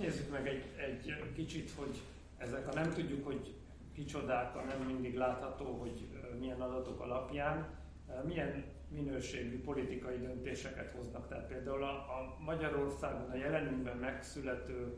nézzük 0.00 0.30
meg 0.30 0.48
egy, 0.48 0.64
egy 0.76 1.32
kicsit, 1.34 1.70
hogy 1.70 2.00
ezek 2.38 2.68
a 2.68 2.74
nem 2.74 2.90
tudjuk, 2.90 3.24
hogy 3.24 3.54
kicsodák, 3.94 4.56
a 4.56 4.62
nem 4.62 4.86
mindig 4.86 5.16
látható, 5.16 5.64
hogy 5.64 6.08
milyen 6.38 6.60
adatok 6.60 7.00
alapján, 7.00 7.68
milyen 8.26 8.64
minőségű 8.88 9.62
politikai 9.62 10.18
döntéseket 10.18 10.92
hoznak. 10.96 11.28
Tehát 11.28 11.46
például 11.46 11.82
a, 11.82 11.92
a 11.92 12.36
Magyarországon 12.44 13.30
a 13.30 13.36
jelenünkben 13.36 13.96
megszülető 13.96 14.92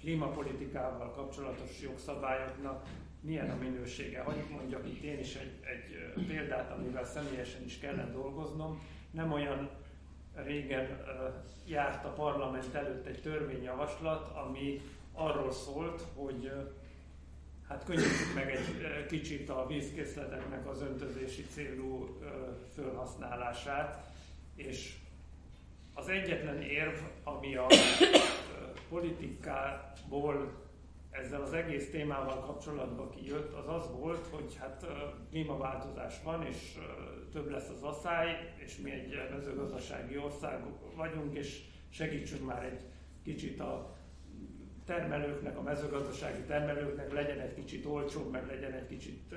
klímapolitikával 0.00 1.10
kapcsolatos 1.10 1.82
jogszabályoknak 1.82 2.88
milyen 3.20 3.50
a 3.50 3.56
minősége. 3.56 4.20
Hogy 4.20 4.44
mondjak 4.50 4.86
itt 4.86 5.02
én 5.02 5.18
is 5.18 5.34
egy, 5.34 5.52
egy 5.62 6.24
példát, 6.26 6.70
amivel 6.72 7.04
személyesen 7.04 7.64
is 7.64 7.78
kellett 7.78 8.12
dolgoznom. 8.12 8.80
Nem 9.10 9.32
olyan 9.32 9.70
régen 10.46 11.04
járt 11.66 12.04
a 12.04 12.08
parlament 12.08 12.74
előtt 12.74 13.06
egy 13.06 13.20
törvényjavaslat, 13.22 14.36
ami 14.36 14.80
arról 15.12 15.52
szólt, 15.52 16.02
hogy 16.14 16.52
hát 17.68 17.84
könnyítsük 17.84 18.34
meg 18.34 18.50
egy 18.50 19.06
kicsit 19.06 19.50
a 19.50 19.66
vízkészleteknek 19.66 20.68
az 20.68 20.82
öntözési 20.82 21.42
célú 21.42 22.18
felhasználását, 22.74 24.12
és 24.54 24.94
az 25.94 26.08
egyetlen 26.08 26.62
érv, 26.62 26.98
ami 27.24 27.56
a 27.56 27.66
politikából 28.88 30.52
ezzel 31.10 31.42
az 31.42 31.52
egész 31.52 31.90
témával 31.90 32.40
kapcsolatban 32.40 33.10
kijött, 33.10 33.52
az 33.52 33.68
az 33.68 33.90
volt, 33.98 34.26
hogy 34.26 34.56
hát 34.56 34.86
klímaváltozás 35.30 36.22
van, 36.22 36.46
és 36.46 36.78
több 37.32 37.50
lesz 37.50 37.68
az 37.68 37.82
asszály, 37.82 38.54
és 38.56 38.76
mi 38.76 38.90
egy 38.90 39.30
mezőgazdasági 39.30 40.18
ország 40.18 40.64
vagyunk, 40.96 41.36
és 41.36 41.62
segítsünk 41.88 42.46
már 42.46 42.64
egy 42.64 42.80
kicsit 43.22 43.60
a 43.60 43.98
termelőknek, 44.84 45.58
a 45.58 45.62
mezőgazdasági 45.62 46.42
termelőknek 46.42 47.12
legyen 47.12 47.38
egy 47.38 47.54
kicsit 47.54 47.84
olcsóbb, 47.86 48.30
meg 48.30 48.46
legyen 48.46 48.72
egy 48.72 48.86
kicsit 48.86 49.34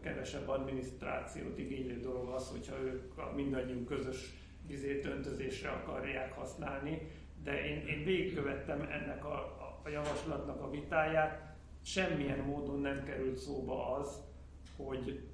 kevesebb 0.00 0.48
adminisztrációt 0.48 1.58
igénylő 1.58 2.00
dolog 2.00 2.28
az, 2.28 2.50
hogyha 2.50 2.82
ők 2.82 3.18
a 3.18 3.32
mindannyiunk 3.34 3.86
közös 3.86 4.32
vizét 4.66 5.04
öntözésre 5.04 5.68
akarják 5.68 6.32
használni. 6.32 7.10
De 7.42 7.64
én, 7.64 7.86
én 7.86 8.04
végigkövettem 8.04 8.80
ennek 8.80 9.24
a, 9.24 9.65
a, 9.86 9.90
javaslatnak 9.90 10.62
a 10.62 10.70
vitáját, 10.70 11.54
semmilyen 11.82 12.38
módon 12.38 12.80
nem 12.80 13.04
került 13.04 13.36
szóba 13.36 13.96
az, 13.96 14.20
hogy 14.76 15.28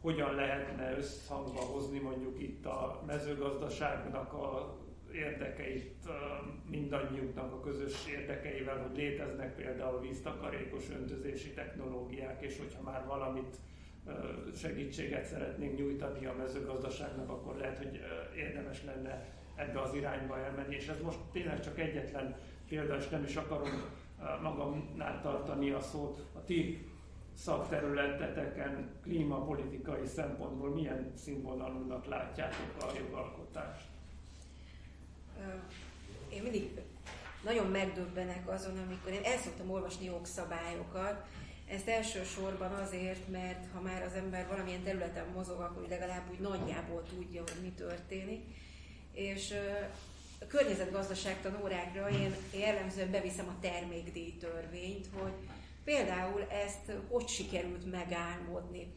hogyan 0.00 0.34
lehetne 0.34 0.96
összhangba 0.96 1.60
hozni 1.60 1.98
mondjuk 1.98 2.42
itt 2.42 2.66
a 2.66 3.02
mezőgazdaságnak 3.06 4.32
a 4.32 4.76
érdekeit 5.12 6.08
mindannyiunknak 6.70 7.52
a 7.52 7.60
közös 7.60 8.06
érdekeivel, 8.06 8.78
hogy 8.78 8.96
léteznek 8.96 9.54
például 9.54 10.00
víztakarékos 10.00 10.90
öntözési 10.90 11.50
technológiák, 11.50 12.42
és 12.42 12.58
hogyha 12.58 12.82
már 12.82 13.06
valamit 13.06 13.56
segítséget 14.54 15.24
szeretnénk 15.24 15.78
nyújtani 15.78 16.26
a 16.26 16.34
mezőgazdaságnak, 16.38 17.30
akkor 17.30 17.56
lehet, 17.56 17.78
hogy 17.78 18.00
érdemes 18.36 18.84
lenne 18.84 19.26
ebbe 19.54 19.80
az 19.80 19.94
irányba 19.94 20.38
elmenni. 20.38 20.74
És 20.74 20.88
ez 20.88 21.00
most 21.00 21.18
tényleg 21.32 21.60
csak 21.60 21.78
egyetlen 21.78 22.36
példa, 22.72 22.96
és 22.96 23.08
nem 23.08 23.24
is 23.24 23.36
akarom 23.36 23.82
magamnál 24.42 25.20
tartani 25.22 25.70
a 25.70 25.80
szót. 25.80 26.22
A 26.34 26.44
ti 26.44 26.90
szakterületeteken 27.34 28.90
klímapolitikai 29.02 30.06
szempontból 30.06 30.70
milyen 30.70 31.12
színvonalúnak 31.16 32.06
látjátok 32.06 32.76
a 32.80 32.98
jogalkotást? 32.98 33.86
én 36.32 36.42
mindig 36.42 36.80
nagyon 37.44 37.66
megdöbbenek 37.66 38.48
azon, 38.48 38.78
amikor 38.78 39.12
én 39.12 39.24
el 39.24 39.38
szoktam 39.38 39.70
olvasni 39.70 40.04
jogszabályokat, 40.04 41.26
ezt 41.68 41.88
elsősorban 41.88 42.72
azért, 42.72 43.28
mert 43.28 43.72
ha 43.72 43.80
már 43.80 44.02
az 44.02 44.14
ember 44.14 44.46
valamilyen 44.48 44.82
területen 44.82 45.26
mozog, 45.34 45.60
akkor 45.60 45.86
legalább 45.88 46.30
úgy 46.30 46.40
nagyjából 46.40 47.02
tudja, 47.02 47.42
hogy 47.42 47.62
mi 47.62 47.72
történik. 47.76 48.44
És 49.12 49.54
a 50.42 50.46
környezetgazdaságtan 50.46 51.58
órákra 51.62 52.10
én 52.10 52.34
jellemzően 52.58 53.10
beviszem 53.10 53.48
a 53.48 53.60
termékdíj 53.60 54.36
törvényt, 54.36 55.08
hogy 55.18 55.32
például 55.84 56.46
ezt 56.50 56.92
hogy 57.08 57.28
sikerült 57.28 57.90
megálmodni. 57.90 58.92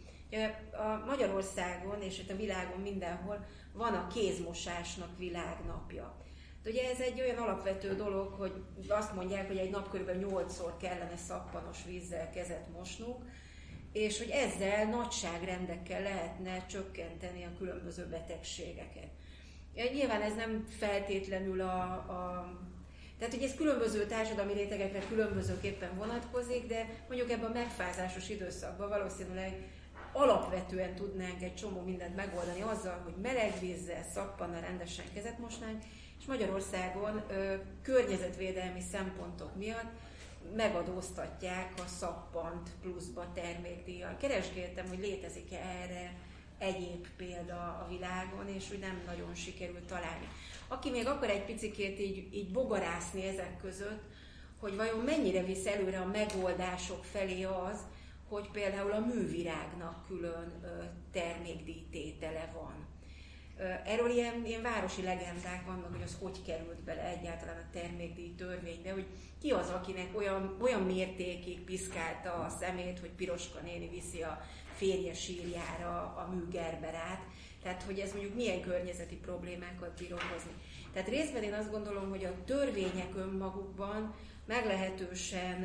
A 0.72 1.06
Magyarországon 1.06 2.02
és 2.02 2.20
itt 2.20 2.32
a 2.32 2.36
világon 2.36 2.80
mindenhol 2.80 3.46
van 3.74 3.94
a 3.94 4.08
kézmosásnak 4.08 5.18
világnapja. 5.18 6.18
Ugye 6.66 6.90
ez 6.90 7.00
egy 7.00 7.22
olyan 7.22 7.38
alapvető 7.38 7.96
dolog, 7.96 8.34
hogy 8.34 8.64
azt 8.88 9.14
mondják, 9.14 9.48
hogy 9.48 9.58
egy 9.58 9.70
nap 9.70 9.90
kb. 9.90 10.10
8-szor 10.10 10.72
kellene 10.82 11.18
szappanos 11.28 11.78
vízzel 11.86 12.30
kezet 12.30 12.68
mosnunk, 12.78 13.24
és 13.92 14.18
hogy 14.18 14.30
ezzel 14.30 14.86
nagyságrendekkel 14.86 16.02
lehetne 16.02 16.66
csökkenteni 16.66 17.44
a 17.44 17.58
különböző 17.58 18.06
betegségeket. 18.06 19.10
Nyilván 19.76 20.22
ez 20.22 20.36
nem 20.36 20.66
feltétlenül 20.80 21.62
a, 21.62 21.84
a 21.92 22.50
tehát, 23.18 23.34
hogy 23.34 23.44
ez 23.44 23.56
különböző 23.56 24.06
társadalmi 24.06 24.54
rétegekre 24.54 25.00
különbözőképpen 25.10 25.98
vonatkozik, 25.98 26.68
de 26.68 26.86
mondjuk 27.08 27.32
ebben 27.32 27.50
a 27.50 27.54
megfázásos 27.54 28.30
időszakban 28.30 28.90
valószínűleg 28.90 29.54
alapvetően 30.12 30.96
tudnánk 30.96 31.42
egy 31.42 31.56
csomó 31.56 31.82
mindent 31.82 32.16
megoldani 32.16 32.62
azzal, 32.62 33.02
hogy 33.04 33.14
meleg 33.22 33.60
vízzel, 33.60 34.04
szappannal 34.14 34.62
rendesen 34.62 35.06
kezet 35.14 35.40
mosnánk, 35.40 35.84
és 36.20 36.26
Magyarországon 36.26 37.24
ö, 37.30 37.54
környezetvédelmi 37.82 38.82
szempontok 38.92 39.56
miatt 39.56 39.92
megadóztatják 40.56 41.74
a 41.78 41.88
szappant 42.00 42.70
pluszba 42.82 43.32
termékdíjjal. 43.34 44.18
Keresgéltem, 44.18 44.88
hogy 44.88 45.00
létezik-e 45.00 45.60
erre 45.84 46.14
egyéb 46.58 47.08
példa 47.18 47.56
a 47.56 47.88
világon, 47.90 48.48
és 48.48 48.68
hogy 48.70 48.80
nem 48.80 49.02
nagyon 49.06 49.36
sikerült 49.36 49.88
találni. 49.88 50.28
Aki 50.68 50.90
még 50.90 51.08
akar 51.08 51.30
egy 51.30 51.46
picikét 51.46 52.00
így, 52.00 52.34
így 52.34 52.52
bogarászni 52.52 53.28
ezek 53.28 53.58
között, 53.62 54.04
hogy 54.60 54.76
vajon 54.76 55.00
mennyire 55.00 55.44
visz 55.44 55.66
előre 55.66 56.00
a 56.00 56.06
megoldások 56.06 57.04
felé 57.04 57.44
az, 57.44 57.80
hogy 58.30 58.50
például 58.52 58.92
a 58.92 59.06
művirágnak 59.06 60.08
külön 60.08 60.64
termékdíjtétele 61.12 62.52
van. 62.54 62.94
Erről 63.86 64.10
ilyen, 64.10 64.46
ilyen 64.46 64.62
városi 64.62 65.02
legendák 65.02 65.66
vannak, 65.66 65.92
hogy 65.92 66.02
az 66.02 66.18
hogy 66.22 66.42
került 66.46 66.84
bele 66.84 67.18
egyáltalán 67.18 67.58
a 67.58 67.70
termékdíj 67.74 68.36
törvénybe, 68.36 68.92
hogy 68.92 69.06
ki 69.42 69.52
az, 69.52 69.70
akinek 69.70 70.18
olyan, 70.18 70.58
olyan 70.62 70.82
mértékig 70.82 71.64
piszkálta 71.64 72.34
a 72.34 72.50
szemét, 72.50 73.00
hogy 73.00 73.10
Piroska 73.10 73.60
néni 73.60 73.90
viszi 73.90 74.22
a 74.22 74.42
férje 74.76 75.14
sírjára 75.14 75.90
a 76.02 76.30
műgerberát. 76.34 77.22
Tehát, 77.64 77.84
hogy 77.84 78.00
ez 78.00 78.12
mondjuk 78.12 78.36
milyen 78.36 78.62
környezeti 78.62 79.16
problémákat 79.16 79.98
bír 79.98 80.14
okozni. 80.14 80.52
Tehát 80.94 81.10
részben 81.10 81.44
én 81.44 81.54
azt 81.54 81.72
gondolom, 81.72 82.10
hogy 82.10 82.26
a 82.26 82.44
törvények 82.46 83.16
önmagukban 83.16 84.14
meglehetősen, 84.46 85.60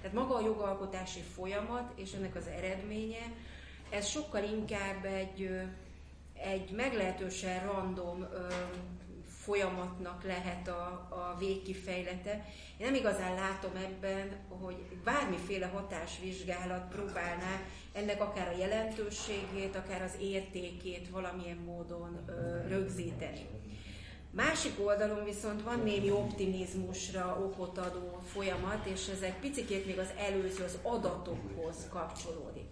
tehát 0.00 0.12
maga 0.12 0.34
a 0.34 0.44
jogalkotási 0.44 1.20
folyamat 1.20 1.92
és 1.96 2.12
ennek 2.12 2.36
az 2.36 2.46
eredménye, 2.46 3.32
ez 3.90 4.06
sokkal 4.06 4.42
inkább 4.44 5.04
egy, 5.04 5.50
egy 6.34 6.70
meglehetősen 6.70 7.66
random 7.66 8.26
folyamatnak 9.46 10.24
lehet 10.24 10.68
a, 10.68 11.06
a 11.10 11.36
végkifejlete. 11.38 12.44
Én 12.78 12.86
nem 12.86 12.94
igazán 12.94 13.34
látom 13.34 13.70
ebben, 13.76 14.36
hogy 14.48 14.76
bármiféle 15.04 15.66
hatásvizsgálat 15.66 16.88
próbálná 16.88 17.60
ennek 17.92 18.20
akár 18.20 18.48
a 18.48 18.58
jelentőségét, 18.58 19.76
akár 19.76 20.02
az 20.02 20.16
értékét 20.20 21.08
valamilyen 21.10 21.56
módon 21.56 22.24
ö, 22.26 22.68
rögzíteni. 22.68 23.46
Másik 24.30 24.72
oldalon 24.84 25.24
viszont 25.24 25.62
van 25.62 25.80
némi 25.84 26.10
optimizmusra 26.10 27.38
okot 27.44 27.78
adó 27.78 28.20
folyamat, 28.32 28.86
és 28.86 29.08
ez 29.08 29.20
egy 29.20 29.38
picit 29.40 29.86
még 29.86 29.98
az 29.98 30.10
előző, 30.18 30.64
az 30.64 30.78
adatokhoz 30.82 31.76
kapcsolódik. 31.90 32.68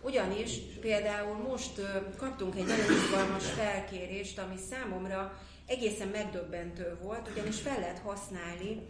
Ugyanis 0.00 0.50
például 0.80 1.36
most 1.36 1.80
kaptunk 2.16 2.56
egy 2.56 2.66
nagyon 2.66 2.90
izgalmas 2.90 3.44
felkérést, 3.44 4.38
ami 4.38 4.56
számomra 4.70 5.40
egészen 5.68 6.08
megdöbbentő 6.08 6.98
volt, 7.02 7.28
ugyanis 7.28 7.60
fel 7.60 7.80
lehet 7.80 7.98
használni 7.98 8.86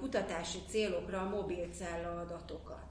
kutatási 0.00 0.58
célokra 0.68 1.20
a 1.20 1.28
mobilcella 1.28 2.20
adatokat. 2.20 2.82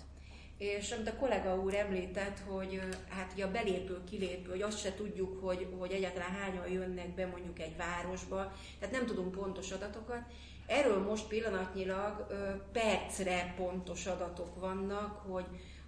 És 0.57 0.91
amit 0.91 1.07
a 1.07 1.15
kollega 1.15 1.55
úr 1.55 1.73
említett, 1.73 2.39
hogy 2.47 2.79
hát 3.09 3.31
ugye 3.33 3.45
a 3.45 3.51
belépő-kilépő, 3.51 4.49
hogy 4.49 4.61
azt 4.61 4.79
se 4.79 4.95
tudjuk, 4.95 5.43
hogy, 5.43 5.67
hogy 5.79 5.91
egyáltalán 5.91 6.31
hányan 6.31 6.67
jönnek 6.67 7.09
be 7.15 7.25
mondjuk 7.25 7.59
egy 7.59 7.77
városba, 7.77 8.53
tehát 8.79 8.95
nem 8.95 9.05
tudunk 9.05 9.31
pontos 9.31 9.71
adatokat. 9.71 10.21
Erről 10.67 10.99
most 10.99 11.27
pillanatnyilag 11.27 12.27
percre 12.71 13.53
pontos 13.57 14.05
adatok 14.05 14.59
vannak, 14.59 15.17
hogy, 15.31 15.45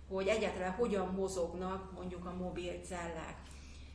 hogy 0.10 0.28
egyáltalán 0.28 0.72
hogyan 0.72 1.08
mozognak 1.08 1.92
mondjuk 1.92 2.26
a 2.26 2.34
mobilcellák. 2.34 3.38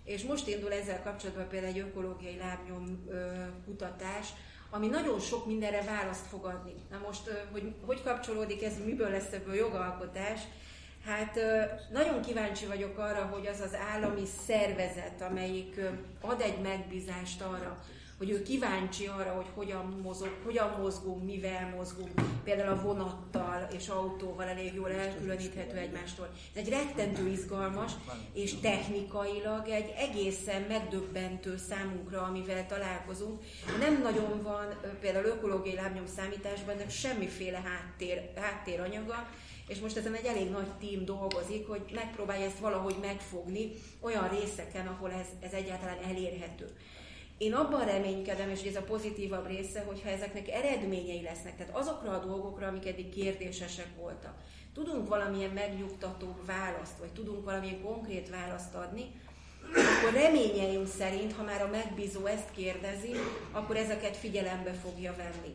És 0.05 0.23
most 0.23 0.49
indul 0.49 0.73
ezzel 0.73 1.03
kapcsolatban 1.03 1.49
például 1.49 1.73
egy 1.73 1.79
ökológiai 1.79 2.37
lábnyom 2.37 3.09
kutatás, 3.65 4.29
ami 4.71 4.87
nagyon 4.87 5.21
sok 5.21 5.47
mindenre 5.47 5.83
választ 5.83 6.27
fog 6.27 6.45
adni. 6.45 6.75
Na 6.91 7.01
most, 7.07 7.31
hogy 7.53 7.75
hogy 7.87 8.03
kapcsolódik 8.03 8.63
ez, 8.63 8.85
miből 8.85 9.11
lesz 9.11 9.33
ebből 9.33 9.55
jogalkotás, 9.55 10.41
Hát 11.07 11.41
nagyon 11.93 12.23
kíváncsi 12.23 12.67
vagyok 12.67 12.99
arra, 12.99 13.23
hogy 13.25 13.47
az 13.47 13.61
az 13.61 13.77
állami 13.93 14.27
szervezet, 14.47 15.23
amelyik 15.31 15.81
ad 16.21 16.41
egy 16.41 16.61
megbízást 16.61 17.43
arra, 17.43 17.85
hogy 18.21 18.31
ő 18.31 18.43
kíváncsi 18.43 19.07
arra, 19.07 19.33
hogy 19.33 19.47
hogyan, 19.55 20.01
mozog, 20.03 20.37
hogyan 20.45 20.77
mozgunk, 20.81 21.25
mivel 21.25 21.75
mozgunk, 21.77 22.11
például 22.45 22.79
a 22.79 22.83
vonattal 22.83 23.69
és 23.77 23.89
autóval 23.89 24.47
elég 24.47 24.75
jól 24.75 24.91
elkülöníthető 24.91 25.77
egymástól. 25.77 26.29
Ez 26.55 26.63
egy 26.63 26.69
rettentő 26.69 27.29
izgalmas, 27.29 27.93
és 28.33 28.55
technikailag 28.55 29.69
egy 29.69 29.93
egészen 29.97 30.63
megdöbbentő 30.63 31.57
számunkra, 31.57 32.23
amivel 32.23 32.67
találkozunk. 32.67 33.43
Nem 33.79 34.03
nagyon 34.03 34.43
van 34.43 34.67
például 35.01 35.25
ökológiai 35.25 35.75
lábnyom 35.75 36.07
számításban 36.17 36.75
ennek 36.75 36.91
semmiféle 36.91 37.63
háttér, 37.65 38.31
háttéranyaga, 38.37 39.29
és 39.69 39.79
most 39.79 39.97
ezen 39.97 40.15
egy 40.15 40.27
elég 40.27 40.51
nagy 40.51 40.71
tím 40.79 41.05
dolgozik, 41.05 41.69
hogy 41.69 41.83
megpróbálja 41.95 42.47
ezt 42.47 42.59
valahogy 42.59 42.97
megfogni 43.01 43.71
olyan 44.01 44.29
részeken, 44.29 44.87
ahol 44.87 45.11
ez, 45.13 45.27
ez 45.41 45.53
egyáltalán 45.53 45.99
elérhető. 46.09 46.77
Én 47.41 47.55
abban 47.55 47.85
reménykedem, 47.85 48.51
és 48.51 48.63
ez 48.63 48.77
a 48.77 48.83
pozitívabb 48.83 49.47
része, 49.47 49.83
hogyha 49.87 50.09
ezeknek 50.09 50.49
eredményei 50.49 51.23
lesznek, 51.23 51.57
tehát 51.57 51.77
azokra 51.77 52.11
a 52.11 52.25
dolgokra, 52.25 52.67
amik 52.67 52.87
eddig 52.87 53.09
kérdésesek 53.09 53.87
voltak, 53.97 54.35
tudunk 54.75 55.09
valamilyen 55.09 55.51
megnyugtató 55.51 56.37
választ, 56.47 56.99
vagy 56.99 57.13
tudunk 57.13 57.45
valamilyen 57.45 57.83
konkrét 57.83 58.31
választ 58.31 58.75
adni, 58.75 59.21
akkor 59.75 60.13
reményeim 60.13 60.87
szerint, 60.87 61.33
ha 61.33 61.43
már 61.43 61.63
a 61.63 61.69
megbízó 61.69 62.27
ezt 62.27 62.51
kérdezi, 62.51 63.11
akkor 63.53 63.77
ezeket 63.77 64.17
figyelembe 64.17 64.73
fogja 64.73 65.15
venni. 65.17 65.55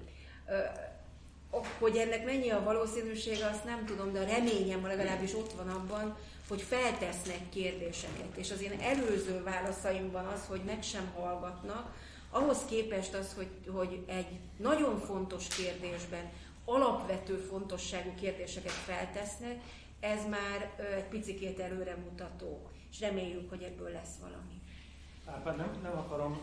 Hogy 1.80 1.98
ennek 1.98 2.26
mennyi 2.26 2.50
a 2.50 2.64
valószínűsége, 2.64 3.46
azt 3.46 3.64
nem 3.64 3.86
tudom, 3.86 4.12
de 4.14 4.20
a 4.20 4.26
reményem 4.26 4.86
legalábbis 4.86 5.34
ott 5.34 5.52
van 5.52 5.70
abban, 5.70 6.18
hogy 6.48 6.62
feltesznek 6.62 7.50
kérdéseket. 7.50 8.36
És 8.36 8.52
az 8.52 8.62
én 8.62 8.80
előző 8.80 9.44
válaszaimban 9.44 10.26
az, 10.26 10.46
hogy 10.48 10.62
meg 10.66 10.84
sem 10.84 11.12
hallgatnak, 11.16 11.94
ahhoz 12.30 12.66
képest 12.66 13.14
az, 13.14 13.34
hogy, 13.34 13.72
hogy 13.74 14.04
egy 14.08 14.40
nagyon 14.58 15.00
fontos 15.00 15.48
kérdésben 15.48 16.32
alapvető 16.66 17.36
fontosságú 17.38 18.14
kérdéseket 18.20 18.72
feltesznek, 18.72 19.62
ez 20.00 20.28
már 20.30 20.76
egy 20.96 21.04
picikét 21.04 21.60
előremutató, 21.60 22.70
és 22.92 23.00
reméljük, 23.00 23.50
hogy 23.50 23.62
ebből 23.64 23.90
lesz 23.90 24.16
valami. 24.22 24.62
Hát 25.26 25.58
nem, 25.58 25.80
nem 25.84 25.98
akarom 25.98 26.40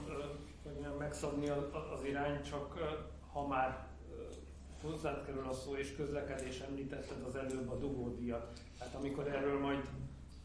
hogy 0.62 0.98
megszabni 0.98 1.48
az, 1.48 1.64
az 1.98 2.04
irány, 2.04 2.42
csak 2.42 2.78
ha 3.32 3.46
már 3.46 3.86
hozzád 4.82 5.24
kerül 5.26 5.46
a 5.48 5.52
szó, 5.52 5.76
és 5.76 5.94
közlekedés 5.96 6.60
említetted 6.60 7.22
az 7.26 7.34
előbb 7.34 7.70
a 7.70 7.78
dugódiat. 7.78 8.60
Hát 8.78 8.94
amikor 8.94 9.28
erről 9.28 9.58
majd 9.58 9.88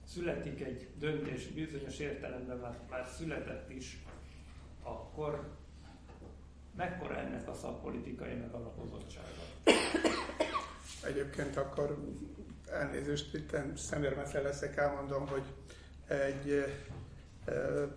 születik 0.05 0.61
egy 0.61 0.87
döntés, 0.99 1.47
bizonyos 1.47 1.99
értelemben 1.99 2.57
már, 2.57 2.79
már 2.89 3.07
született 3.17 3.69
is, 3.69 4.03
akkor 4.83 5.49
mekkora 6.75 7.17
ennek 7.17 7.47
a 7.49 7.53
szakpolitikai 7.53 8.33
megalapozottsága? 8.33 9.41
Egyébként 11.03 11.57
akkor 11.57 11.97
elnézést, 12.71 13.33
itt 13.33 13.57
szemérmetlen 13.75 14.43
leszek, 14.43 14.77
elmondom, 14.77 15.27
hogy 15.27 15.43
egy 16.07 16.65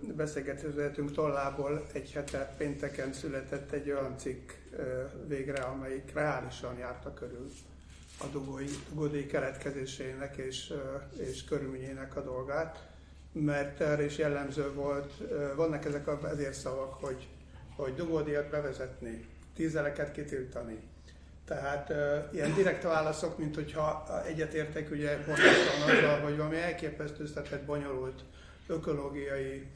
beszélgetőzetünk 0.01 1.13
tollából 1.13 1.87
egy 1.93 2.13
hete 2.13 2.55
pénteken 2.59 3.13
született 3.13 3.73
egy 3.73 3.91
olyan 3.91 4.19
cikk 4.19 4.51
végre, 5.27 5.63
amelyik 5.63 6.13
reálisan 6.15 6.79
járta 6.79 7.15
körül 7.15 7.51
a 8.19 8.27
dugói, 8.27 8.67
dugódíj 8.89 9.27
keletkezésének 9.27 10.37
és, 10.37 10.73
és 11.17 11.45
körülményének 11.45 12.17
a 12.17 12.23
dolgát, 12.23 12.89
mert 13.33 13.81
erre 13.81 14.05
is 14.05 14.19
jellemző 14.19 14.73
volt, 14.73 15.13
vannak 15.57 15.85
ezek 15.85 16.07
a 16.07 16.21
vezérszavak, 16.21 16.93
hogy, 16.93 17.29
hogy 17.77 17.95
dugódíjat 17.95 18.51
bevezetni, 18.51 19.27
tízeleket 19.55 20.13
kitiltani. 20.13 20.79
Tehát 21.45 21.91
uh, 21.91 21.97
ilyen 22.33 22.55
direkt 22.55 22.83
válaszok, 22.83 23.39
mint 23.39 23.55
hogyha 23.55 24.05
egyetértek 24.27 24.91
ugye 24.91 25.17
pontosan 25.17 25.83
azzal, 25.89 26.21
hogy 26.21 26.37
valami 26.37 26.57
elképesztő 26.57 27.23
összetett, 27.23 27.65
bonyolult 27.65 28.23
ökológiai, 28.71 29.67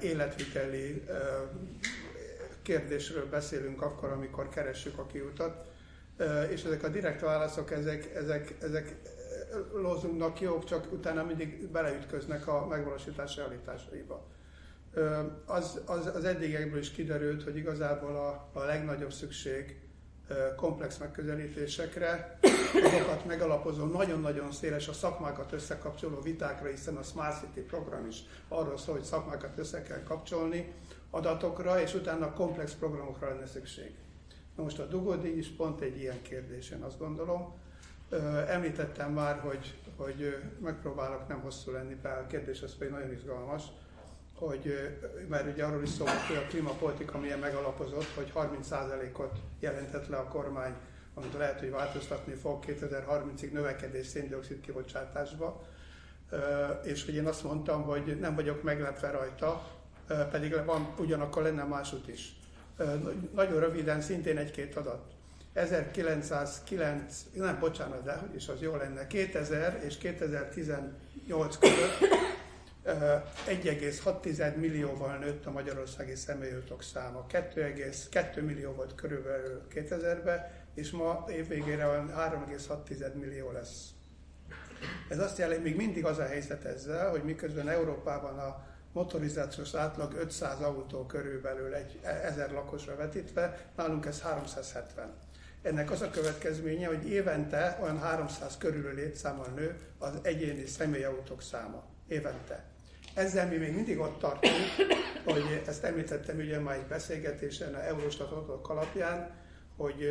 életviteli 0.00 1.04
kérdésről 2.62 3.28
beszélünk 3.28 3.82
akkor, 3.82 4.10
amikor 4.10 4.48
keressük 4.48 4.98
a 4.98 5.06
kiutat, 5.06 5.66
és 6.50 6.64
ezek 6.64 6.82
a 6.82 6.88
direkt 6.88 7.20
válaszok, 7.20 7.70
ezek, 7.70 8.14
ezek, 8.14 8.54
ezek 8.60 8.96
lózunknak 9.72 10.40
jók, 10.40 10.64
csak 10.64 10.92
utána 10.92 11.24
mindig 11.24 11.68
beleütköznek 11.68 12.46
a 12.46 12.66
megvalósítás 12.66 13.36
realitásaiba. 13.36 14.26
Az, 15.46 15.80
az, 15.86 16.06
az 16.14 16.24
eddigekből 16.24 16.78
is 16.78 16.90
kiderült, 16.90 17.42
hogy 17.42 17.56
igazából 17.56 18.16
a, 18.16 18.58
a 18.58 18.64
legnagyobb 18.64 19.12
szükség 19.12 19.83
komplex 20.56 20.98
megközelítésekre, 20.98 22.38
azokat 22.84 23.24
megalapozó, 23.26 23.84
nagyon-nagyon 23.84 24.52
széles 24.52 24.88
a 24.88 24.92
szakmákat 24.92 25.52
összekapcsoló 25.52 26.20
vitákra, 26.20 26.68
hiszen 26.68 26.96
a 26.96 27.02
Smart 27.02 27.40
City 27.40 27.60
program 27.60 28.06
is 28.06 28.22
arról 28.48 28.78
szól, 28.78 28.94
hogy 28.94 29.04
szakmákat 29.04 29.58
össze 29.58 29.82
kell 29.82 30.02
kapcsolni 30.02 30.72
adatokra, 31.10 31.80
és 31.80 31.94
utána 31.94 32.32
komplex 32.32 32.72
programokra 32.72 33.28
lenne 33.28 33.46
szükség. 33.46 33.94
Na 34.56 34.62
most 34.62 34.78
a 34.78 34.86
dugódíj 34.86 35.36
is 35.36 35.48
pont 35.48 35.80
egy 35.80 35.98
ilyen 35.98 36.22
kérdés, 36.22 36.70
én 36.70 36.82
azt 36.82 36.98
gondolom. 36.98 37.54
Említettem 38.48 39.12
már, 39.12 39.38
hogy, 39.38 39.74
hogy 39.96 40.36
megpróbálok 40.60 41.28
nem 41.28 41.40
hosszú 41.40 41.70
lenni, 41.70 41.94
bár 41.94 42.18
a 42.18 42.26
kérdés 42.26 42.62
az 42.62 42.76
pedig 42.76 42.92
nagyon 42.92 43.12
izgalmas, 43.12 43.62
hogy, 44.34 44.90
mert 45.28 45.52
ugye 45.52 45.64
arról 45.64 45.82
is 45.82 45.88
szólt, 45.88 46.10
hogy 46.10 46.36
a 46.36 46.46
klímapolitika 46.48 47.18
milyen 47.18 47.38
megalapozott, 47.38 48.14
hogy 48.14 48.32
30%-ot 48.34 49.38
jelentett 49.60 50.08
le 50.08 50.16
a 50.16 50.28
kormány, 50.28 50.74
amit 51.14 51.34
lehet, 51.38 51.60
hogy 51.60 51.70
változtatni 51.70 52.34
fog 52.34 52.64
2030-ig 52.66 53.52
növekedés 53.52 54.06
széndiokszid 54.06 54.60
kibocsátásba, 54.60 55.64
és 56.82 57.04
hogy 57.04 57.14
én 57.14 57.26
azt 57.26 57.44
mondtam, 57.44 57.82
hogy 57.82 58.18
nem 58.20 58.34
vagyok 58.34 58.62
meglepve 58.62 59.10
rajta, 59.10 59.68
pedig 60.30 60.64
van 60.64 60.94
ugyanakkor 60.98 61.42
lenne 61.42 61.64
másút 61.64 62.08
is. 62.08 62.36
Nagyon 63.34 63.60
röviden, 63.60 64.00
szintén 64.00 64.38
egy-két 64.38 64.76
adat. 64.76 65.12
1909, 65.52 67.24
nem 67.32 67.58
bocsánat, 67.60 68.02
de 68.02 68.28
és 68.36 68.48
az 68.48 68.60
jó 68.60 68.76
lenne, 68.76 69.06
2000 69.06 69.82
és 69.84 69.98
2018 69.98 71.58
között 71.58 72.23
1,6 72.84 74.56
millióval 74.56 75.16
nőtt 75.16 75.46
a 75.46 75.50
magyarországi 75.50 76.14
személyautók 76.14 76.82
száma. 76.82 77.26
2,2 77.28 78.42
millió 78.42 78.72
volt 78.72 78.94
körülbelül 78.94 79.62
2000-ben, 79.74 80.50
és 80.74 80.90
ma 80.90 81.24
évvégére 81.28 81.84
3,6 81.84 83.14
millió 83.14 83.50
lesz. 83.50 83.88
Ez 85.08 85.18
azt 85.18 85.38
jelenti, 85.38 85.62
még 85.62 85.76
mindig 85.76 86.04
az 86.04 86.18
a 86.18 86.26
helyzet 86.26 86.64
ezzel, 86.64 87.10
hogy 87.10 87.22
miközben 87.22 87.68
Európában 87.68 88.38
a 88.38 88.66
motorizációs 88.92 89.74
átlag 89.74 90.14
500 90.14 90.60
autó 90.60 91.06
körülbelül 91.06 91.74
egy 91.74 91.98
1000 92.02 92.50
lakosra 92.50 92.96
vetítve, 92.96 93.70
nálunk 93.76 94.06
ez 94.06 94.20
370. 94.20 95.12
Ennek 95.62 95.90
az 95.90 96.02
a 96.02 96.10
következménye, 96.10 96.86
hogy 96.86 97.08
évente 97.08 97.78
olyan 97.82 97.98
300 97.98 98.56
körül 98.58 98.94
létszámmal 98.94 99.48
nő 99.54 99.76
az 99.98 100.12
egyéni 100.22 100.66
személyautók 100.66 101.42
száma. 101.42 101.84
Évente. 102.08 102.73
Ezzel 103.14 103.48
mi 103.48 103.56
még 103.56 103.74
mindig 103.74 103.98
ott 103.98 104.18
tartunk, 104.18 104.54
hogy 105.24 105.62
ezt 105.66 105.84
említettem 105.84 106.36
ugye 106.36 106.58
már 106.58 106.76
egy 106.76 106.86
beszélgetésen 106.86 107.74
a 107.74 107.84
Eurostat 107.84 108.30
adatok 108.30 108.68
alapján, 108.68 109.30
hogy 109.76 110.04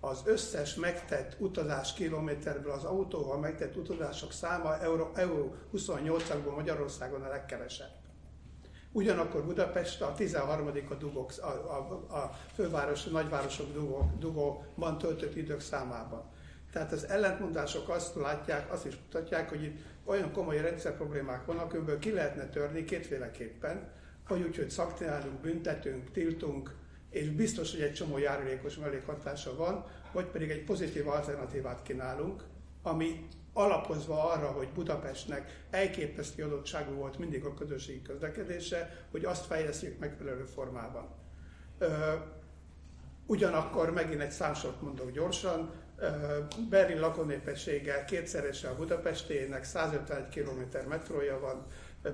az 0.00 0.22
összes 0.24 0.74
megtett 0.74 1.36
utazás 1.38 1.92
kilométerből 1.92 2.72
az 2.72 2.84
autóval 2.84 3.38
megtett 3.38 3.76
utazások 3.76 4.32
száma 4.32 4.78
Euro, 4.78 5.10
Euro 5.14 5.52
28-akból 5.74 6.54
Magyarországon 6.54 7.22
a 7.22 7.28
legkevesebb. 7.28 7.90
Ugyanakkor 8.92 9.44
Budapest 9.44 10.02
a 10.02 10.14
13. 10.14 10.70
a, 10.90 10.94
dugók, 10.94 11.32
a, 11.40 11.46
a, 11.46 12.14
a 12.16 12.36
főváros, 12.54 13.06
a 13.06 13.10
nagyvárosok 13.10 13.72
dugó, 13.72 14.12
dugóban 14.18 14.98
töltött 14.98 15.36
idők 15.36 15.60
számában. 15.60 16.30
Tehát 16.72 16.92
az 16.92 17.08
ellentmondások 17.08 17.88
azt 17.88 18.14
látják, 18.14 18.72
azt 18.72 18.86
is 18.86 18.94
mutatják, 18.96 19.48
hogy 19.48 19.62
itt 19.62 19.78
olyan 20.04 20.32
komoly 20.32 20.60
rendszer 20.60 20.96
problémák 20.96 21.44
vannak, 21.44 21.74
amiből 21.74 21.98
ki 21.98 22.12
lehetne 22.12 22.48
törni 22.48 22.84
kétféleképpen, 22.84 23.90
hogy 24.26 24.42
úgy, 24.42 24.56
hogy 24.56 24.70
szaktinálunk, 24.70 25.40
büntetünk, 25.40 26.10
tiltunk, 26.10 26.74
és 27.10 27.28
biztos, 27.28 27.70
hogy 27.70 27.80
egy 27.80 27.92
csomó 27.92 28.18
járulékos 28.18 28.76
mellékhatása 28.76 29.56
van, 29.56 29.84
vagy 30.12 30.26
pedig 30.26 30.50
egy 30.50 30.64
pozitív 30.64 31.08
alternatívát 31.08 31.82
kínálunk, 31.82 32.44
ami 32.82 33.28
alapozva 33.52 34.30
arra, 34.30 34.46
hogy 34.46 34.68
Budapestnek 34.74 35.64
elképesztő 35.70 36.44
adottságú 36.44 36.94
volt 36.94 37.18
mindig 37.18 37.44
a 37.44 37.54
közösségi 37.54 38.02
közlekedése, 38.02 39.06
hogy 39.10 39.24
azt 39.24 39.46
fejlesztjük 39.46 39.98
megfelelő 39.98 40.44
formában. 40.44 41.08
Ugyanakkor 43.26 43.92
megint 43.92 44.20
egy 44.20 44.30
számsort 44.30 44.82
mondok 44.82 45.10
gyorsan, 45.10 45.70
Berlin 46.70 47.00
lakónépessége 47.00 48.04
kétszerese 48.04 48.68
a 48.68 48.76
Budapestének, 48.76 49.64
151 49.64 50.28
km 50.28 50.88
metrója 50.88 51.40
van, 51.40 51.66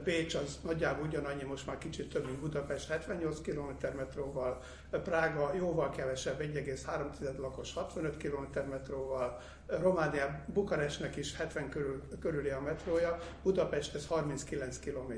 Pécs 0.04 0.34
az 0.34 0.58
nagyjából 0.64 1.06
ugyanannyi, 1.06 1.42
most 1.42 1.66
már 1.66 1.78
kicsit 1.78 2.12
több, 2.12 2.24
mint 2.24 2.38
Budapest, 2.38 2.88
78 2.88 3.40
km 3.40 3.96
metróval, 3.96 4.62
Prága 4.90 5.54
jóval 5.54 5.90
kevesebb, 5.90 6.40
1,3 6.40 7.38
lakos, 7.38 7.74
65 7.74 8.16
km 8.16 8.70
metróval, 8.70 9.40
Románia, 9.66 10.44
Bukarestnek 10.46 11.16
is 11.16 11.36
70 11.36 11.68
körül, 11.68 12.02
körüli 12.20 12.48
a 12.48 12.60
metrója, 12.60 13.18
Budapest 13.42 13.94
ez 13.94 14.06
39 14.06 14.78
km. 14.78 15.12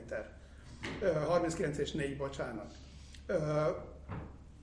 39 1.26 1.78
és 1.78 1.92
4, 1.92 2.16
bocsánat. 2.16 2.74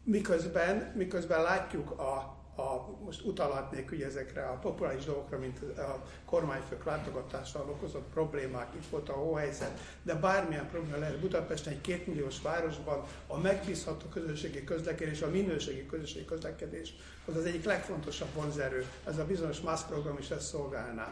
Miközben, 0.03 0.93
miközben 0.95 1.41
látjuk 1.41 1.91
a 1.91 2.36
a, 2.57 2.97
most 3.05 3.25
utalhatnék 3.25 3.91
ugye 3.91 4.05
ezekre 4.05 4.45
a 4.45 4.53
populáris 4.53 5.05
dolgokra, 5.05 5.37
mint 5.37 5.59
a 5.77 6.03
kormányfők 6.25 6.85
látogatással 6.85 7.69
okozott 7.69 8.09
problémák, 8.13 8.67
itt 8.75 8.89
volt 8.89 9.09
a 9.09 9.13
hóhelyzet, 9.13 9.79
de 10.03 10.15
bármilyen 10.15 10.69
probléma 10.69 10.97
lehet 10.97 11.19
Budapesten, 11.19 11.73
egy 11.73 11.81
kétmilliós 11.81 12.41
városban 12.41 13.03
a 13.27 13.37
megbízható 13.37 14.05
közösségi 14.07 14.63
közlekedés, 14.63 15.21
a 15.21 15.29
minőségi 15.29 15.85
közösségi 15.85 16.25
közlekedés 16.25 16.93
az 17.25 17.35
az 17.35 17.45
egyik 17.45 17.65
legfontosabb 17.65 18.33
vonzerő. 18.33 18.85
Ez 19.07 19.17
a 19.17 19.25
bizonyos 19.25 19.59
MASZ 19.59 19.85
program 19.85 20.17
is 20.17 20.29
ezt 20.29 20.47
szolgálná. 20.47 21.11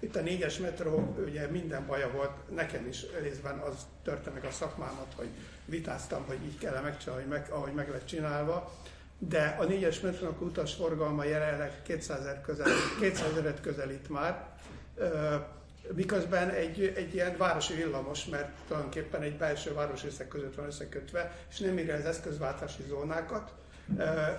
Itt 0.00 0.16
a 0.16 0.20
négyes 0.20 0.58
metró, 0.58 1.14
ugye 1.26 1.46
minden 1.46 1.86
baja 1.86 2.10
volt, 2.10 2.30
nekem 2.54 2.86
is 2.86 3.04
részben 3.20 3.58
az 3.58 3.86
törte 4.02 4.48
a 4.48 4.50
szakmámat, 4.50 5.12
hogy 5.16 5.28
vitáztam, 5.64 6.24
hogy 6.26 6.38
így 6.44 6.58
kell 6.58 6.82
megcsinálni, 6.82 7.22
ahogy 7.22 7.32
meg, 7.32 7.50
ahogy 7.50 7.72
meg 7.72 7.90
lett 7.90 8.06
csinálva 8.06 8.72
de 9.18 9.56
a 9.58 9.64
négyes 9.64 10.00
metrónak 10.00 10.40
utasforgalma 10.40 11.24
jelenleg 11.24 11.82
200 11.82 12.18
ezer 12.20 12.40
közel, 12.40 12.66
200 13.00 13.30
ezeret 13.30 13.60
közelít 13.60 14.08
már, 14.08 14.48
miközben 15.94 16.50
egy, 16.50 16.92
egy 16.96 17.14
ilyen 17.14 17.36
városi 17.36 17.74
villamos, 17.74 18.24
mert 18.24 18.48
tulajdonképpen 18.66 19.22
egy 19.22 19.36
belső 19.36 19.74
városrészek 19.74 20.28
között 20.28 20.54
van 20.54 20.66
összekötve, 20.66 21.36
és 21.50 21.58
nem 21.58 21.78
írja 21.78 21.94
az 21.94 22.04
eszközváltási 22.04 22.82
zónákat. 22.88 23.52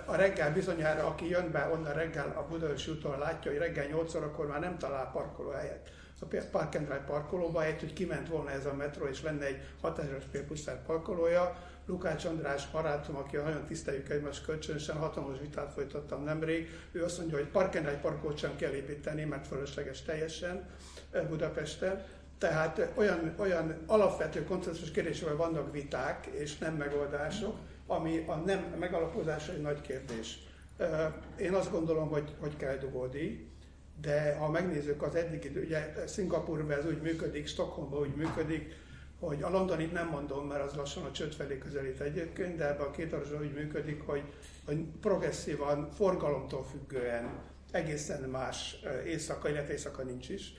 A 0.04 0.14
reggel 0.14 0.52
bizonyára, 0.52 1.06
aki 1.06 1.28
jön 1.28 1.50
be 1.50 1.70
onnan 1.72 1.92
reggel 1.92 2.34
a 2.36 2.46
Budaörsi 2.50 2.90
úton 2.90 3.18
látja, 3.18 3.50
hogy 3.50 3.60
reggel 3.60 3.86
8 3.86 4.14
órakor 4.14 4.46
már 4.46 4.60
nem 4.60 4.78
talál 4.78 5.10
parkolóhelyet 5.12 5.90
a 6.20 6.26
Park 6.50 6.74
and 6.74 6.88
Ride 6.88 7.04
parkolóba, 7.06 7.60
helyett, 7.60 7.80
hogy 7.80 7.92
kiment 7.92 8.28
volna 8.28 8.50
ez 8.50 8.66
a 8.66 8.74
metró, 8.74 9.06
és 9.06 9.22
lenne 9.22 9.44
egy 9.44 9.60
6000 9.80 10.82
parkolója, 10.86 11.56
Lukács 11.88 12.24
András 12.24 12.70
barátom, 12.70 13.16
aki 13.16 13.36
nagyon 13.36 13.64
tiszteljük 13.64 14.08
egymást 14.08 14.44
kölcsönösen, 14.44 14.96
hatalmas 14.96 15.38
vitát 15.40 15.72
folytattam 15.72 16.24
nemrég. 16.24 16.68
Ő 16.92 17.04
azt 17.04 17.18
mondja, 17.18 17.36
hogy 17.36 17.46
parkendály 17.46 18.00
parkot 18.00 18.38
sem 18.38 18.56
kell 18.56 18.72
építeni, 18.72 19.24
mert 19.24 19.46
fölösleges 19.46 20.02
teljesen 20.02 20.68
eh, 21.10 21.22
Budapesten. 21.28 22.04
Tehát 22.38 22.78
eh, 22.78 22.88
olyan, 22.94 23.34
olyan 23.36 23.82
alapvető 23.86 24.44
koncepciós 24.44 24.90
kérdésekben 24.90 25.36
vannak 25.36 25.72
viták 25.72 26.26
és 26.26 26.58
nem 26.58 26.74
megoldások, 26.74 27.56
ami 27.86 28.24
a 28.26 28.34
nem 28.34 28.74
megalapozása 28.78 29.52
egy 29.52 29.62
nagy 29.62 29.80
kérdés. 29.80 30.38
Eh, 30.76 31.12
én 31.38 31.52
azt 31.52 31.70
gondolom, 31.70 32.08
hogy, 32.08 32.34
hogy 32.40 32.56
kell 32.56 32.76
dugódi, 32.76 33.50
de 34.00 34.34
ha 34.34 34.50
megnézzük 34.50 35.02
az 35.02 35.14
eddigi, 35.14 35.58
ugye 35.58 35.94
Szingapurban 36.06 36.78
ez 36.78 36.86
úgy 36.86 37.02
működik, 37.02 37.46
Stockholmban 37.46 38.00
úgy 38.00 38.14
működik, 38.14 38.74
hogy 39.20 39.42
a 39.42 39.50
londonit 39.50 39.92
nem 39.92 40.08
mondom, 40.08 40.46
mert 40.46 40.62
az 40.62 40.74
lassan 40.74 41.04
a 41.04 41.12
csőd 41.12 41.32
felé 41.32 41.58
közelít 41.58 42.00
egyébként, 42.00 42.56
de 42.56 42.68
ebben 42.68 42.86
a 42.86 42.90
két 42.90 43.12
arra 43.12 43.38
úgy 43.40 43.52
működik, 43.52 44.02
hogy, 44.06 44.22
hogy 44.64 44.84
progresszívan, 45.00 45.90
forgalomtól 45.90 46.64
függően 46.64 47.30
egészen 47.70 48.22
más 48.22 48.76
éjszaka, 49.06 49.48
illetve 49.48 49.72
éjszaka 49.72 50.02
nincs 50.02 50.28
is, 50.28 50.52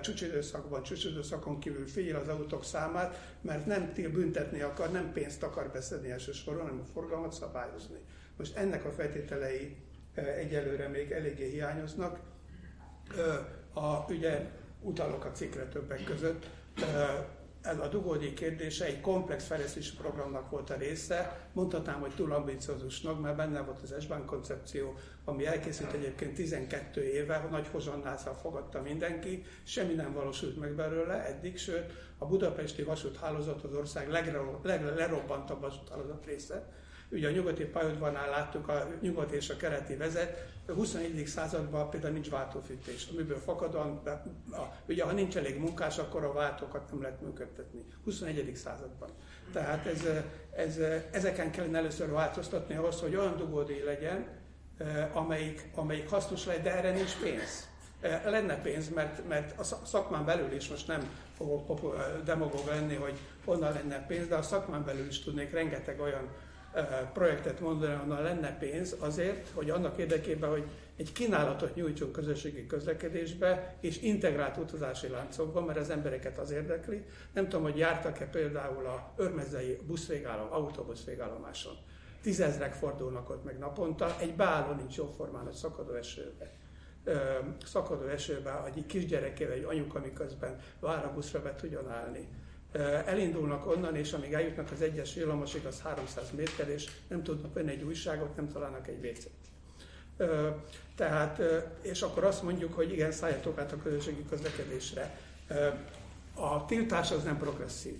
csúcsidőszakban, 0.00 0.82
csúcsidőszakon 0.82 1.58
kívül 1.58 1.86
figyel 1.86 2.20
az 2.20 2.28
autók 2.28 2.64
számát, 2.64 3.36
mert 3.40 3.66
nem 3.66 3.92
büntetni 4.12 4.60
akar, 4.60 4.90
nem 4.90 5.12
pénzt 5.12 5.42
akar 5.42 5.70
beszedni 5.72 6.10
elsősorban, 6.10 6.62
hanem 6.62 6.80
a 6.80 6.92
forgalmat 6.92 7.32
szabályozni. 7.32 7.98
Most 8.36 8.56
ennek 8.56 8.84
a 8.84 8.90
feltételei 8.90 9.76
egyelőre 10.14 10.88
még 10.88 11.10
eléggé 11.10 11.50
hiányoznak. 11.50 12.20
A, 13.74 14.12
ugye 14.12 14.50
utalok 14.80 15.24
a 15.24 15.32
cikkre 15.32 15.66
többek 15.68 16.04
között, 16.04 16.46
ez 17.68 17.78
a 17.78 17.88
dugódi 17.88 18.34
kérdése 18.34 18.84
egy 18.84 19.00
komplex 19.00 19.46
fejlesztési 19.46 19.94
programnak 19.96 20.50
volt 20.50 20.70
a 20.70 20.76
része. 20.76 21.48
Mondhatnám, 21.52 22.00
hogy 22.00 22.14
túl 22.14 22.32
ambiciózusnak, 22.32 23.20
mert 23.20 23.36
benne 23.36 23.60
volt 23.60 23.82
az 23.82 23.94
S-Bank 24.00 24.26
koncepció, 24.26 24.94
ami 25.24 25.46
elkészült 25.46 25.92
egyébként 25.92 26.34
12 26.34 27.02
éve, 27.02 27.46
nagy 27.50 27.66
hozsonnázzal 27.66 28.34
fogadta 28.34 28.82
mindenki, 28.82 29.44
semmi 29.62 29.94
nem 29.94 30.12
valósult 30.12 30.58
meg 30.58 30.74
belőle 30.74 31.26
eddig, 31.26 31.58
sőt 31.58 31.92
a 32.18 32.26
budapesti 32.26 32.82
vasúthálózat 32.82 33.62
az 33.62 33.74
ország 33.74 34.08
leglerobbantabb 34.62 35.60
vasúthálózat 35.60 36.26
része 36.26 36.72
Ugye 37.10 37.28
a 37.28 37.30
nyugati 37.30 37.64
pályaudvarnál 37.64 38.30
láttuk 38.30 38.68
a 38.68 38.88
nyugati 39.00 39.34
és 39.34 39.50
a 39.50 39.56
keleti 39.56 39.94
vezet, 39.94 40.48
a 40.68 40.72
21. 40.72 41.26
században 41.26 41.90
például 41.90 42.12
nincs 42.12 42.30
váltófűtés, 42.30 43.08
amiből 43.12 43.38
fakadóan, 43.38 44.02
ugye 44.88 45.04
ha 45.04 45.12
nincs 45.12 45.36
elég 45.36 45.58
munkás, 45.58 45.98
akkor 45.98 46.24
a 46.24 46.32
váltókat 46.32 46.90
nem 46.90 47.02
lehet 47.02 47.20
működtetni. 47.20 47.84
21. 48.04 48.56
században. 48.56 49.08
Tehát 49.52 49.86
ez, 49.86 50.02
ez, 50.56 50.78
ezeken 51.10 51.50
kellene 51.50 51.78
először 51.78 52.10
változtatni 52.10 52.74
ahhoz, 52.74 53.00
hogy 53.00 53.16
olyan 53.16 53.36
dugódíj 53.36 53.82
legyen, 53.82 54.26
amelyik, 55.12 55.70
amelyik 55.74 56.08
hasznos 56.08 56.44
lehet, 56.44 56.62
de 56.62 56.76
erre 56.76 56.92
nincs 56.92 57.20
pénz. 57.22 57.68
Lenne 58.24 58.60
pénz, 58.60 58.88
mert, 58.88 59.28
mert 59.28 59.58
a 59.58 59.62
szakmán 59.84 60.24
belül 60.24 60.52
is 60.52 60.68
most 60.68 60.86
nem 60.86 61.10
fogok 61.36 61.96
demagóg 62.24 62.66
lenni, 62.66 62.94
hogy 62.94 63.18
honnan 63.44 63.72
lenne 63.72 64.06
pénz, 64.06 64.28
de 64.28 64.34
a 64.34 64.42
szakmán 64.42 64.84
belül 64.84 65.06
is 65.06 65.22
tudnék 65.22 65.50
rengeteg 65.50 66.00
olyan 66.00 66.28
projektet 67.12 67.60
mondani, 67.60 68.00
onnan 68.02 68.22
lenne 68.22 68.58
pénz 68.58 68.96
azért, 68.98 69.48
hogy 69.54 69.70
annak 69.70 69.98
érdekében, 69.98 70.50
hogy 70.50 70.64
egy 70.96 71.12
kínálatot 71.12 71.74
nyújtsunk 71.74 72.12
közösségi 72.12 72.66
közlekedésbe 72.66 73.76
és 73.80 74.02
integrált 74.02 74.56
utazási 74.56 75.08
láncokban, 75.08 75.62
mert 75.64 75.78
az 75.78 75.90
embereket 75.90 76.38
az 76.38 76.50
érdekli. 76.50 77.04
Nem 77.32 77.48
tudom, 77.48 77.62
hogy 77.62 77.76
jártak-e 77.76 78.26
például 78.26 78.86
a 78.86 79.12
örmezei 79.16 79.80
buszvégállom, 79.86 80.52
autóbuszvégállomáson. 80.52 81.76
Tízezrek 82.22 82.72
fordulnak 82.72 83.30
ott 83.30 83.44
meg 83.44 83.58
naponta, 83.58 84.16
egy 84.20 84.34
beálló 84.34 84.72
nincs 84.72 84.96
jóformán 84.96 85.46
a 85.46 85.52
szakadó 85.52 85.92
esőbe. 85.92 86.52
Szakadó 87.64 88.06
esőben 88.06 88.64
egy 88.74 88.86
kisgyerekével, 88.86 89.54
egy 89.54 89.64
anyuka, 89.64 90.00
miközben 90.00 90.60
vár 90.80 91.04
a 91.04 91.12
buszra 91.12 91.42
be 91.42 91.54
tudjon 91.54 91.90
állni 91.90 92.28
elindulnak 93.04 93.66
onnan, 93.66 93.96
és 93.96 94.12
amíg 94.12 94.32
eljutnak 94.32 94.70
az 94.70 94.80
egyes 94.80 95.14
villamosig, 95.14 95.66
az 95.66 95.80
300 95.80 96.30
méter, 96.36 96.68
és 96.68 96.90
nem 97.08 97.22
tudnak 97.22 97.54
venni 97.54 97.70
egy 97.70 97.82
újságot, 97.82 98.36
nem 98.36 98.48
találnak 98.48 98.88
egy 98.88 99.00
vécét. 99.00 99.32
Tehát, 100.94 101.42
és 101.82 102.02
akkor 102.02 102.24
azt 102.24 102.42
mondjuk, 102.42 102.74
hogy 102.74 102.92
igen, 102.92 103.12
szálljatok 103.12 103.58
át 103.58 103.72
a 103.72 103.76
közösségi 103.76 104.24
közlekedésre. 104.30 105.18
A 106.34 106.64
tiltás 106.64 107.10
az 107.10 107.22
nem 107.22 107.38
progresszív. 107.38 107.98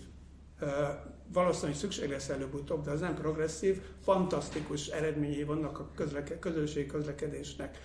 Valószínűleg 1.33 1.77
szükség 1.77 2.11
lesz 2.11 2.29
előbb-utóbb, 2.29 2.85
de 2.85 2.91
az 2.91 3.01
nem 3.01 3.15
progresszív, 3.15 3.81
fantasztikus 4.03 4.87
eredményei 4.87 5.45
vannak 5.45 5.79
a 5.79 5.91
közleke, 5.95 6.39
közösségi 6.39 6.87
közlekedésnek 6.87 7.79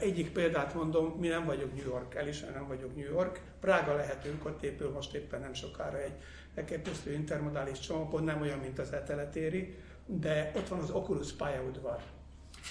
egyik 0.00 0.32
példát 0.32 0.74
mondom, 0.74 1.16
mi 1.18 1.28
nem 1.28 1.44
vagyunk 1.44 1.74
New 1.74 1.86
York, 1.86 2.14
el 2.14 2.28
is 2.28 2.40
nem 2.40 2.66
vagyunk 2.68 2.96
New 2.96 3.12
York. 3.12 3.40
Prága 3.60 3.94
lehetünk, 3.94 4.44
ott 4.44 4.62
épül 4.62 4.90
most 4.90 5.14
éppen 5.14 5.40
nem 5.40 5.54
sokára 5.54 6.02
egy 6.02 6.14
elképesztő 6.54 7.12
intermodális 7.12 7.78
csomópont, 7.78 8.24
nem 8.24 8.40
olyan, 8.40 8.58
mint 8.58 8.78
az 8.78 8.92
eteletéri, 8.92 9.76
de 10.06 10.52
ott 10.56 10.68
van 10.68 10.78
az 10.78 10.90
Oculus 10.90 11.32
pályaudvar, 11.32 12.02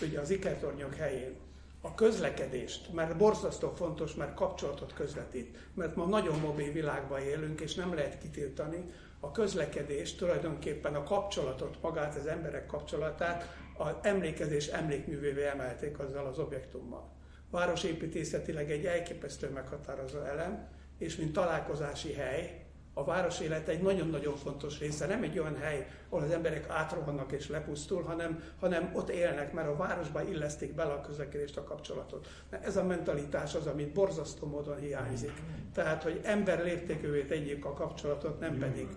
ugye 0.01 0.19
az 0.19 0.29
ikertornyok 0.29 0.95
helyén. 0.95 1.35
A 1.81 1.95
közlekedést, 1.95 2.93
mert 2.93 3.17
borzasztó 3.17 3.73
fontos, 3.75 4.15
mert 4.15 4.33
kapcsolatot 4.33 4.93
közvetít, 4.93 5.57
mert 5.73 5.95
ma 5.95 6.05
nagyon 6.05 6.39
mobil 6.39 6.71
világban 6.71 7.21
élünk, 7.21 7.61
és 7.61 7.75
nem 7.75 7.93
lehet 7.93 8.17
kitiltani, 8.17 8.83
a 9.19 9.31
közlekedés 9.31 10.15
tulajdonképpen 10.15 10.95
a 10.95 11.03
kapcsolatot, 11.03 11.77
magát 11.81 12.15
az 12.15 12.25
emberek 12.25 12.65
kapcsolatát 12.65 13.55
az 13.81 13.95
emlékezés 14.01 14.67
emlékművévé 14.67 15.45
emelték 15.45 15.99
azzal 15.99 16.25
az 16.25 16.39
objektummal. 16.39 17.11
Városépítészetileg 17.49 18.71
egy 18.71 18.85
elképesztő 18.85 19.49
meghatározó 19.49 20.19
elem, 20.19 20.67
és 20.97 21.15
mint 21.15 21.33
találkozási 21.33 22.13
hely, 22.13 22.61
a 22.93 23.03
város 23.03 23.39
élet 23.39 23.67
egy 23.67 23.81
nagyon-nagyon 23.81 24.35
fontos 24.35 24.79
része. 24.79 25.05
Nem 25.07 25.23
egy 25.23 25.39
olyan 25.39 25.57
hely, 25.57 25.87
ahol 26.09 26.23
az 26.23 26.31
emberek 26.31 26.69
átrohannak 26.69 27.31
és 27.31 27.49
lepusztul, 27.49 28.03
hanem, 28.03 28.43
hanem 28.59 28.91
ott 28.93 29.09
élnek, 29.09 29.53
mert 29.53 29.67
a 29.67 29.75
városba 29.75 30.23
illeszték 30.23 30.75
bele 30.75 30.91
a 30.91 31.01
közlekedést, 31.01 31.57
a 31.57 31.63
kapcsolatot. 31.63 32.27
Ez 32.49 32.77
a 32.77 32.83
mentalitás 32.83 33.55
az, 33.55 33.67
amit 33.67 33.93
borzasztó 33.93 34.47
módon 34.47 34.77
hiányzik. 34.77 35.33
Tehát, 35.73 36.03
hogy 36.03 36.19
ember 36.23 36.63
léptékővé 36.63 37.23
tegyék 37.23 37.65
a 37.65 37.73
kapcsolatot, 37.73 38.39
nem 38.39 38.57
pedig 38.57 38.87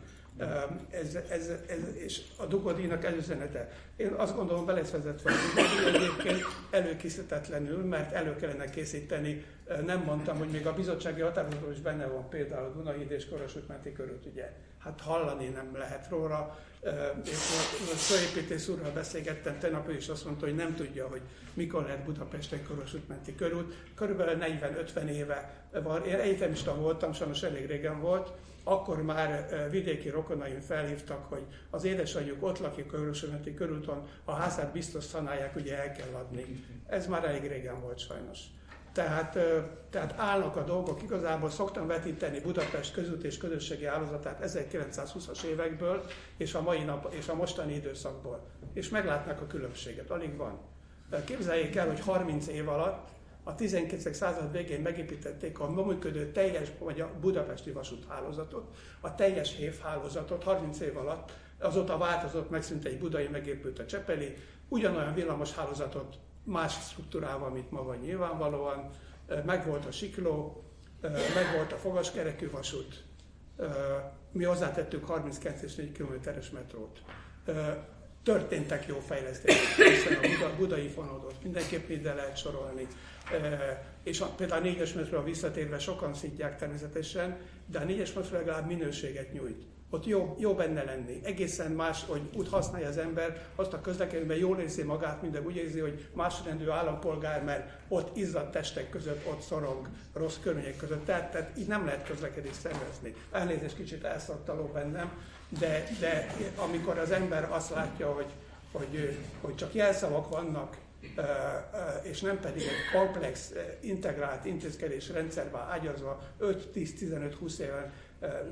Ez, 0.90 1.14
ez, 1.14 1.48
ez, 1.66 1.96
és 1.96 2.20
a 2.36 2.46
Dugodinak 2.46 3.04
ez 3.04 3.14
üzenete. 3.16 3.70
Én 3.96 4.12
azt 4.12 4.36
gondolom, 4.36 4.66
be 4.66 4.72
lesz 4.72 4.92
a 4.92 4.98
Dugodi 4.98 5.96
egyébként 5.96 6.42
előkészítetlenül, 6.70 7.84
mert 7.84 8.12
elő 8.12 8.36
kellene 8.36 8.70
készíteni. 8.70 9.44
Nem 9.86 10.02
mondtam, 10.02 10.38
hogy 10.38 10.48
még 10.48 10.66
a 10.66 10.74
bizottsági 10.74 11.20
határozatban 11.20 11.72
is 11.72 11.80
benne 11.80 12.06
van 12.06 12.28
például 12.28 12.64
a 12.66 12.72
Dunai 12.72 13.06
és 13.08 13.28
Korosutmenti 13.28 13.92
körút, 13.92 14.26
ugye. 14.26 14.52
Hát 14.78 15.00
hallani 15.00 15.48
nem 15.48 15.76
lehet 15.76 16.08
róla. 16.08 16.58
És 17.24 17.30
most 17.90 18.02
főépítész 18.02 18.68
úrral 18.68 18.90
beszélgettem, 18.90 19.58
tegnap 19.58 19.90
is 19.90 20.08
azt 20.08 20.24
mondta, 20.24 20.44
hogy 20.44 20.54
nem 20.54 20.74
tudja, 20.74 21.08
hogy 21.08 21.20
mikor 21.54 21.82
lehet 21.82 22.04
Budapesten 22.04 22.66
Korosutmenti 22.68 23.34
körút. 23.34 23.74
Körülbelül 23.94 24.58
40-50 24.94 25.08
éve 25.08 25.66
van. 25.82 26.04
Én 26.04 26.14
egyetemista 26.14 26.74
voltam, 26.74 27.12
sajnos 27.12 27.42
elég 27.42 27.66
régen 27.66 28.00
volt, 28.00 28.32
akkor 28.64 29.02
már 29.02 29.46
vidéki 29.70 30.08
rokonaim 30.08 30.60
felhívtak, 30.60 31.24
hogy 31.28 31.46
az 31.70 31.84
édesanyjuk 31.84 32.42
ott 32.42 32.58
lakik 32.58 32.86
Körösömeti 32.86 33.54
körúton, 33.54 34.08
a 34.24 34.32
házát 34.32 34.72
biztos 34.72 35.04
szanálják, 35.04 35.56
ugye 35.56 35.78
el 35.78 35.92
kell 35.92 36.14
adni. 36.14 36.64
Ez 36.86 37.06
már 37.06 37.24
elég 37.24 37.46
régen 37.46 37.80
volt 37.80 37.98
sajnos. 37.98 38.38
Tehát, 38.92 39.38
tehát 39.90 40.14
állnak 40.16 40.56
a 40.56 40.64
dolgok, 40.64 41.02
igazából 41.02 41.50
szoktam 41.50 41.86
vetíteni 41.86 42.40
Budapest 42.40 42.92
közút 42.92 43.24
és 43.24 43.36
közösségi 43.36 43.84
állazatát 43.84 44.44
1920-as 44.44 45.42
évekből 45.42 46.04
és 46.36 46.54
a 46.54 46.62
mai 46.62 46.82
nap 46.82 47.14
és 47.14 47.28
a 47.28 47.34
mostani 47.34 47.74
időszakból. 47.74 48.46
És 48.72 48.88
meglátnak 48.88 49.40
a 49.40 49.46
különbséget, 49.46 50.10
alig 50.10 50.36
van. 50.36 50.58
Képzeljék 51.24 51.76
el, 51.76 51.86
hogy 51.86 52.00
30 52.00 52.46
év 52.46 52.68
alatt 52.68 53.08
a 53.44 53.54
19. 53.54 54.16
század 54.16 54.52
végén 54.52 54.80
megépítették 54.80 55.58
a 55.60 55.84
működő 55.84 56.32
teljes, 56.32 56.68
vagy 56.78 57.00
a 57.00 57.10
budapesti 57.20 57.70
vasúthálózatot, 57.70 58.76
a 59.00 59.14
teljes 59.14 59.56
hévhálózatot 59.56 60.42
30 60.42 60.80
év 60.80 60.96
alatt, 60.96 61.32
azóta 61.58 61.98
változott, 61.98 62.50
megszűnt 62.50 62.84
egy 62.84 62.98
budai, 62.98 63.28
megépült 63.28 63.78
a 63.78 63.86
Csepeli, 63.86 64.36
ugyanolyan 64.68 65.14
villamos 65.14 65.52
hálózatot 65.54 66.18
más 66.44 66.72
struktúrával, 66.72 67.50
mint 67.50 67.70
maga 67.70 67.94
nyilvánvalóan, 67.94 68.90
megvolt 69.44 69.86
a 69.86 69.90
sikló, 69.90 70.64
megvolt 71.34 71.72
a 71.72 71.76
fogaskerekű 71.76 72.50
vasút, 72.50 73.04
mi 74.32 74.44
hozzátettük 74.44 75.04
39 75.04 75.62
és 75.62 75.74
4 75.74 75.92
kilométeres 75.92 76.50
metrót. 76.50 77.02
Történtek 78.24 78.86
jó 78.86 78.98
fejlesztések, 78.98 79.86
hiszen 80.20 80.42
a 80.42 80.56
budai 80.56 80.88
fonódot 80.88 81.34
mindenképp 81.42 81.88
ide 81.88 82.14
lehet 82.14 82.36
sorolni, 82.36 82.86
és 84.02 84.20
a, 84.20 84.26
például 84.26 84.60
a 84.60 84.64
négyes 84.64 84.92
metró 84.92 85.22
visszatérve 85.22 85.78
sokan 85.78 86.14
szidják 86.14 86.58
természetesen, 86.58 87.36
de 87.66 87.78
a 87.78 87.84
négyes 87.84 88.12
metró 88.12 88.36
legalább 88.36 88.66
minőséget 88.66 89.32
nyújt. 89.32 89.62
Ott 89.90 90.06
jó, 90.06 90.36
jó 90.38 90.54
benne 90.54 90.84
lenni. 90.84 91.20
Egészen 91.22 91.70
más, 91.70 92.04
hogy 92.06 92.20
úgy 92.36 92.48
használja 92.48 92.88
az 92.88 92.98
ember, 92.98 93.46
azt 93.54 93.72
a 93.72 93.80
közlekedésben 93.80 94.36
jól 94.36 94.58
érzi 94.58 94.82
magát, 94.82 95.22
minden 95.22 95.46
úgy 95.46 95.56
érzi, 95.56 95.78
hogy 95.80 96.08
másrendű 96.12 96.68
állampolgár, 96.68 97.44
mert 97.44 97.70
ott 97.88 98.16
izzadt 98.16 98.50
testek 98.52 98.90
között, 98.90 99.26
ott 99.26 99.40
szorong 99.40 99.88
rossz 100.12 100.36
körülmények 100.42 100.76
között. 100.76 101.04
Tehát, 101.04 101.30
tehát 101.30 101.58
így 101.58 101.66
nem 101.66 101.84
lehet 101.84 102.06
közlekedést 102.06 102.60
szervezni. 102.60 103.14
Elnézést 103.32 103.76
kicsit 103.76 104.04
elszaktaló 104.04 104.64
bennem, 104.66 105.12
de, 105.58 105.84
de 106.00 106.34
amikor 106.56 106.98
az 106.98 107.10
ember 107.10 107.48
azt 107.50 107.70
látja, 107.70 108.12
hogy, 108.12 108.30
hogy, 108.72 109.18
hogy 109.40 109.54
csak 109.54 109.74
jelszavak 109.74 110.28
vannak, 110.28 110.76
és 112.02 112.20
nem 112.20 112.40
pedig 112.40 112.62
egy 112.62 113.00
komplex, 113.00 113.52
integrált 113.80 114.44
intézkedés 114.44 115.08
rendszerbe 115.08 115.58
ágyazva 115.58 116.22
5-10-15-20 116.40 117.58
éven 117.58 117.92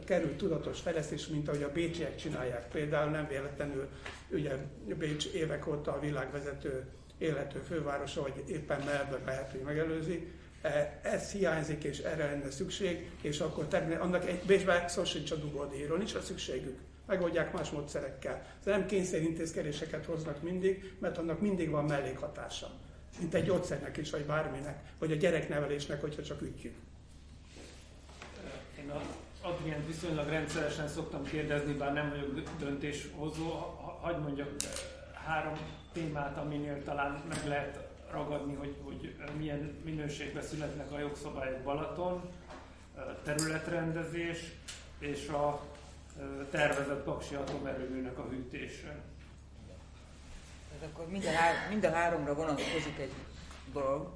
került 0.04 0.36
tudatos 0.36 0.80
fejlesztés, 0.80 1.26
mint 1.26 1.48
ahogy 1.48 1.62
a 1.62 1.72
bécsiek 1.72 2.16
csinálják. 2.16 2.68
Például 2.68 3.10
nem 3.10 3.26
véletlenül, 3.28 3.88
ugye 4.30 4.56
Bécs 4.98 5.26
évek 5.26 5.66
óta 5.66 5.92
a 5.92 6.00
világvezető 6.00 6.86
élető 7.18 7.58
fővárosa, 7.58 8.22
vagy 8.22 8.44
éppen 8.46 8.80
Melbourne 8.84 9.24
lehet, 9.24 9.50
hogy 9.50 9.60
megelőzi. 9.60 10.32
Ez 11.02 11.30
hiányzik, 11.30 11.84
és 11.84 11.98
erre 11.98 12.24
lenne 12.24 12.50
szükség, 12.50 13.10
és 13.22 13.40
akkor 13.40 13.64
természetesen 13.64 14.12
annak 14.12 14.28
egy 14.28 14.42
Bécsben 14.46 14.88
szó 14.88 15.04
sincs 15.04 15.30
a 15.30 15.36
dugódíjról, 15.36 15.98
nincs 15.98 16.14
a 16.14 16.20
szükségük 16.20 16.78
megoldják 17.06 17.52
más 17.52 17.70
módszerekkel. 17.70 18.46
De 18.64 18.70
nem 18.70 18.86
kényszerintézkedéseket 18.86 20.04
hoznak 20.04 20.42
mindig, 20.42 20.94
mert 20.98 21.18
annak 21.18 21.40
mindig 21.40 21.70
van 21.70 21.84
mellékhatása. 21.84 22.70
Mint 23.18 23.34
egy 23.34 23.44
gyógyszernek 23.44 23.96
is, 23.96 24.10
vagy 24.10 24.24
bárminek, 24.24 24.82
vagy 24.98 25.12
a 25.12 25.14
gyereknevelésnek, 25.14 26.00
hogyha 26.00 26.22
csak 26.22 26.42
ütjük. 26.42 26.74
Én 28.78 28.92
Adrient 29.42 29.86
viszonylag 29.86 30.28
rendszeresen 30.28 30.88
szoktam 30.88 31.24
kérdezni, 31.24 31.72
bár 31.72 31.92
nem 31.92 32.08
vagyok 32.08 32.58
döntéshozó, 32.58 33.50
hagyd 34.00 34.22
mondjak 34.22 34.48
három 35.26 35.54
témát, 35.92 36.36
aminél 36.36 36.82
talán 36.84 37.22
meg 37.28 37.46
lehet 37.46 37.88
ragadni, 38.10 38.54
hogy, 38.54 38.76
hogy 38.84 39.16
milyen 39.38 39.80
minőségben 39.84 40.42
születnek 40.42 40.92
a 40.92 40.98
jogszabályok 40.98 41.62
Balaton, 41.62 42.22
területrendezés 43.24 44.52
és 44.98 45.28
a 45.28 45.60
tervezett 46.50 47.02
paksi 47.04 47.34
atomerőműnek 47.34 48.18
a 48.18 48.28
hűtése. 48.28 49.00
Tehát 50.68 50.94
akkor 50.94 51.08
minden, 51.08 51.34
há- 51.34 51.68
mind 51.68 51.84
a 51.84 51.90
háromra 51.90 52.34
vonatkozik 52.34 52.98
egy 52.98 53.12
dolog. 53.72 54.12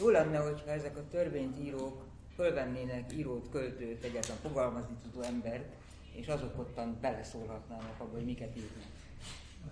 Jó 0.00 0.08
lenne, 0.08 0.38
hogyha 0.38 0.70
ezek 0.70 0.96
a 0.96 1.08
törvényírók 1.10 2.04
fölvennének 2.34 3.12
írót, 3.12 3.50
költőt, 3.50 4.04
egyáltalán 4.04 4.40
fogalmazni 4.42 4.94
tudó 5.02 5.22
embert, 5.26 5.64
és 6.12 6.28
azok 6.28 6.58
ottan 6.58 6.98
beleszólhatnának 7.00 8.00
abba, 8.00 8.12
hogy 8.12 8.24
miket 8.24 8.56
írnak. 8.56 8.84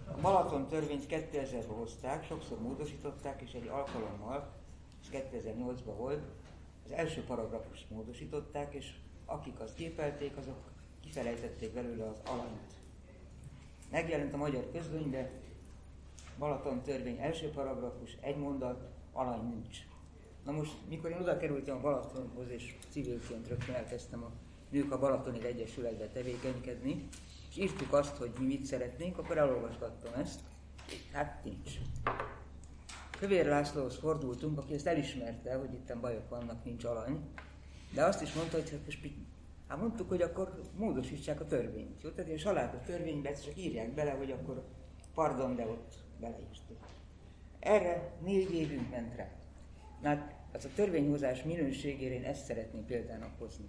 A 0.06 0.20
Balaton 0.20 0.68
törvényt 0.68 1.06
2000-ben 1.08 1.76
hozták, 1.76 2.26
sokszor 2.26 2.60
módosították, 2.60 3.42
és 3.42 3.52
egy 3.52 3.66
alkalommal, 3.66 4.52
ez 5.02 5.20
2008-ban 5.22 5.94
volt, 5.96 6.22
az 6.84 6.92
első 6.92 7.24
paragrafust 7.24 7.90
módosították, 7.90 8.74
és 8.74 8.92
akik 9.26 9.60
azt 9.60 9.74
képelték, 9.74 10.36
azok 10.36 10.73
kifelejtették 11.04 11.72
belőle 11.72 12.04
az 12.04 12.20
alanyt. 12.24 12.72
Megjelent 13.90 14.34
a 14.34 14.36
magyar 14.36 14.70
közlönybe, 14.72 15.30
Balaton 16.38 16.82
törvény 16.82 17.18
első 17.20 17.48
paragrafus, 17.48 18.16
egy 18.20 18.36
mondat, 18.36 18.88
alany 19.12 19.48
nincs. 19.48 19.78
Na 20.44 20.52
most, 20.52 20.72
mikor 20.88 21.10
én 21.10 21.20
oda 21.20 21.36
kerültem 21.36 21.76
a 21.76 21.80
Balatonhoz, 21.80 22.48
és 22.48 22.76
civilként 22.88 23.48
rögtön 23.48 23.74
elkezdtem 23.74 24.22
a 24.22 24.30
Nők 24.70 24.92
a 24.92 24.98
Balatoni 24.98 25.44
Egyesületbe 25.44 26.06
tevékenykedni, 26.06 27.08
és 27.50 27.56
írtuk 27.56 27.92
azt, 27.92 28.16
hogy 28.16 28.30
mi 28.38 28.46
mit 28.46 28.64
szeretnénk, 28.64 29.18
akkor 29.18 29.38
elolvasgattam 29.38 30.20
ezt. 30.20 30.40
Hát 31.12 31.44
nincs. 31.44 31.70
Kövér 33.18 33.46
Lászlóhoz 33.46 33.96
fordultunk, 33.96 34.58
aki 34.58 34.74
ezt 34.74 34.86
elismerte, 34.86 35.54
hogy 35.54 35.72
itt 35.72 35.96
bajok 36.00 36.28
vannak, 36.28 36.64
nincs 36.64 36.84
alany, 36.84 37.28
de 37.92 38.04
azt 38.04 38.22
is 38.22 38.32
mondta, 38.32 38.56
hogy 38.56 38.70
hát 38.70 38.84
most 38.84 39.00
Hát 39.74 39.82
mondtuk, 39.82 40.08
hogy 40.08 40.22
akkor 40.22 40.60
módosítsák 40.76 41.40
a 41.40 41.46
törvényt. 41.46 42.02
Jó? 42.02 42.10
Tehát 42.10 42.30
a 42.30 42.38
salátos 42.38 42.86
törvénybe 42.86 43.32
csak 43.32 43.56
írják 43.56 43.94
bele, 43.94 44.10
hogy 44.10 44.30
akkor 44.30 44.64
pardon, 45.14 45.54
de 45.54 45.66
ott 45.66 45.94
beleírtuk. 46.20 46.76
Erre 47.58 48.12
négy 48.22 48.54
évünk 48.54 48.90
ment 48.90 49.16
rá. 49.16 49.30
Na, 50.02 50.08
hát 50.08 50.34
az 50.52 50.64
a 50.64 50.68
törvényhozás 50.74 51.42
minőségére 51.42 52.14
én 52.14 52.24
ezt 52.24 52.44
szeretném 52.44 52.84
példának 52.84 53.38
hozni. 53.38 53.68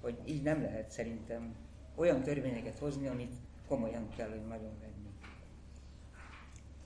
Hogy 0.00 0.18
így 0.24 0.42
nem 0.42 0.62
lehet 0.62 0.90
szerintem 0.90 1.54
olyan 1.94 2.22
törvényeket 2.22 2.78
hozni, 2.78 3.06
amit 3.06 3.34
komolyan 3.68 4.08
kell, 4.16 4.28
hogy 4.28 4.46
nagyon 4.46 4.78
venni. 4.80 5.10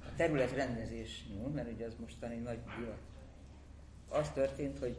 A 0.01 0.15
területrendezés, 0.17 1.25
jó, 1.37 1.49
mert 1.49 1.73
ugye 1.73 1.87
az 1.87 1.97
mostani 2.01 2.37
nagy 2.37 2.61
divat. 2.79 3.01
Az 4.09 4.31
történt, 4.31 4.79
hogy 4.79 4.97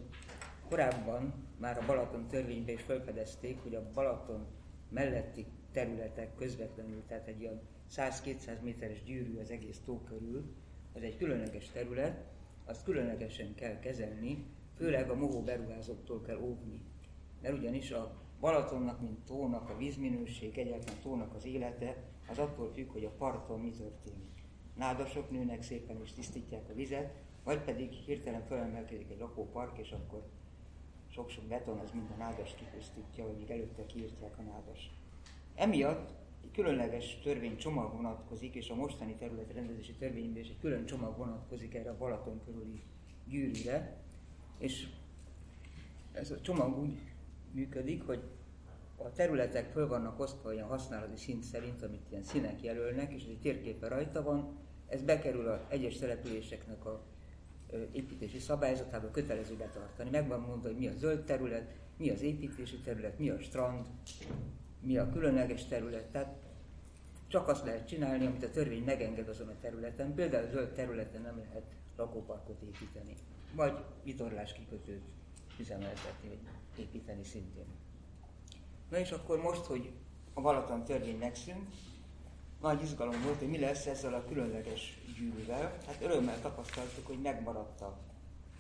Korábban 0.70 1.34
már 1.58 1.78
a 1.78 1.86
Balaton 1.86 2.28
törvényben 2.28 2.76
is 2.76 2.82
felfedezték, 2.82 3.62
hogy 3.62 3.76
a 3.76 3.90
Balaton 3.94 4.46
melletti 4.90 5.46
területek 5.72 6.36
közvetlenül, 6.36 7.04
tehát 7.08 7.28
egy 7.28 7.42
olyan 7.42 7.62
100-200 7.92 8.62
méteres 8.62 9.04
gyűrű 9.04 9.38
az 9.38 9.50
egész 9.50 9.82
tó 9.86 10.02
körül, 10.02 10.54
az 10.94 11.02
egy 11.02 11.18
különleges 11.18 11.70
terület, 11.70 12.24
azt 12.66 12.84
különlegesen 12.84 13.56
kell 13.56 13.80
kezelni, 13.80 14.46
főleg 14.76 15.10
a 15.10 15.16
mohó 15.16 15.42
beruházóktól 15.42 16.22
kell 16.22 16.38
óvni. 16.38 16.82
Mert 17.42 17.58
ugyanis 17.58 17.92
a 17.92 18.22
Balatonnak, 18.40 19.02
mint 19.02 19.26
tónak 19.26 19.70
a 19.70 19.78
vízminőség, 19.78 20.58
egyáltalán 20.58 21.02
tónak 21.02 21.34
az 21.34 21.46
élete, 21.46 21.98
az 22.30 22.38
attól 22.38 22.72
függ, 22.74 22.92
hogy 22.92 23.06
a 23.06 23.16
parton 23.18 23.60
mi 23.60 23.72
történik. 23.72 24.44
Nádasok 24.76 25.32
nőnek 25.32 25.62
szépen 25.62 26.02
és 26.04 26.12
tisztítják 26.12 26.70
a 26.70 26.74
vizet, 26.74 27.14
vagy 27.44 27.64
pedig 27.64 27.92
hirtelen 27.92 28.46
felemelkedik 28.46 29.10
egy 29.10 29.20
lakópark, 29.20 29.78
és 29.78 29.92
akkor 29.92 30.24
sok-sok 31.14 31.44
beton 31.44 31.80
az 31.80 31.92
minden 31.92 32.18
nádas 32.18 32.56
kipusztítja, 32.56 33.26
hogy 33.26 33.38
még 33.38 33.50
előtte 33.50 33.86
kiírtják 33.86 34.38
a 34.38 34.42
nádas. 34.42 34.92
Emiatt 35.56 36.14
egy 36.44 36.52
különleges 36.52 37.20
törvénycsomag 37.24 37.96
vonatkozik, 37.96 38.56
és 38.56 38.70
a 38.70 38.76
mostani 38.76 39.16
területrendezési 39.16 39.94
törvényben 39.94 40.42
is 40.42 40.50
egy 40.50 40.60
külön 40.60 40.86
csomag 40.86 41.18
vonatkozik 41.18 41.76
erre 41.76 41.90
a 41.90 41.98
Balaton 41.98 42.42
körüli 42.46 42.82
gyűrűre, 43.28 43.98
és 44.58 44.88
ez 46.12 46.32
a 46.32 46.42
csomag 46.42 46.78
úgy 46.78 46.98
működik, 47.52 48.06
hogy 48.06 48.24
a 48.98 49.12
területek 49.12 49.72
föl 49.72 49.88
vannak 49.88 50.20
osztva 50.20 50.50
olyan 50.50 50.68
használati 50.68 51.18
szint 51.18 51.44
szerint, 51.44 51.84
amit 51.84 52.10
ilyen 52.10 52.24
színek 52.24 52.64
jelölnek, 52.64 53.12
és 53.12 53.24
egy 53.24 53.40
térképe 53.40 53.88
rajta 53.88 54.24
van, 54.24 54.58
ez 54.88 55.02
bekerül 55.02 55.48
a 55.48 55.66
egyes 55.70 55.98
településeknek 55.98 56.86
a 56.86 57.13
építési 57.92 58.40
szabályzatába 58.40 59.12
kötelező 59.12 59.56
betartani. 59.56 60.10
Meg 60.10 60.28
van 60.28 60.40
mondva, 60.40 60.68
hogy 60.68 60.78
mi 60.78 60.88
a 60.88 60.94
zöld 60.98 61.24
terület, 61.24 61.74
mi 61.98 62.10
az 62.10 62.22
építési 62.22 62.78
terület, 62.78 63.20
mi 63.20 63.30
a 63.30 63.40
strand, 63.40 63.86
mi 64.80 64.98
a 64.98 65.10
különleges 65.10 65.66
terület. 65.66 66.06
Tehát 66.06 66.36
csak 67.28 67.48
azt 67.48 67.66
lehet 67.66 67.88
csinálni, 67.88 68.26
amit 68.26 68.44
a 68.44 68.50
törvény 68.50 68.84
megenged 68.84 69.28
azon 69.28 69.48
a 69.48 69.60
területen. 69.62 70.14
Például 70.14 70.46
a 70.46 70.50
zöld 70.50 70.74
területen 70.74 71.22
nem 71.22 71.38
lehet 71.38 71.64
lakóparkot 71.96 72.62
építeni, 72.62 73.14
vagy 73.56 73.74
vitorlás 74.04 74.54
kikötőt 74.54 75.02
üzemeltetni, 75.60 76.30
vagy 76.30 76.40
építeni 76.78 77.24
szintén. 77.24 77.66
Na 78.90 78.98
és 78.98 79.12
akkor 79.12 79.42
most, 79.42 79.66
hogy 79.66 79.92
a 80.34 80.42
Balaton 80.42 80.84
törvény 80.84 81.18
megszűnt, 81.18 81.76
nagy 82.64 82.82
izgalom 82.82 83.22
volt, 83.24 83.40
hogy 83.40 83.50
mi 83.50 83.60
lesz 83.60 83.86
ezzel 83.86 84.14
a 84.14 84.26
különleges 84.26 84.98
gyűrűvel. 85.18 85.78
Hát 85.86 85.98
örömmel 86.02 86.42
tapasztaltuk, 86.42 87.08
hogy 87.08 87.22
megmaradt 87.22 87.82
a 87.82 87.98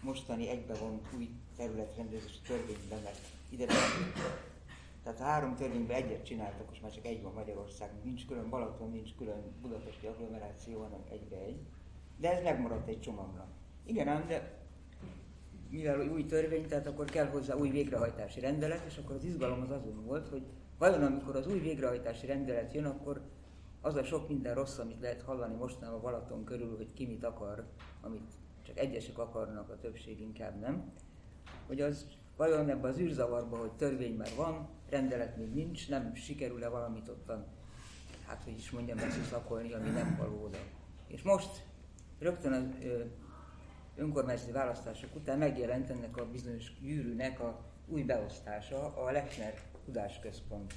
mostani 0.01 0.49
egybevont 0.49 1.07
új 1.17 1.29
területrendezési 1.57 2.39
törvényben, 2.47 3.01
mert 3.03 3.19
ide 3.49 3.65
tehát 5.03 5.19
a 5.19 5.23
három 5.23 5.55
törvényben 5.55 5.95
egyet 5.95 6.25
csináltak, 6.25 6.69
most 6.69 6.81
már 6.81 6.91
csak 6.91 7.05
egy 7.05 7.21
van 7.21 7.33
Magyarországon, 7.33 7.99
nincs 8.03 8.25
külön 8.25 8.49
Balaton, 8.49 8.91
nincs 8.91 9.15
külön 9.17 9.41
budapesti 9.61 10.07
agglomeráció, 10.07 10.81
hanem 10.81 11.03
egybe 11.11 11.35
egy. 11.35 11.59
De 12.17 12.31
ez 12.31 12.43
megmaradt 12.43 12.87
egy 12.87 13.01
csomagra. 13.01 13.47
Igen 13.85 14.07
ám, 14.07 14.27
de 14.27 14.61
mivel 15.69 16.09
új 16.09 16.25
törvény, 16.25 16.67
tehát 16.67 16.87
akkor 16.87 17.05
kell 17.05 17.27
hozzá 17.27 17.55
új 17.55 17.69
végrehajtási 17.69 18.39
rendelet, 18.39 18.85
és 18.85 18.97
akkor 18.97 19.15
az 19.15 19.23
izgalom 19.23 19.61
az 19.61 19.69
azon 19.69 20.05
volt, 20.05 20.27
hogy 20.27 20.43
vajon 20.77 21.03
amikor 21.03 21.35
az 21.35 21.47
új 21.47 21.59
végrehajtási 21.59 22.25
rendelet 22.25 22.73
jön, 22.73 22.85
akkor 22.85 23.21
az 23.85 23.95
a 23.95 24.03
sok 24.03 24.27
minden 24.27 24.53
rossz, 24.53 24.77
amit 24.77 25.01
lehet 25.01 25.21
hallani 25.21 25.55
mostanában 25.55 26.01
Balaton 26.01 26.43
körül, 26.43 26.75
hogy 26.75 26.93
ki 26.93 27.05
mit 27.05 27.23
akar, 27.23 27.67
amit 28.01 28.31
csak 28.65 28.77
egyesek 28.77 29.17
akarnak, 29.17 29.69
a 29.69 29.77
többség 29.77 30.21
inkább 30.21 30.59
nem, 30.59 30.91
hogy 31.67 31.81
az 31.81 32.07
vajon 32.37 32.69
ebben 32.69 32.91
az 32.91 32.99
űrzavarban, 32.99 33.59
hogy 33.59 33.71
törvény 33.71 34.15
már 34.15 34.31
van, 34.35 34.69
rendelet 34.89 35.37
még 35.37 35.53
nincs, 35.53 35.89
nem 35.89 36.15
sikerül-e 36.15 36.67
valamit 36.67 37.07
ottan, 37.07 37.45
hát 38.27 38.43
hogy 38.43 38.57
is 38.57 38.71
mondjam, 38.71 38.97
beszuszakolni, 38.97 39.73
ami 39.73 39.89
nem 39.89 40.15
való. 40.19 40.49
És 41.07 41.21
most 41.21 41.63
rögtön 42.19 42.53
az 42.53 42.63
önkormányzati 43.95 44.51
választások 44.51 45.15
után 45.15 45.37
megjelent 45.37 45.89
ennek 45.89 46.17
a 46.17 46.29
bizonyos 46.31 46.79
gyűrűnek 46.79 47.39
a 47.39 47.65
új 47.87 48.03
beosztása, 48.03 48.95
a 48.95 49.11
Lechner 49.11 49.53
Tudásközpont 49.85 50.73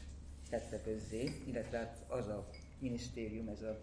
tette 0.51 0.81
közzé, 0.81 1.43
illetve 1.47 1.79
hát 1.79 2.05
az 2.09 2.27
a 2.27 2.49
minisztérium, 2.79 3.49
ez 3.49 3.63
a 3.63 3.79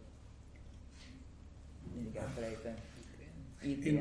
mindig 1.95 2.15
elfelejtem, 2.15 2.75
ITM, 3.61 3.97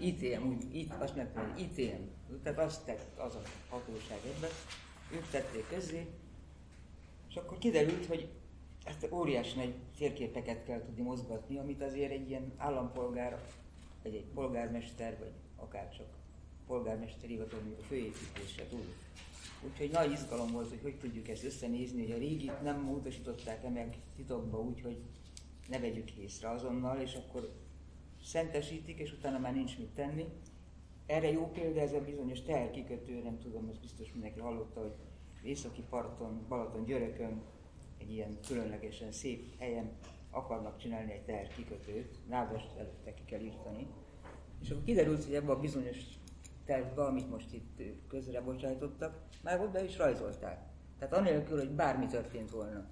ITM, 0.00 0.46
úgy, 0.46 0.74
itt, 0.74 0.92
azt 0.92 1.16
nem 1.16 1.32
tudom, 1.32 1.54
ITM, 1.56 2.02
tehát 2.42 2.58
azt 2.58 2.84
tett 2.84 3.18
az 3.18 3.34
a 3.34 3.42
hatóság 3.68 4.18
ebben, 4.36 4.50
ők 5.12 5.28
tették 5.30 5.68
közzé, 5.68 6.06
és 7.28 7.36
akkor 7.36 7.58
kiderült, 7.58 8.06
hogy 8.06 8.28
ezt 8.84 9.08
óriási 9.10 9.56
nagy 9.56 9.74
térképeket 9.98 10.64
kell 10.64 10.82
tudni 10.84 11.02
mozgatni, 11.02 11.58
amit 11.58 11.82
azért 11.82 12.12
egy 12.12 12.28
ilyen 12.28 12.52
állampolgár, 12.56 13.40
vagy 14.02 14.14
egy 14.14 14.26
polgármester, 14.34 15.18
vagy 15.18 15.32
akár 15.56 15.96
csak 15.96 16.06
polgármesteri 16.66 17.32
hivatal, 17.32 17.60
a 17.80 17.82
főépítése 17.82 18.66
tud. 18.68 18.94
Úgyhogy 19.66 19.90
nagy 19.90 20.12
izgalom 20.12 20.50
volt, 20.52 20.68
hogy 20.68 20.80
hogy 20.82 20.98
tudjuk 20.98 21.28
ezt 21.28 21.44
összenézni, 21.44 22.02
hogy 22.02 22.12
a 22.12 22.18
régit 22.18 22.62
nem 22.62 22.80
módosították-e 22.80 23.68
meg 23.68 23.98
titokba 24.16 24.60
úgy, 24.60 24.80
hogy 24.80 24.96
ne 25.68 25.78
vegyük 25.78 26.10
észre 26.10 26.50
azonnal, 26.50 27.00
és 27.00 27.14
akkor 27.14 27.52
szentesítik, 28.24 28.98
és 28.98 29.12
utána 29.12 29.38
már 29.38 29.54
nincs 29.54 29.78
mit 29.78 29.88
tenni. 29.88 30.24
Erre 31.06 31.30
jó 31.30 31.50
példa 31.50 31.80
ez 31.80 31.92
a 31.92 32.00
bizonyos 32.00 32.42
teherkikötő, 32.42 33.22
nem 33.22 33.38
tudom, 33.38 33.68
az 33.68 33.78
biztos 33.78 34.12
mindenki 34.12 34.40
hallotta, 34.40 34.80
hogy 34.80 34.94
északi 35.42 35.82
parton, 35.90 36.44
Balaton 36.48 36.84
Györökön, 36.84 37.42
egy 37.98 38.12
ilyen 38.12 38.38
különlegesen 38.46 39.12
szép 39.12 39.58
helyen 39.58 39.90
akarnak 40.30 40.78
csinálni 40.78 41.12
egy 41.12 41.24
teherkikötőt, 41.24 42.18
nádas 42.28 42.62
előtte 42.78 43.14
ki 43.14 43.22
kell 43.24 43.40
írtani. 43.40 43.86
És 44.62 44.70
akkor 44.70 44.84
kiderült, 44.84 45.24
hogy 45.24 45.34
ebben 45.34 45.56
a 45.56 45.60
bizonyos 45.60 45.98
tervbe, 46.70 47.04
amit 47.04 47.30
most 47.30 47.52
itt 47.52 47.82
közre 48.08 48.40
bocsájtottak, 48.40 49.22
már 49.42 49.70
be 49.70 49.84
is 49.84 49.96
rajzolták. 49.96 50.60
Tehát 50.98 51.14
anélkül, 51.14 51.58
hogy 51.58 51.70
bármi 51.70 52.06
történt 52.06 52.50
volna. 52.50 52.84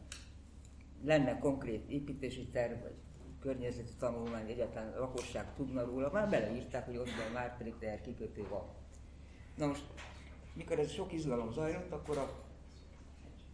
Lenne 1.04 1.38
konkrét 1.38 1.90
építési 1.90 2.46
terv, 2.46 2.82
vagy 2.82 2.94
környezeti 3.40 3.92
tanulmány, 3.98 4.48
egyáltalán 4.48 4.92
a 4.92 4.98
lakosság 4.98 5.54
tudna 5.54 5.84
róla, 5.84 6.10
már 6.10 6.28
beleírták, 6.28 6.86
hogy 6.86 6.96
ott 6.96 7.10
van 7.22 7.32
már 7.32 7.56
pedig 7.56 7.74
teher 7.78 8.00
kikötő 8.00 8.46
van. 8.48 8.64
Na 9.56 9.66
most, 9.66 9.84
mikor 10.54 10.78
ez 10.78 10.90
sok 10.90 11.12
izgalom 11.12 11.52
zajlott, 11.52 11.92
akkor 11.92 12.18
a 12.18 12.30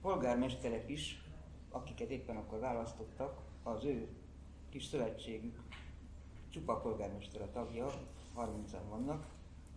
polgármesterek 0.00 0.90
is, 0.90 1.22
akiket 1.70 2.10
éppen 2.10 2.36
akkor 2.36 2.58
választottak, 2.58 3.40
az 3.62 3.84
ő 3.84 4.08
kis 4.70 4.84
szövetségük, 4.84 5.58
csupa 6.50 6.80
polgármester 6.80 7.42
a 7.42 7.50
tagja, 7.50 7.86
30-an 8.36 8.88
vannak, 8.88 9.33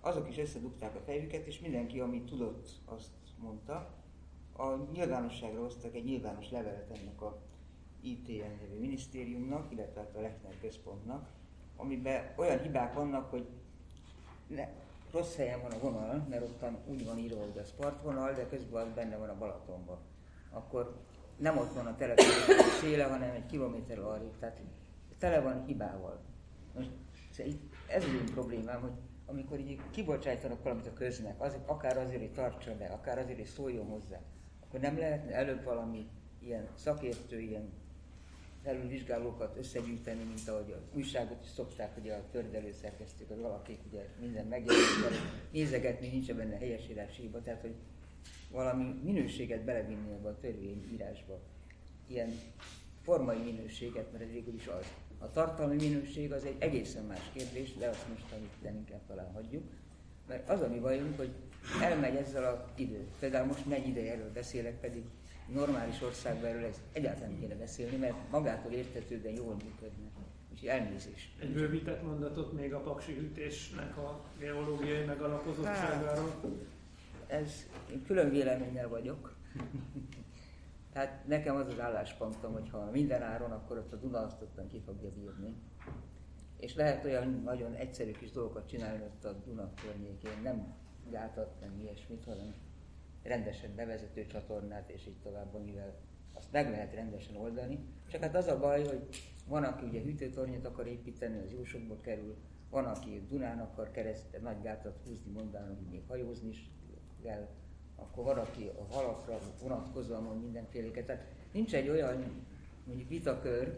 azok 0.07 0.29
is 0.29 0.37
összedugták 0.37 0.95
a 0.95 0.99
fejüket, 0.99 1.45
és 1.45 1.59
mindenki, 1.59 1.99
amit 1.99 2.25
tudott, 2.25 2.67
azt 2.85 3.11
mondta. 3.37 3.95
A 4.57 4.75
nyilvánosságra 4.93 5.61
hoztak 5.61 5.95
egy 5.95 6.03
nyilvános 6.03 6.49
levelet 6.49 6.97
ennek 6.99 7.21
a 7.21 7.41
ITN 8.01 8.57
nevű 8.61 8.79
minisztériumnak, 8.79 9.71
illetve 9.71 9.99
hát 9.99 10.15
a 10.15 10.21
Lechner 10.21 10.53
központnak, 10.61 11.29
amiben 11.75 12.33
olyan 12.35 12.59
hibák 12.59 12.93
vannak, 12.93 13.29
hogy 13.29 13.47
ne, 14.47 14.67
rossz 15.11 15.35
helyen 15.35 15.61
van 15.61 15.71
a 15.71 15.79
vonal, 15.79 16.25
mert 16.29 16.43
ottan 16.43 16.77
úgy 16.85 17.05
van 17.05 17.17
írva, 17.17 17.41
hogy 17.41 17.57
az 17.57 17.73
partvonal, 17.77 18.33
de 18.33 18.47
közben 18.47 18.87
az 18.87 18.93
benne 18.93 19.17
van 19.17 19.29
a 19.29 19.37
Balatonban. 19.37 19.97
Akkor 20.49 21.01
nem 21.37 21.57
ott 21.57 21.73
van 21.73 21.85
a 21.85 21.95
település 21.95 22.33
széle, 22.81 23.03
hanem 23.03 23.35
egy 23.35 23.45
kilométer 23.45 23.99
arrébb, 23.99 24.37
tehát 24.39 24.61
tele 25.17 25.41
van 25.41 25.65
hibával. 25.65 26.19
Most 26.75 26.89
szóval 27.31 27.53
ez 27.87 28.03
az 28.03 28.09
én 28.09 28.25
problémám, 28.25 28.81
hogy 28.81 28.91
amikor 29.29 29.59
így 29.59 29.79
kibocsájtanak 29.91 30.63
valamit 30.63 30.87
a 30.87 30.93
köznek, 30.93 31.41
az, 31.41 31.57
akár 31.65 31.97
azért, 31.97 32.19
hogy 32.19 32.33
tartson 32.33 32.77
be, 32.77 32.85
akár 32.85 33.19
azért, 33.19 33.37
hogy 33.37 33.47
szóljon 33.47 33.85
hozzá, 33.85 34.19
akkor 34.63 34.79
nem 34.79 34.97
lehetne 34.97 35.31
előbb 35.31 35.63
valami 35.63 36.07
ilyen 36.39 36.67
szakértő, 36.75 37.39
ilyen 37.39 37.69
felülvizsgálókat 38.63 39.57
összegyűjteni, 39.57 40.23
mint 40.23 40.47
ahogy 40.47 40.71
az 40.71 40.95
újságot 40.95 41.43
is 41.43 41.49
szokták, 41.49 41.93
hogy 41.93 42.09
a 42.09 42.23
tördelő 42.31 42.71
szerkesztők, 42.71 43.29
az 43.29 43.39
valakik 43.39 43.79
ugye 43.89 44.05
minden 44.19 44.45
megjelenik, 44.45 45.21
nézegetni, 45.51 46.07
nincs 46.07 46.33
benne 46.33 46.57
helyesírási 46.57 47.21
hiba, 47.21 47.41
tehát 47.41 47.61
hogy 47.61 47.75
valami 48.51 48.99
minőséget 49.03 49.63
belevinni 49.63 50.11
ebbe 50.11 50.27
a 50.27 50.39
törvényírásba. 50.39 51.39
Ilyen 52.07 52.39
formai 53.01 53.37
minőséget, 53.37 54.11
mert 54.11 54.23
ez 54.23 54.31
végül 54.31 54.53
is 54.53 54.67
az. 54.67 54.85
A 55.19 55.31
tartalmi 55.31 55.75
minőség 55.75 56.31
az 56.31 56.45
egy 56.45 56.55
egészen 56.59 57.03
más 57.03 57.29
kérdés, 57.33 57.73
de 57.73 57.87
azt 57.87 58.07
most 58.09 58.25
amit 58.31 58.75
inkább 58.75 59.05
talán 59.07 59.31
hagyjuk. 59.33 59.63
Mert 60.27 60.49
az 60.49 60.61
a 60.61 60.67
mi 60.67 60.79
bajunk, 60.79 61.17
hogy 61.17 61.31
elmegy 61.81 62.15
ezzel 62.15 62.43
a 62.43 62.65
idő. 62.75 63.07
Például 63.19 63.45
most 63.45 63.65
megy 63.65 63.87
ideje 63.87 64.13
erről 64.13 64.31
beszélek, 64.31 64.79
pedig 64.79 65.03
normális 65.53 66.01
országban 66.01 66.49
erről 66.49 66.65
ez 66.65 66.81
egyáltalán 66.91 67.39
kéne 67.39 67.55
beszélni, 67.55 67.97
mert 67.97 68.15
magától 68.31 68.71
értetődően 68.71 69.35
jól 69.35 69.53
működne. 69.53 70.07
Úgyhogy 70.51 70.69
elnézés. 70.69 71.35
Egy 71.39 71.53
bővített 71.53 72.03
mondatot 72.03 72.53
még 72.53 72.73
a 72.73 72.79
paksi 72.79 73.13
hűtésnek 73.13 73.97
a 73.97 74.23
geológiai 74.39 75.05
megalapozottságáról. 75.05 76.29
Hát, 76.29 76.45
ez, 77.27 77.51
én 77.91 78.03
külön 78.05 78.29
véleménnyel 78.29 78.87
vagyok. 78.87 79.35
Tehát 80.97 81.27
nekem 81.27 81.55
az 81.55 81.67
az 81.67 81.79
álláspontom, 81.79 82.53
hogy 82.53 82.69
ha 82.69 82.89
minden 82.91 83.21
áron, 83.21 83.51
akkor 83.51 83.77
ott 83.77 83.93
a 83.93 83.95
Duna 83.95 84.19
azt 84.19 84.41
ottan 84.41 84.67
ki 84.67 84.81
fogja 84.85 85.11
bírni. 85.11 85.55
És 86.59 86.75
lehet 86.75 87.05
olyan 87.05 87.41
nagyon 87.43 87.73
egyszerű 87.73 88.11
kis 88.11 88.31
dolgokat 88.31 88.67
csinálni 88.67 89.03
ott 89.03 89.25
a 89.25 89.33
Duna 89.33 89.73
környékén, 89.73 90.41
nem 90.43 90.75
gátat, 91.09 91.59
nem 91.59 91.79
ilyesmit, 91.79 92.23
hanem 92.25 92.53
rendesen 93.23 93.75
bevezető 93.75 94.25
csatornát, 94.25 94.89
és 94.89 95.07
így 95.07 95.19
tovább, 95.23 95.55
amivel 95.55 95.95
azt 96.33 96.51
meg 96.51 96.69
lehet 96.69 96.93
rendesen 96.93 97.35
oldani. 97.35 97.79
Csak 98.07 98.21
hát 98.21 98.35
az 98.35 98.47
a 98.47 98.59
baj, 98.59 98.85
hogy 98.85 99.07
van, 99.47 99.63
aki 99.63 99.85
ugye 99.85 100.01
hűtőtornyot 100.01 100.65
akar 100.65 100.87
építeni, 100.87 101.39
az 101.39 101.53
jó 101.53 101.63
sokba 101.63 101.99
kerül, 102.01 102.35
van, 102.69 102.85
aki 102.85 103.25
Dunán 103.29 103.59
akar 103.59 103.91
keresztül 103.91 104.39
nagy 104.39 104.61
gátat 104.61 104.99
húzni, 105.05 105.31
mondaná, 105.31 105.67
hogy 105.67 105.87
még 105.89 106.03
hajózni 106.07 106.49
is 106.49 106.71
kell, 107.23 107.47
akkor 107.97 108.23
van, 108.23 108.37
aki 108.37 108.69
a 108.79 108.93
halakra 108.93 109.39
vonatkozóan 109.61 110.23
mond 110.23 110.41
mindenféléket. 110.41 111.05
Tehát 111.05 111.25
nincs 111.51 111.75
egy 111.75 111.89
olyan 111.89 112.45
mondjuk 112.85 113.09
vitakör, 113.09 113.77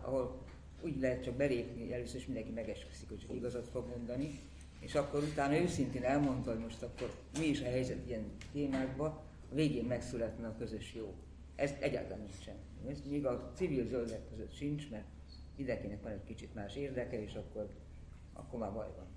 ahol 0.00 0.38
úgy 0.82 1.00
lehet 1.00 1.22
csak 1.22 1.34
belépni, 1.34 1.92
először 1.92 2.16
is 2.16 2.26
mindenki 2.26 2.50
megesküszik, 2.50 3.08
hogy 3.08 3.18
csak 3.18 3.34
igazat 3.34 3.68
fog 3.68 3.88
mondani, 3.88 4.40
és 4.80 4.94
akkor 4.94 5.22
utána 5.22 5.60
őszintén 5.60 6.02
elmondta, 6.02 6.50
hogy 6.50 6.60
most 6.60 6.82
akkor 6.82 7.10
mi 7.38 7.44
is 7.44 7.60
a 7.60 7.64
helyzet 7.64 8.06
ilyen 8.06 8.30
témákban, 8.52 9.10
a 9.50 9.54
végén 9.54 9.84
megszületne 9.84 10.46
a 10.46 10.54
közös 10.58 10.94
jó. 10.94 11.14
Ez 11.56 11.74
egyáltalán 11.80 12.18
nincsen. 12.18 12.54
Ez 12.88 13.02
még 13.08 13.26
a 13.26 13.50
civil 13.54 13.86
zöldek 13.86 14.28
között 14.30 14.52
sincs, 14.52 14.90
mert 14.90 15.04
mindenkinek 15.56 16.02
van 16.02 16.12
egy 16.12 16.24
kicsit 16.24 16.54
más 16.54 16.76
érdeke, 16.76 17.22
és 17.22 17.34
akkor, 17.34 17.68
akkor 18.32 18.58
már 18.58 18.72
baj 18.72 18.88
van. 18.96 19.07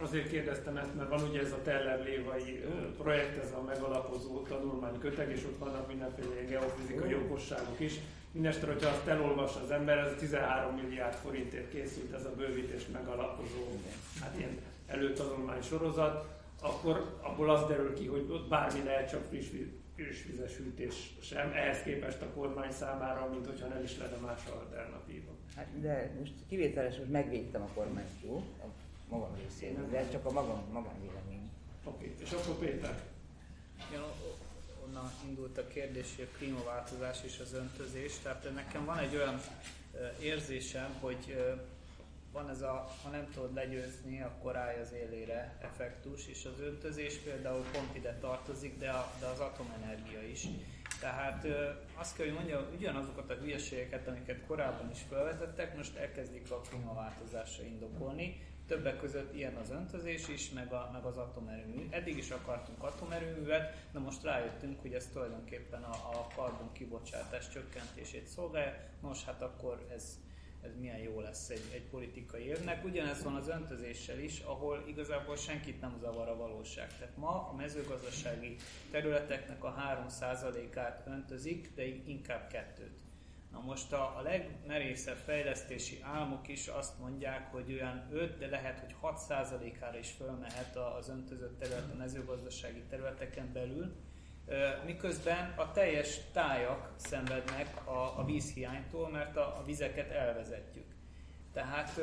Azért 0.00 0.28
kérdeztem 0.28 0.76
ezt, 0.76 0.94
mert 0.94 1.08
van 1.08 1.28
ugye 1.28 1.40
ez 1.40 1.52
a 1.52 1.62
Teller-Lévai 1.62 2.64
projekt, 2.98 3.36
ez 3.44 3.52
a 3.52 3.62
megalapozó 3.62 4.42
tanulmányköteg, 4.42 5.30
és 5.30 5.44
ott 5.44 5.58
vannak 5.58 5.88
mindenféle 5.88 6.44
geofizikai 6.48 7.14
okosságok 7.14 7.80
is. 7.80 7.94
Mindenesetre, 8.32 8.72
hogyha 8.72 8.88
azt 8.88 9.06
elolvas 9.06 9.52
az 9.62 9.70
ember, 9.70 9.98
ez 9.98 10.14
13 10.18 10.74
milliárd 10.74 11.14
forintért 11.14 11.70
készült 11.70 12.12
ez 12.12 12.24
a 12.24 12.34
bővítés 12.36 12.86
megalapozó 12.92 13.80
hát 14.20 14.34
ilyen 14.38 14.58
előtanulmány 14.86 15.62
sorozat, 15.62 16.28
akkor 16.60 17.18
abból 17.20 17.50
az 17.50 17.66
derül 17.66 17.94
ki, 17.94 18.06
hogy 18.06 18.26
ott 18.30 18.48
bármi 18.48 18.82
lehet, 18.84 19.10
csak 19.10 19.24
friss, 19.28 19.46
friss 19.94 20.24
vizes 20.26 20.56
hűtés 20.56 21.16
sem, 21.20 21.52
ehhez 21.52 21.82
képest 21.82 22.22
a 22.22 22.30
kormány 22.34 22.70
számára, 22.70 23.28
mint 23.32 23.46
hogyha 23.46 23.66
nem 23.66 23.82
is 23.82 23.98
lenne 23.98 24.16
más 24.16 24.40
alternatíva. 24.60 25.30
Hát 25.56 25.80
de 25.80 26.14
most 26.18 26.32
kivételes, 26.48 26.96
hogy 26.96 27.08
megvédtem 27.08 27.62
a 27.62 27.68
kormányt, 27.74 28.10
jó? 28.24 28.42
Magam 29.08 29.34
részéről, 29.34 29.88
de 29.88 29.98
ez 29.98 30.10
csak 30.10 30.24
a 30.24 30.30
magam, 30.30 30.62
magánvélemény. 30.72 31.50
Oké, 31.84 32.04
okay. 32.04 32.24
és 32.24 32.32
akkor 32.32 32.58
Péter? 32.58 33.02
Ja, 33.92 34.14
onnan 34.86 35.10
indult 35.28 35.58
a 35.58 35.66
kérdés, 35.66 36.16
hogy 36.16 36.28
a 36.32 36.36
klímaváltozás 36.36 37.18
és 37.24 37.38
az 37.38 37.52
öntözés. 37.52 38.18
Tehát 38.22 38.54
nekem 38.54 38.84
van 38.84 38.98
egy 38.98 39.14
olyan 39.14 39.40
érzésem, 40.20 40.94
hogy 41.00 41.36
van 42.32 42.50
ez 42.50 42.62
a, 42.62 42.94
ha 43.02 43.08
nem 43.10 43.30
tudod 43.34 43.54
legyőzni, 43.54 44.22
akkor 44.22 44.56
állj 44.56 44.80
az 44.80 44.92
élére 44.92 45.58
effektus, 45.60 46.26
és 46.26 46.44
az 46.44 46.60
öntözés 46.60 47.14
például 47.14 47.64
pont 47.72 47.96
ide 47.96 48.18
tartozik, 48.20 48.78
de, 48.78 48.90
a, 48.90 49.12
de 49.20 49.26
az 49.26 49.40
atomenergia 49.40 50.22
is. 50.22 50.46
Tehát 51.00 51.46
azt 51.94 52.16
kell, 52.16 52.26
hogy 52.26 52.34
mondjam, 52.34 52.62
ugyanazokat 52.76 53.30
a 53.30 53.34
hülyeségeket, 53.34 54.08
amiket 54.08 54.46
korábban 54.46 54.90
is 54.90 55.04
felvetettek, 55.08 55.76
most 55.76 55.96
elkezdik 55.96 56.50
a 56.50 56.60
klímaváltozásra 56.60 57.64
indokolni, 57.64 58.40
Többek 58.66 59.00
között 59.00 59.34
ilyen 59.34 59.54
az 59.54 59.70
öntözés 59.70 60.28
is, 60.28 60.50
meg, 60.50 60.72
a, 60.72 60.90
meg 60.92 61.04
az 61.04 61.16
atomerőmű. 61.16 61.86
Eddig 61.90 62.16
is 62.16 62.30
akartunk 62.30 62.82
atomerőművet, 62.82 63.74
de 63.92 63.98
most 63.98 64.22
rájöttünk, 64.22 64.80
hogy 64.80 64.92
ez 64.92 65.08
tulajdonképpen 65.12 65.82
a, 65.82 65.92
a 65.92 66.28
karbon 66.36 66.72
kibocsátás 66.72 67.48
csökkentését 67.48 68.26
szolgálja. 68.26 68.74
Nos, 69.02 69.24
hát 69.24 69.42
akkor 69.42 69.86
ez, 69.94 70.18
ez 70.62 70.70
milyen 70.78 70.98
jó 70.98 71.20
lesz 71.20 71.48
egy, 71.48 71.70
egy 71.72 71.82
politikai 71.90 72.42
évnek. 72.42 72.84
Ugyanez 72.84 73.22
van 73.22 73.34
az 73.34 73.48
öntözéssel 73.48 74.18
is, 74.18 74.40
ahol 74.40 74.84
igazából 74.86 75.36
senkit 75.36 75.80
nem 75.80 75.96
zavar 76.00 76.28
a 76.28 76.36
valóság. 76.36 76.98
Tehát 76.98 77.16
ma 77.16 77.48
a 77.48 77.54
mezőgazdasági 77.56 78.56
területeknek 78.90 79.64
a 79.64 79.74
3%-át 80.08 81.06
öntözik, 81.06 81.72
de 81.74 81.84
inkább 81.84 82.48
kettőt. 82.48 83.05
Na 83.56 83.62
most 83.62 83.92
a, 83.92 84.16
a 84.18 84.22
legmerészebb 84.22 85.16
fejlesztési 85.16 86.00
álmok 86.02 86.48
is 86.48 86.66
azt 86.66 86.98
mondják, 86.98 87.52
hogy 87.52 87.72
olyan 87.72 88.06
5, 88.10 88.38
de 88.38 88.46
lehet, 88.46 88.80
hogy 88.80 88.94
6%-ára 89.02 89.98
is 89.98 90.10
fölmehet 90.10 90.76
az 90.76 91.08
öntözött 91.08 91.58
terület 91.58 91.90
a 91.92 91.96
mezőgazdasági 91.96 92.82
területeken 92.90 93.52
belül, 93.52 93.94
miközben 94.84 95.54
a 95.56 95.72
teljes 95.72 96.20
tájak 96.32 96.92
szenvednek 96.96 97.86
a, 97.86 98.18
a 98.18 98.24
vízhiánytól, 98.24 99.10
mert 99.10 99.36
a, 99.36 99.58
a 99.58 99.62
vizeket 99.64 100.10
elvezetjük. 100.10 100.86
Tehát, 101.52 102.00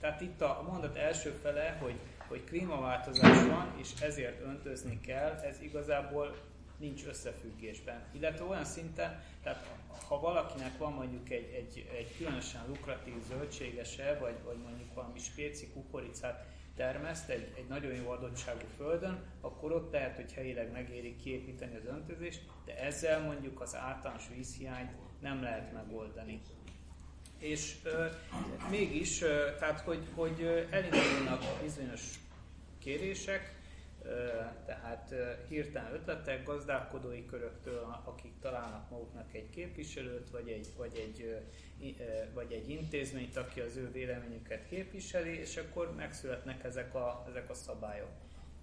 tehát 0.00 0.20
itt 0.20 0.40
a 0.40 0.64
mondat 0.70 0.96
első 0.96 1.30
fele, 1.30 1.76
hogy, 1.80 1.98
hogy 2.28 2.44
klímaváltozás 2.44 3.46
van, 3.46 3.74
és 3.76 4.00
ezért 4.00 4.40
öntözni 4.40 5.00
kell, 5.00 5.32
ez 5.32 5.60
igazából 5.60 6.36
nincs 6.80 7.04
összefüggésben. 7.04 8.02
Illetve 8.12 8.44
olyan 8.44 8.64
szinten, 8.64 9.22
tehát 9.42 9.66
ha 10.08 10.20
valakinek 10.20 10.78
van 10.78 10.92
mondjuk 10.92 11.30
egy, 11.30 11.52
egy, 11.54 11.88
egy 11.96 12.16
különösen 12.16 12.64
lukratív 12.68 13.14
zöldségese, 13.28 14.18
vagy, 14.20 14.34
vagy 14.44 14.56
mondjuk 14.56 14.94
valami 14.94 15.18
spéci 15.18 15.68
kukoricát 15.72 16.46
termeszt 16.76 17.28
egy, 17.28 17.52
egy 17.56 17.66
nagyon 17.68 17.94
jó 17.94 18.10
adottságú 18.10 18.66
földön, 18.76 19.22
akkor 19.40 19.72
ott 19.72 19.92
lehet, 19.92 20.16
hogy 20.16 20.32
helyileg 20.32 20.72
megéri 20.72 21.16
kiépíteni 21.16 21.76
az 21.76 21.84
öntözést, 21.84 22.42
de 22.64 22.78
ezzel 22.78 23.20
mondjuk 23.20 23.60
az 23.60 23.76
általános 23.76 24.28
vízhiányt 24.34 24.90
nem 25.20 25.42
lehet 25.42 25.72
megoldani. 25.72 26.40
És 27.38 27.76
ö, 27.82 28.06
mégis, 28.70 29.22
ö, 29.22 29.56
tehát 29.58 29.80
hogy, 29.80 30.06
hogy 30.14 30.66
elindulnak 30.70 31.42
bizonyos 31.62 32.14
kérések, 32.78 33.59
tehát 34.66 35.14
hirtelen 35.48 35.92
ötletek 35.92 36.44
gazdálkodói 36.44 37.26
köröktől, 37.26 38.00
akik 38.04 38.38
találnak 38.40 38.90
maguknak 38.90 39.34
egy 39.34 39.50
képviselőt, 39.50 40.30
vagy 40.30 40.48
egy, 40.48 40.66
vagy 40.76 40.96
egy, 40.96 41.38
vagy 42.34 42.52
egy 42.52 42.68
intézményt, 42.68 43.36
aki 43.36 43.60
az 43.60 43.76
ő 43.76 43.90
véleményüket 43.90 44.66
képviseli, 44.66 45.38
és 45.38 45.56
akkor 45.56 45.94
megszületnek 45.96 46.64
ezek 46.64 46.94
a, 46.94 47.24
ezek 47.28 47.50
a 47.50 47.54
szabályok. 47.54 48.10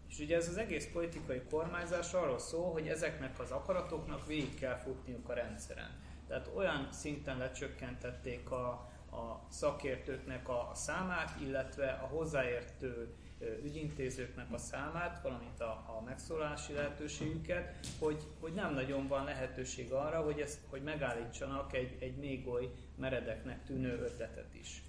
És 0.10 0.20
ugye 0.20 0.36
ez 0.36 0.48
az 0.48 0.58
egész 0.58 0.90
politikai 0.92 1.42
kormányzás 1.50 2.14
arról 2.14 2.40
szól, 2.40 2.72
hogy 2.72 2.88
ezeknek 2.88 3.40
az 3.40 3.52
akaratoknak 3.52 4.28
végig 4.28 4.60
kell 4.60 4.76
futniuk 4.76 5.30
a 5.30 5.34
rendszeren. 5.34 6.06
Tehát 6.28 6.50
olyan 6.56 6.88
szinten 6.92 7.38
lecsökkentették 7.38 8.52
a, 8.52 8.70
a 9.12 9.46
szakértőknek 9.50 10.50
a 10.50 10.72
számát, 10.74 11.42
illetve 11.42 11.90
a 11.92 12.06
hozzáértő 12.06 13.16
ügyintézőknek 13.64 14.54
a 14.54 14.58
számát, 14.58 15.22
valamint 15.22 15.62
a, 15.62 15.72
a 15.72 16.02
megszólalási 16.06 16.74
lehetőségüket, 16.74 17.76
hogy, 18.00 18.24
hogy 18.40 18.54
nem 18.54 18.74
nagyon 18.74 19.08
van 19.08 19.24
lehetőség 19.24 19.92
arra, 19.92 20.22
hogy, 20.22 20.40
ezt, 20.40 20.60
hogy 20.70 20.82
megállítsanak 20.82 21.74
egy, 21.74 21.98
egy 22.00 22.16
még 22.16 22.48
oly 22.48 22.70
meredeknek 22.96 23.64
tűnő 23.64 24.00
ötletet 24.00 24.54
is. 24.54 24.82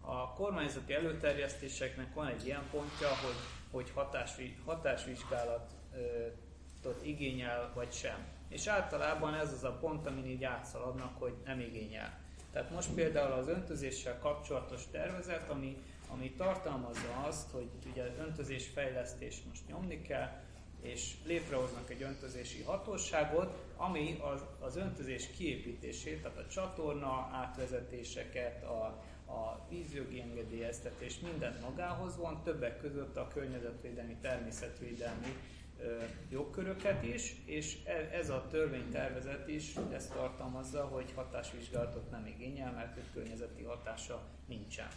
A 0.00 0.32
kormányzati 0.32 0.94
előterjesztéseknek 0.94 2.14
van 2.14 2.26
egy 2.26 2.46
ilyen 2.46 2.62
pontja, 2.70 3.08
hogy, 3.08 3.36
hogy 3.70 3.90
hatásvi, 3.90 4.56
hatásvizsgálatot 4.64 7.00
igényel 7.02 7.72
vagy 7.74 7.92
sem. 7.92 8.26
És 8.48 8.66
általában 8.66 9.34
ez 9.34 9.52
az 9.52 9.64
a 9.64 9.72
pont, 9.72 10.06
amin 10.06 10.26
így 10.26 10.44
átszaladnak, 10.44 11.18
hogy 11.18 11.34
nem 11.44 11.60
igényel. 11.60 12.18
Tehát 12.52 12.70
most 12.70 12.94
például 12.94 13.32
az 13.32 13.48
öntözéssel 13.48 14.18
kapcsolatos 14.18 14.82
tervezet, 14.90 15.50
ami 15.50 15.76
ami 16.08 16.30
tartalmazza 16.30 17.22
azt, 17.26 17.50
hogy 17.50 17.68
ugye 17.90 18.14
öntözés 18.18 18.66
fejlesztést 18.66 19.46
most 19.46 19.66
nyomni 19.68 20.02
kell, 20.02 20.42
és 20.84 21.14
létrehoznak 21.24 21.90
egy 21.90 22.02
öntözési 22.02 22.62
hatóságot, 22.62 23.56
ami 23.76 24.18
az, 24.20 24.44
az 24.60 24.76
öntözés 24.76 25.30
kiépítését, 25.36 26.22
tehát 26.22 26.38
a 26.38 26.46
csatorna 26.46 27.28
átvezetéseket, 27.32 28.64
a, 28.64 29.02
a 29.32 29.66
vízjogi 29.68 30.20
engedélyeztetést, 30.20 31.22
mindent 31.22 31.60
magához 31.60 32.16
von, 32.16 32.42
többek 32.42 32.80
között 32.80 33.16
a 33.16 33.28
környezetvédelmi, 33.28 34.16
természetvédelmi 34.20 35.36
ö, 35.80 36.02
jogköröket 36.30 37.02
is, 37.02 37.36
és 37.44 37.78
e, 37.84 37.92
ez 38.12 38.30
a 38.30 38.46
törvénytervezet 38.50 39.48
is 39.48 39.74
ezt 39.92 40.12
tartalmazza, 40.12 40.84
hogy 40.84 41.12
hatásvizsgálatot 41.14 42.10
nem 42.10 42.26
igényel, 42.26 42.72
mert 42.72 42.98
környezeti 43.12 43.62
hatása 43.62 44.22
nincsen. 44.46 44.88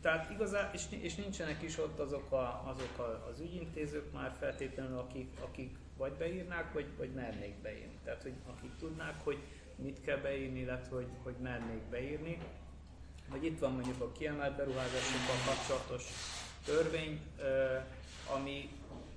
Tehát 0.00 0.30
igazán, 0.30 0.70
és, 0.72 0.82
és 1.00 1.14
nincsenek 1.14 1.62
is 1.62 1.78
ott 1.78 1.98
azok, 1.98 2.32
a, 2.32 2.62
azok 2.66 2.98
a, 2.98 3.26
az 3.30 3.40
ügyintézők 3.40 4.12
már 4.12 4.34
feltétlenül, 4.38 4.98
akik, 4.98 5.38
akik 5.40 5.76
vagy 5.96 6.12
beírnák, 6.12 6.72
vagy, 6.72 6.86
vagy 6.96 7.12
mernék 7.14 7.54
beírni. 7.62 7.98
Tehát, 8.04 8.22
hogy 8.22 8.34
akik 8.46 8.76
tudnák, 8.78 9.20
hogy 9.24 9.38
mit 9.76 10.00
kell 10.00 10.16
beírni, 10.16 10.58
illetve 10.60 10.94
hogy, 10.94 11.08
hogy 11.22 11.34
mernék 11.42 11.82
beírni. 11.90 12.38
Vagy 13.28 13.44
itt 13.44 13.58
van 13.58 13.72
mondjuk 13.72 14.00
a 14.00 14.12
kiemelt 14.12 14.56
beruházásokkal 14.56 15.36
kapcsolatos 15.46 16.04
törvény, 16.64 17.20
ami 18.34 18.70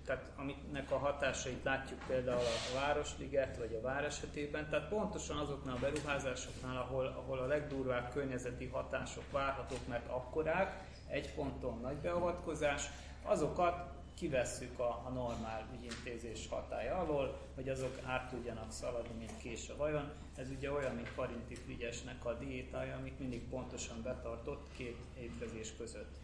tehát 0.09 0.31
aminek 0.35 0.91
a 0.91 0.97
hatásait 0.97 1.63
látjuk 1.63 1.99
például 2.07 2.39
a 2.39 2.79
Városliget 2.79 3.57
vagy 3.57 3.73
a 3.73 3.81
vár 3.81 4.03
esetében, 4.03 4.69
tehát 4.69 4.87
pontosan 4.87 5.37
azoknál 5.37 5.75
a 5.75 5.79
beruházásoknál, 5.79 6.77
ahol, 6.77 7.05
ahol 7.05 7.39
a 7.39 7.45
legdurvább 7.45 8.11
környezeti 8.13 8.65
hatások 8.65 9.31
várhatók, 9.31 9.87
mert 9.87 10.07
akkorák, 10.07 10.83
egy 11.07 11.33
ponton 11.33 11.79
nagy 11.81 11.95
beavatkozás, 11.95 12.89
azokat 13.23 13.89
kivesszük 14.13 14.79
a, 14.79 15.03
a 15.05 15.09
normál 15.09 15.67
ügyintézés 15.77 16.47
hatája 16.49 16.97
alól, 16.97 17.37
hogy 17.55 17.69
azok 17.69 17.99
át 18.03 18.29
tudjanak 18.29 18.71
szaladni, 18.71 19.15
mint 19.17 19.37
kés 19.37 19.69
a 19.69 19.77
vajon. 19.77 20.11
Ez 20.35 20.49
ugye 20.57 20.71
olyan, 20.71 20.95
mint 20.95 21.15
Karinti 21.15 21.55
Frigyesnek 21.55 22.25
a 22.25 22.33
diétája, 22.33 22.95
amit 22.95 23.19
mindig 23.19 23.49
pontosan 23.49 24.01
betartott 24.03 24.67
két 24.77 24.97
étkezés 25.19 25.73
között. 25.77 26.15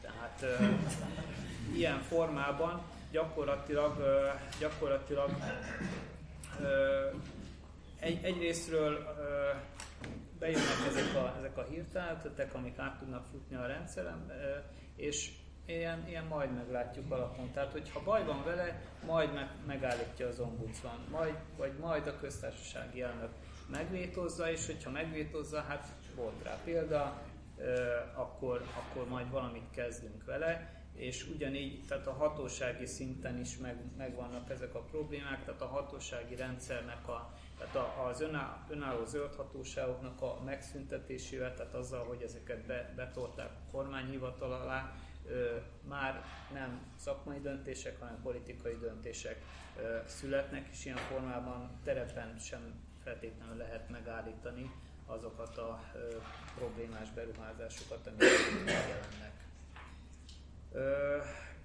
Tehát 0.00 0.42
e, 0.42 0.78
ilyen 1.74 2.00
formában 2.00 2.82
gyakorlatilag, 3.12 3.96
gyakorlatilag 4.60 5.30
egy, 8.00 8.24
egyrésztről 8.24 8.98
bejönnek 10.38 10.86
ezek 10.88 11.14
a, 11.14 11.34
ezek 11.38 11.56
a 11.56 11.62
hirtelen 11.62 12.20
amik 12.52 12.78
át 12.78 12.98
tudnak 12.98 13.24
futni 13.30 13.56
a 13.56 13.66
rendszeren, 13.66 14.32
és, 14.96 15.30
ilyen, 15.66 16.08
ilyen 16.08 16.24
majd 16.24 16.54
meglátjuk 16.54 17.10
alapon. 17.10 17.52
Tehát, 17.52 17.72
hogyha 17.72 18.02
baj 18.02 18.24
van 18.24 18.44
vele, 18.44 18.82
majd 19.06 19.32
meg, 19.32 19.48
megállítja 19.66 20.26
az 20.26 20.40
ombudsman, 20.40 21.06
majd, 21.10 21.34
vagy 21.56 21.72
majd 21.80 22.06
a 22.06 22.18
köztársasági 22.20 23.02
elnök 23.02 23.30
megvétózza, 23.70 24.50
és 24.50 24.66
hogyha 24.66 24.90
megvétózza, 24.90 25.60
hát 25.68 25.88
volt 26.16 26.42
rá 26.42 26.58
példa, 26.64 27.22
akkor, 28.14 28.62
akkor 28.76 29.08
majd 29.08 29.30
valamit 29.30 29.70
kezdünk 29.70 30.24
vele, 30.24 30.81
és 30.94 31.28
ugyanígy, 31.34 31.84
tehát 31.86 32.06
a 32.06 32.12
hatósági 32.12 32.86
szinten 32.86 33.40
is 33.40 33.56
meg, 33.56 33.76
megvannak 33.96 34.50
ezek 34.50 34.74
a 34.74 34.82
problémák, 34.82 35.44
tehát 35.44 35.60
a 35.60 35.66
hatósági 35.66 36.34
rendszernek 36.34 37.08
a, 37.08 37.34
tehát 37.58 37.88
az 38.10 38.20
önálló, 38.20 38.52
önálló 38.68 39.04
zöld 39.04 39.34
hatóságoknak 39.34 40.22
a 40.22 40.40
megszüntetésével, 40.44 41.54
tehát 41.54 41.74
azzal, 41.74 42.04
hogy 42.04 42.22
ezeket 42.22 42.66
be, 42.66 42.92
betolták 42.96 43.50
a 43.50 43.70
kormányhivatal 43.70 44.52
alá, 44.52 44.94
ö, 45.26 45.56
már 45.88 46.24
nem 46.52 46.80
szakmai 46.96 47.40
döntések, 47.40 48.00
hanem 48.00 48.22
politikai 48.22 48.76
döntések 48.80 49.42
ö, 49.78 49.98
születnek, 50.06 50.68
és 50.72 50.84
ilyen 50.84 50.96
formában 50.96 51.80
terepen 51.84 52.38
sem 52.38 52.74
feltétlenül 53.02 53.56
lehet 53.56 53.88
megállítani 53.88 54.70
azokat 55.06 55.58
a 55.58 55.82
ö, 55.94 56.16
problémás 56.54 57.10
beruházásokat, 57.10 58.06
amik 58.06 58.20
jelennek. 58.66 59.50
Ö, 60.72 61.16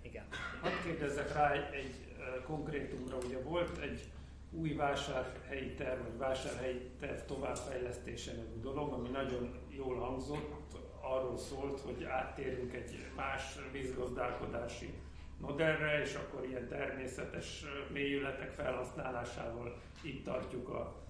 igen. 0.02 0.26
Hadd 0.62 0.72
kérdezzek 0.84 1.34
rá 1.34 1.52
egy, 1.52 1.74
egy 1.74 2.16
konkrétumra, 2.46 3.18
ugye 3.18 3.42
volt 3.42 3.78
egy 3.78 4.12
új 4.52 4.74
vásárhelyi 4.74 5.74
terv, 5.74 6.02
vagy 6.02 6.18
vásárhelyi 6.18 6.92
terv 7.00 7.20
továbbfejlesztése 7.26 8.32
nevű 8.32 8.60
dolog, 8.62 8.94
ami 8.94 9.10
nagyon 9.10 9.54
jól 9.70 10.00
hangzott, 10.00 10.76
arról 11.02 11.38
szólt, 11.38 11.80
hogy 11.80 12.04
áttérünk 12.04 12.74
egy 12.74 13.06
más 13.16 13.58
vízgazdálkodási 13.72 14.94
modellre, 15.38 16.02
és 16.02 16.16
akkor 16.16 16.46
ilyen 16.46 16.68
természetes 16.68 17.66
mélyületek 17.94 18.52
felhasználásával 18.52 19.82
itt 20.02 20.24
tartjuk 20.24 20.70
a 20.70 21.06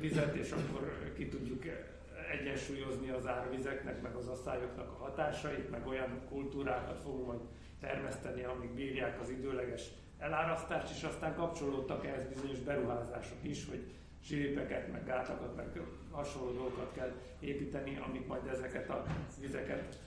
vizet, 0.00 0.34
és 0.34 0.50
akkor 0.50 1.12
ki 1.16 1.28
tudjuk 1.28 1.64
egyensúlyozni 2.30 3.10
az 3.10 3.26
árvizeknek, 3.26 4.02
meg 4.02 4.14
az 4.14 4.28
asszályoknak 4.28 4.90
a 4.90 5.02
hatásait, 5.02 5.70
meg 5.70 5.86
olyan 5.86 6.20
kultúrákat 6.28 7.00
fogunk 7.00 7.26
majd 7.26 7.40
termeszteni, 7.80 8.44
amik 8.44 8.70
bírják 8.70 9.20
az 9.20 9.30
időleges 9.30 9.82
elárasztást, 10.18 10.96
és 10.96 11.02
aztán 11.02 11.34
kapcsolódtak 11.34 12.06
ehhez 12.06 12.24
bizonyos 12.24 12.58
beruházások 12.58 13.38
is, 13.40 13.68
hogy 13.68 13.90
zsilipeket, 14.24 14.92
meg 14.92 15.04
gátakat, 15.04 15.56
meg 15.56 15.80
hasonló 16.10 16.52
dolgokat 16.52 16.92
kell 16.94 17.12
építeni, 17.40 17.98
amik 18.06 18.26
majd 18.26 18.46
ezeket 18.46 18.90
a 18.90 19.04
vizeket 19.40 19.98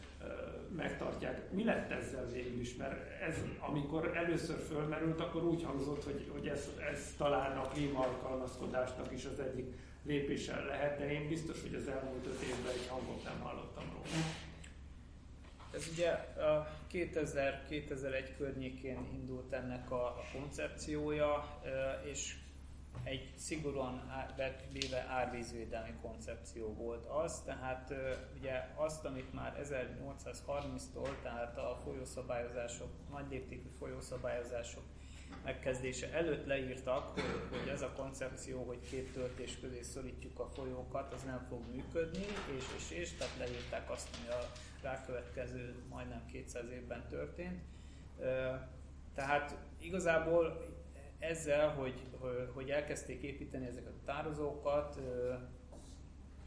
megtartják. 0.76 1.52
Mi 1.52 1.64
lett 1.64 1.92
ezzel 1.92 2.26
végül 2.26 2.60
is? 2.60 2.76
Mert 2.76 3.22
ez, 3.22 3.36
amikor 3.60 4.18
először 4.18 4.58
fölmerült, 4.58 5.20
akkor 5.20 5.44
úgy 5.44 5.64
hangzott, 5.64 6.04
hogy, 6.04 6.30
hogy 6.34 6.48
ez, 6.48 6.70
ez 6.92 7.14
talán 7.18 7.58
a 7.58 7.68
klímaalkalmazkodásnak 7.68 9.12
is 9.12 9.26
az 9.26 9.40
egyik 9.40 9.74
lépése 10.06 10.64
lehet, 10.64 10.98
de 10.98 11.12
én 11.12 11.28
biztos, 11.28 11.62
hogy 11.62 11.76
az 11.76 11.88
elmúlt 11.88 12.26
öt 12.26 12.42
évben 12.42 12.74
egy 12.74 12.88
hangot 12.88 13.24
nem 13.24 13.40
hallottam 13.40 13.84
róla. 13.94 14.06
Ez 15.74 15.90
ugye 15.94 16.10
a 16.44 16.68
2000-2001 16.92 18.34
környékén 18.38 19.08
indult 19.14 19.54
ennek 19.54 19.92
a 19.92 20.24
koncepciója, 20.34 21.62
és 22.04 22.36
egy 23.04 23.34
szigorúan 23.38 24.12
véve 24.72 25.06
árvízvédelmi 25.10 25.94
koncepció 26.02 26.74
volt 26.74 27.06
az, 27.06 27.42
tehát 27.46 27.94
ugye 28.38 28.70
azt, 28.76 29.06
amit 29.06 29.34
már 29.34 29.60
1830-tól, 29.64 31.22
tehát 31.24 31.58
a 31.58 31.80
folyószabályozások, 31.84 32.90
nagy 33.12 33.30
léptékű 33.30 33.70
folyószabályozások 33.80 34.84
megkezdése 35.46 36.14
előtt 36.14 36.46
leírtak, 36.46 37.08
hogy, 37.08 37.24
hogy 37.60 37.68
ez 37.70 37.82
a 37.82 37.94
koncepció, 37.96 38.64
hogy 38.64 38.80
két 38.90 39.14
töltés 39.14 39.60
közé 39.60 39.82
szorítjuk 39.82 40.40
a 40.40 40.48
folyókat, 40.48 41.14
az 41.14 41.24
nem 41.24 41.46
fog 41.50 41.62
működni, 41.72 42.26
és, 42.58 42.66
és, 42.78 42.92
és, 42.92 43.14
tehát 43.18 43.38
leírták 43.38 43.92
azt, 43.92 44.10
ami 44.18 44.28
a 44.28 44.52
rákövetkező 44.82 45.76
majdnem 45.90 46.26
200 46.26 46.70
évben 46.70 47.08
történt. 47.10 47.62
Tehát 49.14 49.58
igazából 49.80 50.74
ezzel, 51.20 51.70
hogy, 51.70 52.02
hogy 52.54 52.70
elkezdték 52.70 53.22
építeni 53.22 53.66
ezeket 53.66 53.94
a 53.94 54.06
tározókat, 54.06 55.00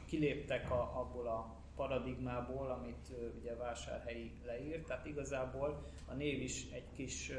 kiléptek 0.06 0.70
a, 0.70 1.00
abból 1.00 1.26
a 1.26 1.56
paradigmából, 1.76 2.70
amit 2.70 3.12
ugye 3.40 3.54
Vásárhelyi 3.54 4.32
leírt, 4.46 4.86
tehát 4.86 5.06
igazából 5.06 5.84
a 6.06 6.14
név 6.14 6.42
is 6.42 6.70
egy 6.70 6.92
kis 6.92 7.32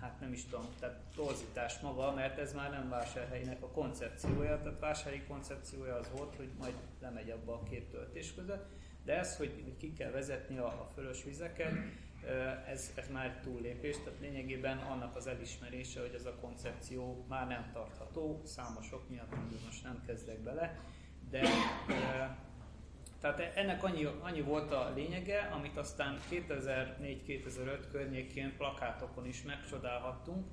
hát 0.00 0.20
nem 0.20 0.32
is 0.32 0.44
tudom, 0.44 0.66
tehát 0.78 1.00
torzítás 1.14 1.80
maga, 1.80 2.14
mert 2.14 2.38
ez 2.38 2.54
már 2.54 2.70
nem 2.70 2.88
vásárhelynek 2.88 3.62
a 3.62 3.68
koncepciója, 3.68 4.60
tehát 4.62 4.80
vásárhelyi 4.80 5.24
koncepciója 5.28 5.94
az 5.94 6.10
volt, 6.16 6.36
hogy 6.36 6.50
majd 6.58 6.74
lemegy 7.00 7.30
abba 7.30 7.52
a 7.52 7.62
két 7.62 7.90
töltés 7.90 8.34
között, 8.34 8.66
de 9.04 9.18
ez, 9.18 9.36
hogy, 9.36 9.60
hogy 9.64 9.76
ki 9.76 9.92
kell 9.92 10.10
vezetni 10.10 10.58
a, 10.58 10.66
a 10.66 10.88
fölös 10.94 11.24
vizeket, 11.24 11.72
ez, 12.66 12.92
ez 12.94 13.08
már 13.08 13.40
túllépés, 13.42 13.96
tehát 13.96 14.20
lényegében 14.20 14.78
annak 14.78 15.16
az 15.16 15.26
elismerése, 15.26 16.00
hogy 16.00 16.14
ez 16.14 16.26
a 16.26 16.34
koncepció 16.40 17.24
már 17.28 17.46
nem 17.46 17.70
tartható, 17.72 18.42
számosok 18.44 19.08
miatt 19.08 19.34
most 19.64 19.82
nem 19.82 20.02
kezdek 20.06 20.38
bele, 20.38 20.80
de 21.30 21.42
tehát 23.20 23.56
ennek 23.56 23.84
annyi, 23.84 24.08
annyi 24.20 24.40
volt 24.40 24.72
a 24.72 24.92
lényege, 24.94 25.50
amit 25.54 25.76
aztán 25.76 26.18
2004-2005 26.30 27.78
környékén 27.92 28.56
plakátokon 28.56 29.26
is 29.26 29.42
megcsodálhattunk. 29.42 30.46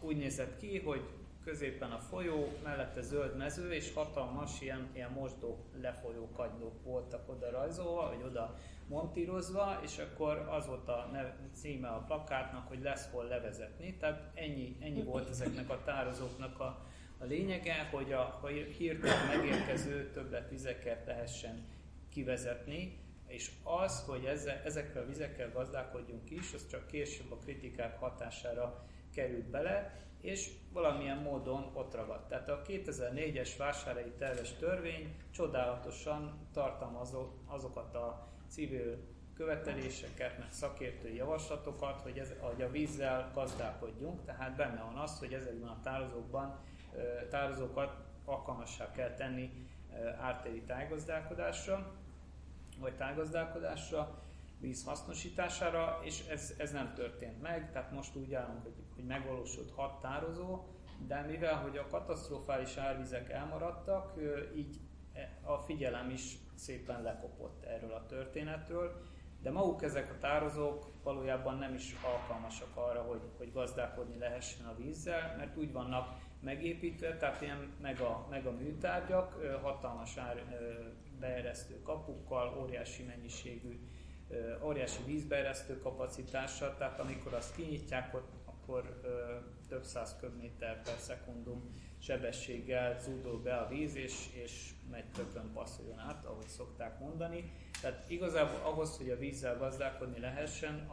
Úgy 0.00 0.16
nézett 0.16 0.56
ki, 0.56 0.78
hogy 0.78 1.02
középen 1.44 1.90
a 1.90 1.98
folyó, 1.98 2.48
mellette 2.62 3.00
zöld 3.00 3.36
mező, 3.36 3.72
és 3.72 3.92
hatalmas 3.92 4.60
ilyen, 4.60 4.88
ilyen 4.92 5.10
mosdó 5.10 5.66
lefolyó 5.80 6.30
kagylók 6.32 6.82
voltak 6.82 7.28
oda 7.28 7.50
rajzolva, 7.50 8.08
vagy 8.08 8.22
oda 8.24 8.54
montírozva, 8.88 9.80
és 9.82 9.98
akkor 9.98 10.36
az 10.50 10.66
volt 10.66 10.88
a 10.88 11.08
neve, 11.12 11.36
címe 11.54 11.88
a 11.88 12.04
plakátnak, 12.06 12.68
hogy 12.68 12.82
lesz 12.82 13.10
hol 13.10 13.24
levezetni. 13.24 13.96
Tehát 13.96 14.30
ennyi, 14.34 14.76
ennyi 14.80 15.02
volt 15.02 15.28
ezeknek 15.28 15.70
a 15.70 15.82
tározóknak 15.84 16.60
a, 16.60 16.86
a 17.18 17.24
lényege, 17.24 17.88
hogy 17.90 18.12
a, 18.12 18.40
hirtelen 18.76 19.36
megérkező 19.36 20.10
többletvizeket 20.10 21.06
lehessen 21.06 21.64
kivezetni, 22.08 22.98
és 23.26 23.50
az, 23.62 24.04
hogy 24.06 24.24
ezzel, 24.24 24.60
ezekkel 24.64 25.02
a 25.02 25.06
vizekkel 25.06 25.50
gazdálkodjunk 25.52 26.30
is, 26.30 26.52
az 26.54 26.68
csak 26.70 26.86
később 26.86 27.32
a 27.32 27.36
kritikák 27.36 27.98
hatására 27.98 28.84
került 29.14 29.50
bele, 29.50 30.04
és 30.20 30.50
valamilyen 30.72 31.18
módon 31.18 31.70
ott 31.74 31.94
ragadt. 31.94 32.28
Tehát 32.28 32.48
a 32.48 32.62
2004-es 32.66 33.50
vásárhelyi 33.58 34.12
terves 34.18 34.52
törvény 34.52 35.14
csodálatosan 35.30 36.48
tartalmazott 36.52 37.40
azokat 37.46 37.94
a 37.94 38.28
civil 38.48 38.98
követeléseket, 39.34 40.38
meg 40.38 40.52
szakértői 40.52 41.14
javaslatokat, 41.14 42.00
hogy, 42.00 42.18
ez, 42.18 42.32
hogy 42.40 42.62
a 42.62 42.70
vízzel 42.70 43.30
gazdálkodjunk, 43.34 44.24
tehát 44.24 44.56
benne 44.56 44.82
van 44.82 44.96
az, 44.96 45.18
hogy 45.18 45.32
ezekben 45.32 45.68
a 45.68 45.80
tározókban 45.82 46.58
tározókat 47.30 47.96
alkalmassá 48.24 48.90
kell 48.90 49.14
tenni 49.14 49.50
ártéri 50.20 50.62
tájgazdálkodásra, 50.62 51.92
vagy 52.78 52.96
tájgazdálkodásra, 52.96 54.22
víz 54.60 54.84
hasznosítására, 54.84 56.00
és 56.02 56.26
ez, 56.26 56.54
ez 56.58 56.72
nem 56.72 56.94
történt 56.94 57.42
meg, 57.42 57.72
tehát 57.72 57.92
most 57.92 58.16
úgy 58.16 58.34
állunk, 58.34 58.62
hogy, 58.62 58.72
hogy 58.94 59.04
megvalósult 59.04 59.70
hat 59.70 60.00
tározó, 60.00 60.62
de 61.06 61.20
mivel 61.20 61.56
hogy 61.56 61.76
a 61.76 61.86
katasztrofális 61.86 62.76
árvizek 62.76 63.30
elmaradtak, 63.30 64.14
így 64.56 64.80
e, 65.12 65.38
a 65.42 65.58
figyelem 65.58 66.10
is 66.10 66.36
szépen 66.54 67.02
lekopott 67.02 67.64
erről 67.64 67.92
a 67.92 68.06
történetről, 68.06 69.02
de 69.42 69.50
maguk 69.50 69.82
ezek 69.82 70.10
a 70.10 70.18
tározók 70.18 70.90
valójában 71.02 71.58
nem 71.58 71.74
is 71.74 71.94
alkalmasak 72.12 72.76
arra, 72.76 73.02
hogy, 73.02 73.20
hogy 73.36 73.52
gazdálkodni 73.52 74.18
lehessen 74.18 74.66
a 74.66 74.76
vízzel, 74.76 75.34
mert 75.36 75.56
úgy 75.56 75.72
vannak 75.72 76.18
megépítve, 76.44 77.16
tehát 77.16 77.40
ilyen 77.40 77.72
mega, 77.82 78.26
mega 78.30 78.50
műtárgyak, 78.50 79.58
hatalmas 79.62 80.16
ár, 80.16 80.44
beeresztő 81.20 81.82
kapukkal, 81.82 82.58
óriási 82.62 83.02
mennyiségű, 83.02 83.80
óriási 84.64 85.02
vízbeeresztő 85.06 85.78
kapacitással, 85.78 86.76
tehát 86.76 87.00
amikor 87.00 87.34
azt 87.34 87.54
kinyitják, 87.54 88.14
akkor 88.44 89.00
több 89.68 89.84
száz 89.84 90.16
köbméter 90.20 90.82
per 90.82 90.96
szekundum 90.98 91.70
sebességgel 91.98 92.98
zúdul 93.00 93.42
be 93.42 93.56
a 93.56 93.68
víz, 93.68 93.96
és, 93.96 94.28
és 94.32 94.70
megy 94.90 95.10
többen 95.10 95.50
passzoljon 95.52 95.98
át, 95.98 96.24
ahogy 96.24 96.46
szokták 96.46 96.98
mondani. 97.00 97.52
Tehát 97.80 98.10
igazából 98.10 98.60
ahhoz, 98.72 98.96
hogy 98.96 99.10
a 99.10 99.16
vízzel 99.16 99.58
gazdálkodni 99.58 100.20
lehessen, 100.20 100.88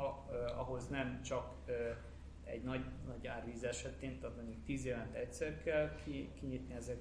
ahhoz 0.57 0.87
nem 0.87 1.21
csak 1.21 1.53
egy 2.43 2.63
nagy, 2.63 2.85
nagy 3.07 3.27
árvíz 3.27 3.63
esetén, 3.63 4.19
tehát 4.19 4.35
mondjuk 4.35 4.63
10 4.63 4.85
évente 4.85 5.19
egyszer 5.19 5.63
kell 5.63 5.95
kinyitni, 6.39 6.73
ezek, 6.73 6.97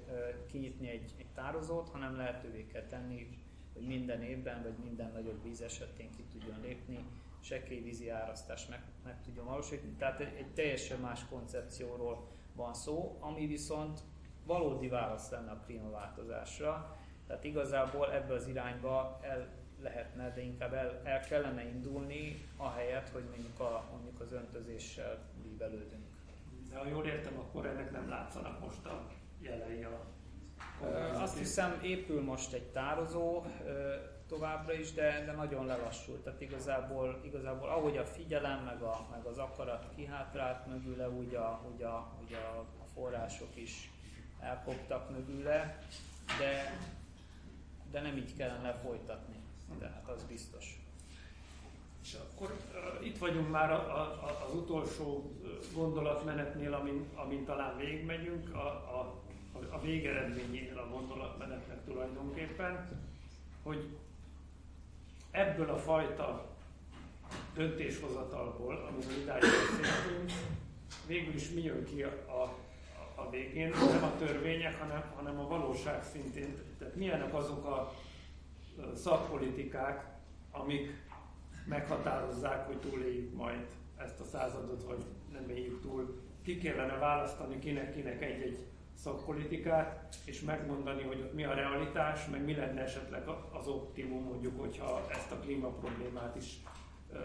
kinyitni 0.46 0.88
egy, 0.88 1.14
egy 1.18 1.32
tározót, 1.34 1.88
hanem 1.88 2.16
lehetővé 2.16 2.66
kell 2.66 2.86
tenni, 2.86 3.38
hogy 3.72 3.86
minden 3.86 4.22
évben, 4.22 4.62
vagy 4.62 4.74
minden 4.84 5.12
nagyobb 5.12 5.42
víz 5.42 5.60
esetén 5.60 6.10
ki 6.10 6.24
tudjon 6.32 6.60
lépni, 6.60 7.04
sekély 7.40 7.80
vízi 7.80 8.08
árasztást 8.08 8.68
meg, 8.68 8.82
meg 9.04 9.22
tudjon 9.22 9.44
valósítani. 9.44 9.92
Tehát 9.98 10.20
egy, 10.20 10.34
egy 10.38 10.52
teljesen 10.54 11.00
más 11.00 11.26
koncepcióról 11.30 12.28
van 12.54 12.74
szó, 12.74 13.16
ami 13.20 13.46
viszont 13.46 14.00
valódi 14.46 14.88
válasz 14.88 15.30
lenne 15.30 15.50
a 15.50 15.60
klímaváltozásra. 15.66 16.98
Tehát 17.26 17.44
igazából 17.44 18.12
ebbe 18.12 18.34
az 18.34 18.46
irányba 18.46 19.18
el 19.22 19.58
lehetne, 19.82 20.30
de 20.30 20.40
inkább 20.40 20.72
el, 20.72 21.00
el 21.04 21.20
kellene 21.20 21.64
indulni, 21.64 22.48
ahelyett, 22.56 23.08
hogy 23.08 23.24
mondjuk, 23.30 23.60
a, 23.60 23.88
mondjuk 23.92 24.20
az 24.20 24.32
öntözéssel 24.32 25.18
bíbelődünk. 25.60 26.04
De 26.70 26.76
ha 26.76 26.86
jól 26.86 27.04
értem, 27.06 27.38
akkor 27.38 27.66
ennek 27.66 27.90
nem 27.90 28.08
látszanak 28.08 28.60
most 28.60 28.86
a 28.86 29.06
jelei 29.40 29.82
a 29.82 30.18
azt 31.14 31.38
hiszem 31.38 31.80
épül 31.82 32.22
most 32.22 32.52
egy 32.52 32.70
tározó 32.70 33.44
továbbra 34.28 34.72
is, 34.72 34.92
de, 34.92 35.24
de 35.24 35.32
nagyon 35.32 35.66
lelassult. 35.66 36.24
Tehát 36.24 36.40
igazából, 36.40 37.20
igazából 37.24 37.68
ahogy 37.68 37.96
a 37.96 38.04
figyelem, 38.04 38.64
meg, 38.64 38.82
a, 38.82 39.06
meg 39.10 39.24
az 39.24 39.38
akarat 39.38 39.86
kihátrált 39.96 40.66
mögüle, 40.66 41.10
úgy 41.10 41.34
a, 41.34 41.60
úgy 41.72 41.82
a, 41.82 42.12
úgy 42.22 42.32
a 42.32 42.64
források 42.94 43.56
is 43.56 43.90
elkoptak 44.40 45.10
mögüle, 45.10 45.78
de, 46.38 46.78
de 47.90 48.00
nem 48.00 48.16
így 48.16 48.36
kellene 48.36 48.72
folytatni. 48.72 49.36
Tehát 49.78 50.08
az 50.08 50.24
biztos. 50.24 50.79
És 52.02 52.14
akkor 52.14 52.50
uh, 52.50 53.06
itt 53.06 53.18
vagyunk 53.18 53.50
már 53.50 53.70
a, 53.70 53.76
a, 53.76 54.46
az 54.46 54.54
utolsó 54.54 55.32
gondolatmenetnél, 55.74 56.74
amin, 56.74 57.06
amin 57.14 57.44
talán 57.44 57.76
végigmegyünk, 57.76 58.54
a, 58.54 58.66
a, 58.66 59.22
a 59.70 59.80
végeredményénél 59.80 60.78
a 60.78 60.88
gondolatmenetnek 60.90 61.84
tulajdonképpen, 61.84 62.88
hogy 63.62 63.88
ebből 65.30 65.70
a 65.70 65.76
fajta 65.76 66.48
döntéshozatalból, 67.54 68.76
amiről 68.88 69.22
idáig 69.22 69.40
beszéltünk, 69.40 70.30
végül 71.06 71.34
is 71.34 71.50
mi 71.50 71.62
jön 71.62 71.84
ki 71.84 72.02
a, 72.02 72.12
a, 72.26 72.58
a 73.14 73.30
végén, 73.30 73.68
nem 73.68 74.02
a 74.02 74.16
törvények, 74.18 74.78
hanem, 74.78 75.12
hanem 75.16 75.38
a 75.38 75.48
valóság 75.48 76.04
szintén. 76.04 76.56
Tehát 76.78 76.94
milyenek 76.94 77.34
azok 77.34 77.64
a 77.64 77.94
szakpolitikák, 78.94 80.04
amik 80.50 81.08
meghatározzák, 81.70 82.66
hogy 82.66 82.78
túléljük 82.78 83.34
majd 83.34 83.66
ezt 83.96 84.20
a 84.20 84.24
századot, 84.24 84.82
vagy 84.82 85.04
nem 85.32 85.48
éljük 85.48 85.80
túl. 85.80 86.20
Ki 86.42 86.58
kellene 86.58 86.96
választani 86.96 87.58
kinek-kinek 87.58 88.22
egy-egy 88.22 88.58
szakpolitikát, 88.94 90.16
és 90.24 90.40
megmondani, 90.40 91.02
hogy 91.02 91.30
mi 91.34 91.44
a 91.44 91.54
realitás, 91.54 92.26
meg 92.26 92.44
mi 92.44 92.54
lenne 92.54 92.80
esetleg 92.80 93.22
az 93.52 93.66
optimum, 93.66 94.22
mondjuk, 94.22 94.60
hogyha 94.60 95.06
ezt 95.10 95.32
a 95.32 95.38
klíma 95.38 95.68
problémát 95.68 96.36
is 96.36 96.62
ö, 97.12 97.18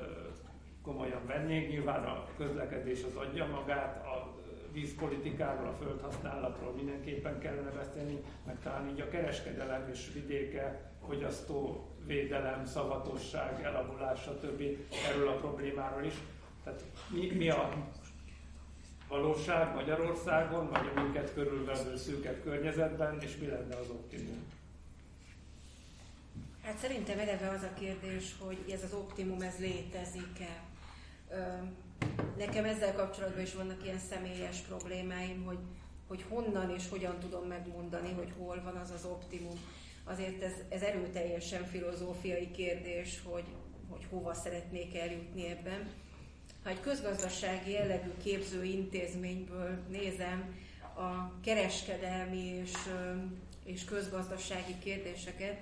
komolyan 0.82 1.26
vennénk. 1.26 1.70
Nyilván 1.70 2.04
a 2.04 2.28
közlekedés 2.38 3.04
az 3.04 3.16
adja 3.16 3.46
magát, 3.46 4.06
a 4.06 4.36
vízpolitikáról, 4.72 5.68
a 5.68 5.74
földhasználatról 5.74 6.72
mindenképpen 6.72 7.40
kellene 7.40 7.70
beszélni, 7.70 8.22
meg 8.46 8.60
talán 8.64 8.90
így 8.90 9.02
a 9.02 9.10
kereskedelem 9.10 9.90
és 9.92 10.12
vidéke, 10.14 10.92
fogyasztó 11.08 11.88
védelem, 12.06 12.66
szavatosság, 12.66 13.64
elavulás, 13.64 14.22
stb. 14.22 14.62
erről 15.10 15.28
a 15.28 15.36
problémáról 15.36 16.04
is. 16.04 16.14
Tehát 16.64 16.84
mi, 17.10 17.32
mi 17.32 17.50
a 17.50 17.74
valóság 19.08 19.74
Magyarországon, 19.74 20.70
vagy 20.70 20.92
a 20.96 21.02
minket 21.02 21.34
körülvevő 21.34 21.98
szűkebb 21.98 22.44
környezetben, 22.44 23.20
és 23.22 23.38
mi 23.38 23.48
lenne 23.48 23.76
az 23.76 23.90
optimum? 23.90 24.54
Hát 26.64 26.78
szerintem 26.78 27.20
eleve 27.20 27.50
az 27.50 27.64
a 27.64 27.74
kérdés, 27.80 28.36
hogy 28.40 28.58
ez 28.72 28.84
az 28.84 28.94
optimum, 28.94 29.42
ez 29.42 29.60
létezik-e. 29.60 30.64
Nekem 32.38 32.66
ezzel 32.66 32.94
kapcsolatban 32.94 33.42
is 33.42 33.54
vannak 33.54 33.84
ilyen 33.84 34.00
személyes 34.00 34.60
problémáim, 34.60 35.44
hogy, 35.44 35.58
hogy 36.08 36.26
honnan 36.30 36.70
és 36.70 36.90
hogyan 36.90 37.20
tudom 37.20 37.48
megmondani, 37.48 38.14
hogy 38.14 38.34
hol 38.38 38.62
van 38.64 38.76
az 38.76 38.92
az 38.92 39.06
optimum. 39.06 39.60
Azért 40.06 40.42
ez, 40.42 40.54
ez 40.70 40.82
erőteljesen 40.82 41.66
filozófiai 41.66 42.52
kérdés, 42.52 43.22
hogy, 43.24 43.46
hogy 43.90 44.06
hova 44.10 44.34
szeretnék 44.34 44.98
eljutni 44.98 45.48
ebben 45.48 45.90
ha 46.66 46.72
egy 46.72 46.80
közgazdasági 46.80 47.72
jellegű 47.72 48.12
képző 48.24 48.64
intézményből 48.64 49.78
nézem 49.90 50.56
a 50.96 51.40
kereskedelmi 51.42 52.44
és, 52.44 52.72
és 53.66 53.86
közgazdasági 53.86 54.78
kérdéseket, 54.80 55.58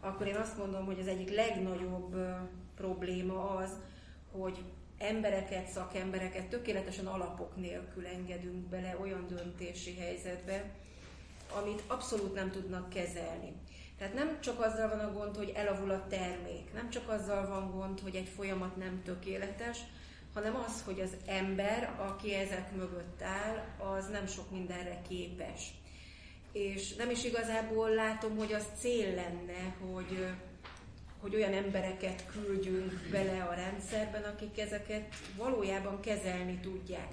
akkor 0.00 0.26
én 0.26 0.36
azt 0.36 0.58
mondom, 0.58 0.84
hogy 0.84 1.00
az 1.00 1.06
egyik 1.06 1.34
legnagyobb 1.34 2.16
probléma 2.76 3.50
az, 3.50 3.70
hogy 4.32 4.58
embereket, 4.98 5.68
szakembereket 5.68 6.48
tökéletesen 6.48 7.06
alapok 7.06 7.56
nélkül 7.56 8.06
engedünk 8.06 8.68
bele 8.68 8.96
olyan 9.00 9.26
döntési 9.28 9.94
helyzetbe, 9.94 10.70
amit 11.62 11.82
abszolút 11.86 12.34
nem 12.34 12.50
tudnak 12.50 12.88
kezelni. 12.88 13.52
Tehát 14.04 14.18
nem 14.18 14.40
csak 14.40 14.60
azzal 14.60 14.88
van 14.88 14.98
a 14.98 15.12
gond, 15.12 15.36
hogy 15.36 15.52
elavul 15.54 15.90
a 15.90 16.06
termék, 16.08 16.72
nem 16.74 16.90
csak 16.90 17.08
azzal 17.08 17.48
van 17.48 17.70
gond, 17.70 18.00
hogy 18.00 18.14
egy 18.14 18.28
folyamat 18.36 18.76
nem 18.76 19.02
tökéletes, 19.04 19.78
hanem 20.34 20.56
az, 20.56 20.82
hogy 20.84 21.00
az 21.00 21.16
ember, 21.26 21.94
aki 21.98 22.34
ezek 22.34 22.76
mögött 22.76 23.22
áll, 23.22 23.64
az 23.94 24.08
nem 24.08 24.26
sok 24.26 24.50
mindenre 24.50 25.02
képes. 25.08 25.62
És 26.52 26.94
nem 26.94 27.10
is 27.10 27.24
igazából 27.24 27.90
látom, 27.90 28.36
hogy 28.36 28.52
az 28.52 28.66
cél 28.78 29.14
lenne, 29.14 29.74
hogy, 29.80 30.26
hogy 31.20 31.34
olyan 31.34 31.52
embereket 31.52 32.26
küldjünk 32.26 33.08
bele 33.10 33.42
a 33.42 33.54
rendszerben, 33.54 34.22
akik 34.22 34.60
ezeket 34.60 35.14
valójában 35.36 36.00
kezelni 36.00 36.58
tudják. 36.58 37.08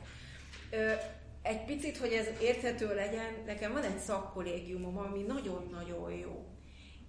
Egy 1.41 1.65
picit, 1.65 1.97
hogy 1.97 2.11
ez 2.13 2.27
érthető 2.41 2.95
legyen, 2.95 3.33
nekem 3.45 3.73
van 3.73 3.83
egy 3.83 3.99
szakkollégiumom, 3.99 4.97
ami 4.97 5.21
nagyon-nagyon 5.21 6.11
jó 6.11 6.40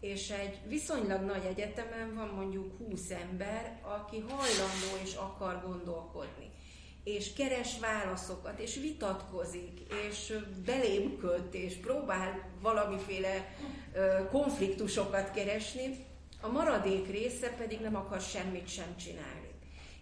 és 0.02 0.30
egy 0.30 0.58
viszonylag 0.68 1.20
nagy 1.20 1.44
egyetemen 1.44 2.14
van 2.14 2.28
mondjuk 2.28 2.76
20 2.78 3.10
ember, 3.10 3.80
aki 3.82 4.18
hajlandó 4.18 5.02
és 5.04 5.14
akar 5.14 5.62
gondolkodni 5.66 6.50
és 7.04 7.32
keres 7.32 7.78
válaszokat, 7.78 8.58
és 8.58 8.76
vitatkozik, 8.76 9.80
és 10.08 10.38
belém 10.64 11.18
és 11.50 11.74
próbál 11.74 12.50
valamiféle 12.60 13.54
konfliktusokat 14.30 15.30
keresni, 15.30 16.06
a 16.40 16.48
maradék 16.48 17.10
része 17.10 17.50
pedig 17.50 17.80
nem 17.80 17.96
akar 17.96 18.20
semmit 18.20 18.68
sem 18.68 18.96
csinálni. 18.96 19.50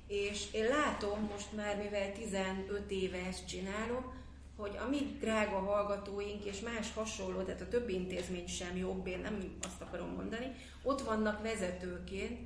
És 0.06 0.46
én 0.52 0.64
látom 0.64 1.28
most 1.32 1.52
már, 1.52 1.76
mivel 1.76 2.12
15 2.12 2.90
éve 2.90 3.18
ezt 3.28 3.46
csinálom, 3.46 4.14
hogy 4.60 4.76
a 4.84 4.88
mi 4.88 5.16
drága 5.20 5.58
hallgatóink 5.58 6.44
és 6.44 6.60
más 6.60 6.92
hasonló, 6.94 7.42
tehát 7.42 7.60
a 7.60 7.68
többi 7.68 7.94
intézmény 7.94 8.46
sem 8.46 8.76
jobb, 8.76 9.06
én 9.06 9.18
nem 9.18 9.58
azt 9.62 9.80
akarom 9.80 10.08
mondani, 10.08 10.54
ott 10.82 11.00
vannak 11.00 11.42
vezetőként, 11.42 12.38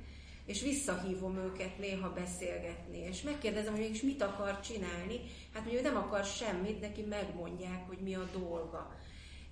és 0.45 0.61
visszahívom 0.61 1.37
őket 1.37 1.77
néha 1.79 2.13
beszélgetni, 2.13 2.97
és 2.97 3.21
megkérdezem, 3.21 3.71
hogy 3.71 3.81
mégis 3.81 4.01
mit 4.01 4.21
akar 4.21 4.59
csinálni. 4.59 5.19
Hát 5.53 5.73
ő 5.73 5.81
nem 5.81 5.97
akar 5.97 6.23
semmit, 6.25 6.81
neki 6.81 7.01
megmondják, 7.01 7.87
hogy 7.87 7.97
mi 7.97 8.15
a 8.15 8.29
dolga. 8.39 8.95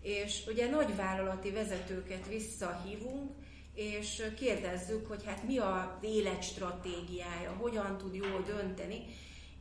És 0.02 0.44
ugye 0.48 0.70
nagy 0.70 0.96
vállalati 0.96 1.52
vezetőket 1.52 2.28
visszahívunk, 2.28 3.32
és 3.74 4.24
kérdezzük, 4.38 5.08
hogy 5.08 5.24
hát 5.26 5.44
mi 5.48 5.58
a 5.58 6.00
életstratégiája, 6.02 7.56
hogyan 7.60 7.98
tud 7.98 8.16
jól 8.16 8.44
dönteni, 8.46 9.06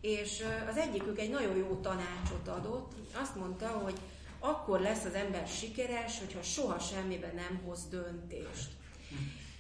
és 0.03 0.44
az 0.68 0.76
egyikük 0.76 1.18
egy 1.18 1.30
nagyon 1.30 1.57
jó 1.57 1.78
tanácsot 1.82 2.48
adott, 2.48 2.92
azt 3.20 3.36
mondta, 3.36 3.66
hogy 3.66 3.98
akkor 4.38 4.80
lesz 4.80 5.05
az 5.05 5.14
ember 5.14 5.46
sikeres, 5.46 6.18
hogyha 6.18 6.42
soha 6.42 6.78
semmiben 6.78 7.34
nem 7.34 7.61
hoz 7.64 7.88
döntést. 7.88 8.70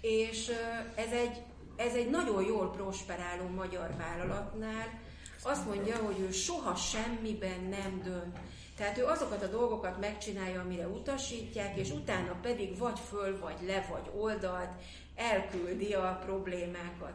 És 0.00 0.50
ez 0.94 1.12
egy, 1.12 1.42
ez 1.76 1.94
egy 1.94 2.10
nagyon 2.10 2.44
jól 2.44 2.70
prosperáló 2.70 3.46
magyar 3.46 3.96
vállalatnál 3.96 5.00
azt 5.42 5.66
mondja, 5.66 5.96
hogy 5.96 6.20
ő 6.20 6.30
soha 6.30 6.74
semmiben 6.74 7.60
nem 7.60 8.00
dönt. 8.04 8.38
Tehát 8.76 8.98
ő 8.98 9.04
azokat 9.04 9.42
a 9.42 9.46
dolgokat 9.46 10.00
megcsinálja, 10.00 10.60
amire 10.60 10.86
utasítják, 10.86 11.76
és 11.76 11.90
utána 11.90 12.38
pedig 12.42 12.78
vagy 12.78 12.98
föl, 13.08 13.38
vagy 13.38 13.56
le, 13.66 13.86
vagy 13.90 14.10
oldalt 14.20 14.70
elküldi 15.14 15.94
a 15.94 16.20
problémákat 16.24 17.12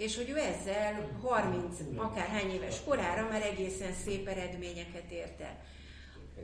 és 0.00 0.16
hogy 0.16 0.30
ő 0.30 0.38
ezzel 0.38 1.18
30 1.22 1.76
akárhány 1.96 2.50
éves 2.50 2.76
korára 2.84 3.28
már 3.30 3.42
egészen 3.42 3.92
szép 4.04 4.28
eredményeket 4.28 5.10
ért. 5.10 5.42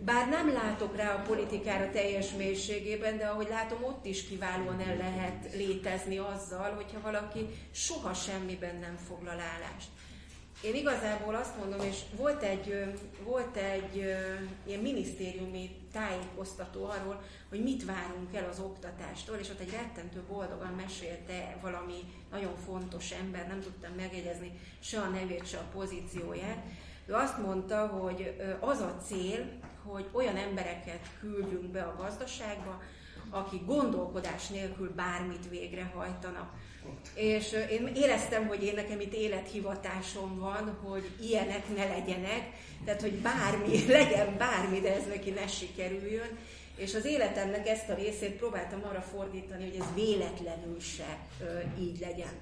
Bár 0.05 0.29
nem 0.29 0.53
látok 0.53 0.97
rá 0.97 1.15
a 1.15 1.23
politikára 1.23 1.91
teljes 1.91 2.31
mélységében, 2.33 3.17
de 3.17 3.27
ahogy 3.27 3.49
látom, 3.49 3.85
ott 3.85 4.07
is 4.07 4.27
kiválóan 4.27 4.81
el 4.81 4.97
lehet 4.97 5.55
létezni 5.55 6.19
azzal, 6.19 6.75
hogyha 6.75 7.01
valaki 7.01 7.47
soha 7.71 8.15
semmiben 8.15 8.77
nem 8.77 8.97
foglal 9.09 9.41
állást. 9.41 9.89
Én 10.63 10.75
igazából 10.75 11.35
azt 11.35 11.57
mondom, 11.59 11.81
és 11.81 12.01
volt 12.17 12.43
egy, 12.43 12.85
volt 13.25 13.57
egy 13.57 13.97
ilyen 14.67 14.81
minisztériumi 14.81 15.71
tájékoztató 15.93 16.85
arról, 16.85 17.23
hogy 17.49 17.63
mit 17.63 17.85
várunk 17.85 18.35
el 18.35 18.49
az 18.51 18.59
oktatástól, 18.59 19.37
és 19.37 19.51
ott 19.51 19.61
egy 19.61 19.71
rettentő 19.71 20.23
boldogan 20.29 20.73
mesélte 20.73 21.59
valami 21.63 21.95
nagyon 22.31 22.57
fontos 22.67 23.11
ember, 23.11 23.47
nem 23.47 23.61
tudtam 23.61 23.93
megjegyezni 23.97 24.61
se 24.81 25.01
a 25.01 25.09
nevét, 25.09 25.49
se 25.49 25.59
a 25.59 25.69
pozícióját. 25.73 26.65
Ő 27.07 27.15
azt 27.15 27.39
mondta, 27.39 27.87
hogy 27.87 28.37
az 28.61 28.81
a 28.81 28.97
cél, 29.07 29.53
hogy 29.85 30.09
olyan 30.13 30.37
embereket 30.37 31.09
küldjünk 31.21 31.71
be 31.71 31.83
a 31.83 31.97
gazdaságba, 31.97 32.83
akik 33.31 33.65
gondolkodás 33.65 34.49
nélkül 34.49 34.95
bármit 34.95 35.49
végrehajtanak. 35.49 36.51
És 37.14 37.53
én 37.70 37.93
éreztem, 37.97 38.47
hogy 38.47 38.62
én 38.62 38.74
nekem 38.74 39.01
itt 39.01 39.14
élethivatásom 39.14 40.39
van, 40.39 40.78
hogy 40.82 41.11
ilyenek 41.20 41.76
ne 41.76 41.87
legyenek, 41.87 42.51
tehát 42.84 43.01
hogy 43.01 43.14
bármi, 43.14 43.87
legyen 43.99 44.37
bármi, 44.37 44.80
de 44.80 44.95
ez 44.95 45.07
neki 45.07 45.30
ne 45.30 45.47
sikerüljön. 45.47 46.39
És 46.76 46.95
az 46.95 47.05
életemnek 47.05 47.68
ezt 47.68 47.89
a 47.89 47.95
részét 47.95 48.32
próbáltam 48.32 48.84
arra 48.84 49.01
fordítani, 49.01 49.64
hogy 49.64 49.80
ez 49.80 49.95
véletlenül 49.95 50.80
se 50.80 51.18
így 51.78 51.99
legyen. 52.01 52.32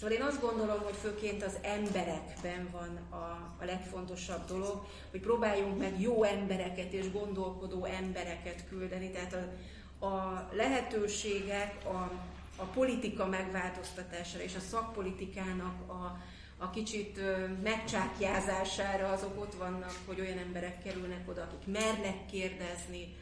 Szóval 0.00 0.16
én 0.16 0.22
azt 0.22 0.40
gondolom, 0.40 0.80
hogy 0.82 0.96
főként 0.96 1.42
az 1.42 1.58
emberekben 1.62 2.68
van 2.72 3.06
a, 3.10 3.54
a 3.60 3.64
legfontosabb 3.64 4.46
dolog, 4.46 4.86
hogy 5.10 5.20
próbáljunk 5.20 5.78
meg 5.78 6.00
jó 6.00 6.22
embereket 6.22 6.92
és 6.92 7.12
gondolkodó 7.12 7.84
embereket 7.84 8.68
küldeni. 8.68 9.10
Tehát 9.10 9.36
a, 9.98 10.06
a 10.06 10.48
lehetőségek, 10.52 11.74
a, 11.84 12.12
a 12.56 12.64
politika 12.64 13.26
megváltoztatására 13.26 14.44
és 14.44 14.54
a 14.54 14.60
szakpolitikának 14.70 15.90
a, 15.90 16.18
a 16.58 16.70
kicsit 16.70 17.20
megcsákjázására 17.62 19.08
azok 19.08 19.40
ott 19.40 19.54
vannak, 19.54 19.94
hogy 20.06 20.20
olyan 20.20 20.38
emberek 20.38 20.82
kerülnek 20.82 21.28
oda, 21.28 21.42
akik 21.42 21.72
mernek 21.72 22.26
kérdezni, 22.26 23.14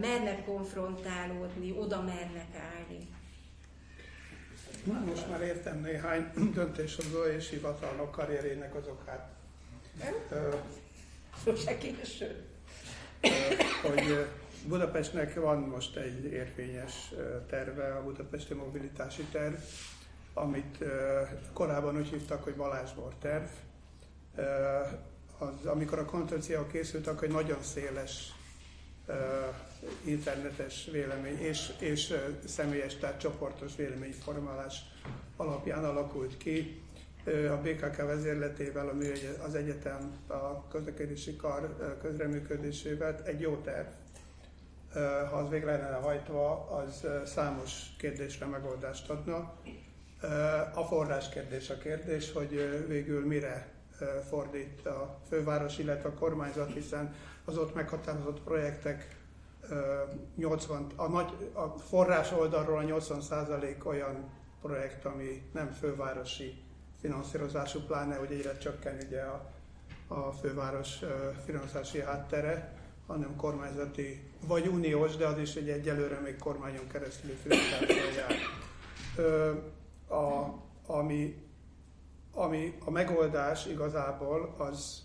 mernek 0.00 0.44
konfrontálódni, 0.44 1.72
oda 1.78 2.02
mernek 2.02 2.56
állni. 2.56 3.08
Most 5.06 5.28
már 5.28 5.40
értem 5.40 5.80
néhány 5.80 6.30
döntéshozó 6.54 7.22
és 7.22 7.50
hivatalnok 7.50 8.10
karrierének 8.10 8.74
az 8.74 8.86
okát. 8.86 9.28
Sose 11.44 11.78
késő. 11.78 12.44
Hogy 13.82 14.26
Budapestnek 14.68 15.34
van 15.34 15.58
most 15.58 15.96
egy 15.96 16.24
érvényes 16.24 17.12
terve, 17.48 17.94
a 17.94 18.02
Budapesti 18.02 18.54
Mobilitási 18.54 19.22
Terv, 19.22 19.54
amit 20.34 20.84
korábban 21.52 21.96
úgy 21.96 22.08
hívtak, 22.08 22.44
hogy 22.44 22.54
Balázsbor 22.54 23.14
terv. 23.20 23.44
Az, 25.38 25.66
amikor 25.66 25.98
a 25.98 26.04
koncepció 26.04 26.66
készült, 26.66 27.06
akkor 27.06 27.24
egy 27.24 27.32
nagyon 27.32 27.62
széles 27.62 28.32
internetes 30.04 30.88
vélemény 30.92 31.38
és, 31.38 31.72
és 31.78 32.14
személyes, 32.46 32.96
tehát 32.96 33.20
csoportos 33.20 33.76
véleményformálás 33.76 34.80
alapján 35.36 35.84
alakult 35.84 36.36
ki. 36.36 36.82
A 37.50 37.56
BKK 37.62 37.96
vezérletével, 37.96 38.88
ami 38.88 39.06
az 39.46 39.54
egyetem 39.54 40.16
a 40.26 40.68
közlekedési 40.68 41.36
kar 41.36 41.76
közreműködésével 42.02 43.22
egy 43.24 43.40
jó 43.40 43.56
terv. 43.56 43.86
Ha 45.30 45.36
az 45.36 45.48
végre 45.48 45.76
lenne 45.76 45.96
hajtva, 45.96 46.68
az 46.70 47.06
számos 47.24 47.82
kérdésre 47.98 48.46
megoldást 48.46 49.10
adna. 49.10 49.52
A 50.74 50.84
forrás 50.84 51.28
kérdés 51.28 51.70
a 51.70 51.78
kérdés, 51.78 52.32
hogy 52.32 52.84
végül 52.88 53.26
mire 53.26 53.68
fordít 54.28 54.86
a 54.86 55.18
főváros, 55.28 55.78
illetve 55.78 56.08
a 56.08 56.14
kormányzat, 56.14 56.72
hiszen 56.72 57.14
az 57.44 57.58
ott 57.58 57.74
meghatározott 57.74 58.40
projektek 58.40 59.16
80, 60.36 60.86
a, 60.96 61.08
nagy, 61.08 61.50
a 61.52 61.66
forrás 61.66 62.32
oldalról 62.32 62.78
a 62.78 63.00
80% 63.00 63.84
olyan 63.84 64.30
projekt, 64.62 65.04
ami 65.04 65.42
nem 65.52 65.70
fővárosi 65.70 66.62
finanszírozású, 67.00 67.80
pláne, 67.80 68.16
hogy 68.16 68.32
egyre 68.32 68.58
csökken 68.58 68.98
ugye 69.06 69.20
a, 69.20 69.50
a 70.08 70.32
főváros 70.32 70.98
finanszírozási 71.44 72.00
háttere, 72.00 72.81
hanem 73.12 73.36
kormányzati, 73.36 74.20
vagy 74.46 74.66
uniós, 74.66 75.16
de 75.16 75.26
az 75.26 75.38
is 75.38 75.54
egy 75.54 75.68
egyelőre 75.68 76.20
még 76.20 76.38
kormányon 76.38 76.86
keresztül 76.88 77.30
finanszírozással 77.42 78.12
jár. 78.16 78.38
A, 80.20 80.54
ami, 80.86 81.36
ami 82.32 82.74
a 82.84 82.90
megoldás 82.90 83.66
igazából 83.66 84.54
az 84.58 85.02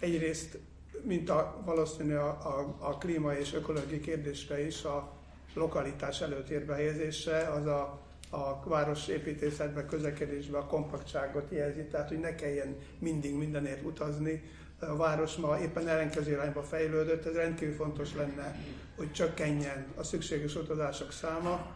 egyrészt 0.00 0.58
mint 1.02 1.30
a, 1.30 1.62
valószínű 1.64 2.14
a, 2.14 2.28
a, 2.28 2.76
a 2.78 2.98
klíma 2.98 3.34
és 3.34 3.54
ökológiai 3.54 4.00
kérdésre 4.00 4.66
is 4.66 4.84
a 4.84 5.12
lokalitás 5.54 6.20
előtérbe 6.20 6.74
helyezése, 6.74 7.38
az 7.38 7.66
a, 7.66 8.00
a 8.30 8.68
város 8.68 9.08
építészetben, 9.08 9.86
közlekedésben 9.86 10.60
a 10.60 10.66
kompaktságot 10.66 11.50
jelzi, 11.50 11.84
tehát 11.84 12.08
hogy 12.08 12.20
ne 12.20 12.34
kelljen 12.34 12.76
mindig 12.98 13.34
mindenért 13.34 13.84
utazni. 13.84 14.42
A 14.80 14.96
város 14.96 15.36
ma 15.36 15.60
éppen 15.60 15.88
ellenkező 15.88 16.30
irányba 16.30 16.62
fejlődött, 16.62 17.26
ez 17.26 17.34
rendkívül 17.34 17.74
fontos 17.74 18.14
lenne, 18.14 18.56
hogy 18.96 19.12
csökkenjen 19.12 19.86
a 19.96 20.02
szükséges 20.02 20.54
utazások 20.54 21.12
száma. 21.12 21.66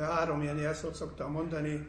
Három 0.00 0.42
ilyen 0.42 0.58
jelszót 0.58 0.94
szoktam 0.94 1.32
mondani, 1.32 1.88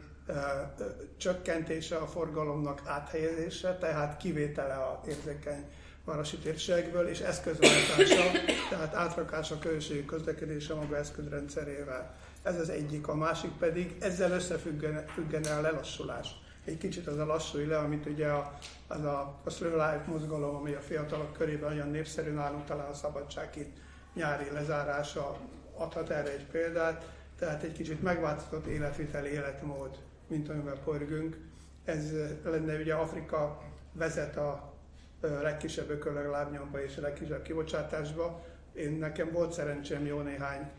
csökkentése 1.16 1.96
a 1.96 2.06
forgalomnak 2.06 2.80
áthelyezése, 2.84 3.76
tehát 3.76 4.16
kivétele 4.16 4.74
a 4.74 5.00
érzékeny 5.08 5.64
városi 6.04 6.36
térségből, 6.36 7.08
és 7.08 7.20
eszközváltása, 7.20 8.30
tehát 8.70 8.94
átrakása 8.94 9.54
a 9.54 9.58
közösségi 9.58 10.04
közlekedése 10.04 10.74
maga 10.74 10.96
eszközrendszerével. 10.96 12.14
Ez 12.42 12.60
az 12.60 12.68
egyik. 12.68 13.08
A 13.08 13.14
másik 13.14 13.50
pedig 13.50 13.96
ezzel 14.00 14.32
összefüggene 14.32 15.54
a 15.56 15.60
lelassulás. 15.60 16.28
Egy 16.64 16.78
kicsit 16.78 17.06
az 17.06 17.18
a 17.18 17.26
lassulj 17.26 17.66
le, 17.66 17.78
amit 17.78 18.06
ugye 18.06 18.28
a, 18.28 18.58
az 18.86 19.04
a, 19.04 19.38
a 19.44 19.50
slow 19.50 19.70
life 19.70 20.04
mozgalom, 20.06 20.54
ami 20.54 20.72
a 20.72 20.80
fiatalok 20.80 21.32
körében 21.32 21.72
olyan 21.72 21.90
népszerű 21.90 22.30
nálunk, 22.30 22.64
talán 22.64 22.90
a 22.90 22.94
szabadság 22.94 23.56
itt 23.56 23.76
nyári 24.14 24.50
lezárása 24.52 25.38
adhat 25.74 26.10
erre 26.10 26.32
egy 26.32 26.46
példát. 26.46 27.10
Tehát 27.38 27.62
egy 27.62 27.72
kicsit 27.72 28.02
megváltozott 28.02 28.66
életviteli 28.66 29.28
életmód, 29.28 29.98
mint 30.26 30.48
amivel 30.48 30.78
pörgünk. 30.84 31.36
Ez 31.84 32.12
lenne 32.44 32.78
ugye 32.78 32.94
Afrika 32.94 33.62
vezet 33.92 34.36
a 34.36 34.72
legkisebb 35.20 35.90
ökölög 35.90 36.30
lábnyomba 36.30 36.82
és 36.82 36.96
a 36.96 37.00
legkisebb 37.00 37.42
kibocsátásba. 37.42 38.44
Én 38.72 38.92
nekem 38.92 39.32
volt 39.32 39.52
szerencsém 39.52 40.06
jó 40.06 40.20
néhány 40.20 40.70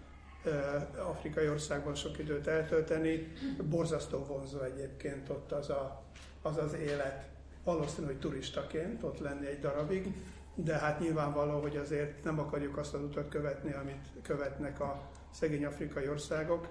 afrikai 1.10 1.50
országban 1.50 1.96
sok 1.96 2.20
időt 2.20 2.48
eltölteni. 2.48 3.32
Borzasztó 3.64 4.26
vonzó 4.26 4.60
egyébként 4.60 5.30
ott 5.30 5.52
az 5.52 5.70
a, 5.70 6.04
az, 6.42 6.58
az 6.58 6.74
élet. 6.74 7.30
Valószínű, 7.64 8.06
hogy 8.06 8.20
turistaként 8.20 9.04
ott 9.04 9.20
lenni 9.20 9.48
egy 9.48 9.60
darabig, 9.60 10.14
de 10.56 10.78
hát 10.78 11.00
nyilvánvaló, 11.00 11.62
hogy 11.62 11.78
azért 11.78 12.24
nem 12.24 12.40
akarjuk 12.40 12.78
azt 12.78 12.94
az 12.94 13.02
utat 13.02 13.30
követni, 13.30 13.74
amit 13.74 14.06
követnek 14.22 14.80
a 14.80 15.10
szegény 15.32 15.66
afrikai 15.66 16.10
országok 16.10 16.68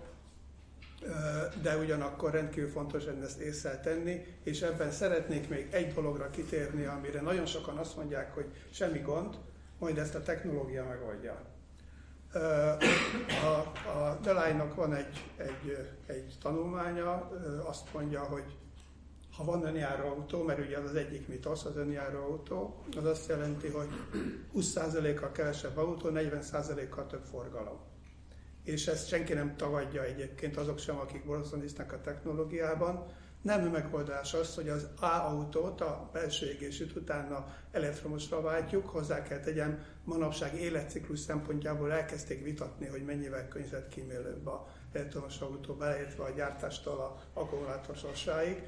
de 1.63 1.77
ugyanakkor 1.77 2.31
rendkívül 2.31 2.69
fontos 2.69 3.05
lenne 3.05 3.25
ezt 3.25 3.41
észre 3.41 3.81
tenni, 3.81 4.25
és 4.43 4.63
ebben 4.63 4.91
szeretnék 4.91 5.49
még 5.49 5.69
egy 5.71 5.93
dologra 5.93 6.31
kitérni, 6.31 6.85
amire 6.85 7.21
nagyon 7.21 7.47
sokan 7.47 7.77
azt 7.77 7.97
mondják, 7.97 8.35
hogy 8.35 8.47
semmi 8.71 8.99
gond, 8.99 9.35
majd 9.79 9.99
ezt 9.99 10.15
a 10.15 10.23
technológia 10.23 10.85
megoldja. 10.85 11.41
A, 13.43 13.59
a 13.89 14.19
Delájnak 14.23 14.75
van 14.75 14.95
egy, 14.95 15.25
egy, 15.37 15.89
egy 16.07 16.37
tanulmánya, 16.43 17.31
azt 17.65 17.93
mondja, 17.93 18.21
hogy 18.23 18.45
ha 19.37 19.45
van 19.45 19.65
önjáró 19.65 20.09
autó, 20.09 20.43
mert 20.43 20.59
ugye 20.59 20.79
az 20.79 20.85
az 20.85 20.95
egyik 20.95 21.29
mitosz, 21.29 21.65
az 21.65 21.77
önjáró 21.77 22.23
autó, 22.23 22.85
az 22.97 23.05
azt 23.05 23.29
jelenti, 23.29 23.69
hogy 23.69 23.89
20%-kal 24.55 25.33
kevesebb 25.33 25.77
autó, 25.77 26.09
40%-kal 26.13 27.07
több 27.07 27.25
forgalom 27.31 27.89
és 28.65 28.87
ezt 28.87 29.09
senki 29.09 29.33
nem 29.33 29.57
tagadja 29.57 30.05
egyébként, 30.05 30.57
azok 30.57 30.79
sem, 30.79 30.99
akik 30.99 31.25
boroszoníznak 31.25 31.93
a 31.93 32.01
technológiában. 32.01 33.07
Nem 33.43 33.63
megoldás 33.63 34.35
az, 34.35 34.55
hogy 34.55 34.69
az 34.69 34.89
A 35.01 35.05
autót 35.05 35.81
a 35.81 36.11
belső 36.13 36.47
égésűt 36.47 36.97
utána 36.97 37.47
elektromosra 37.73 38.41
váltjuk, 38.41 38.89
hozzá 38.89 39.23
kell 39.23 39.41
tegyem, 39.41 39.85
manapság 40.05 40.55
életciklus 40.55 41.19
szempontjából 41.19 41.93
elkezdték 41.93 42.45
vitatni, 42.45 42.87
hogy 42.87 43.05
mennyivel 43.05 43.49
környezetkímélőbb 43.49 44.47
a 44.47 44.69
elektromos 44.93 45.41
autó, 45.41 45.75
beleértve 45.75 46.25
a 46.25 46.31
gyártástól 46.31 46.99
a 47.01 47.41
akkumulátor 47.41 47.97
sorsáig. 47.97 48.63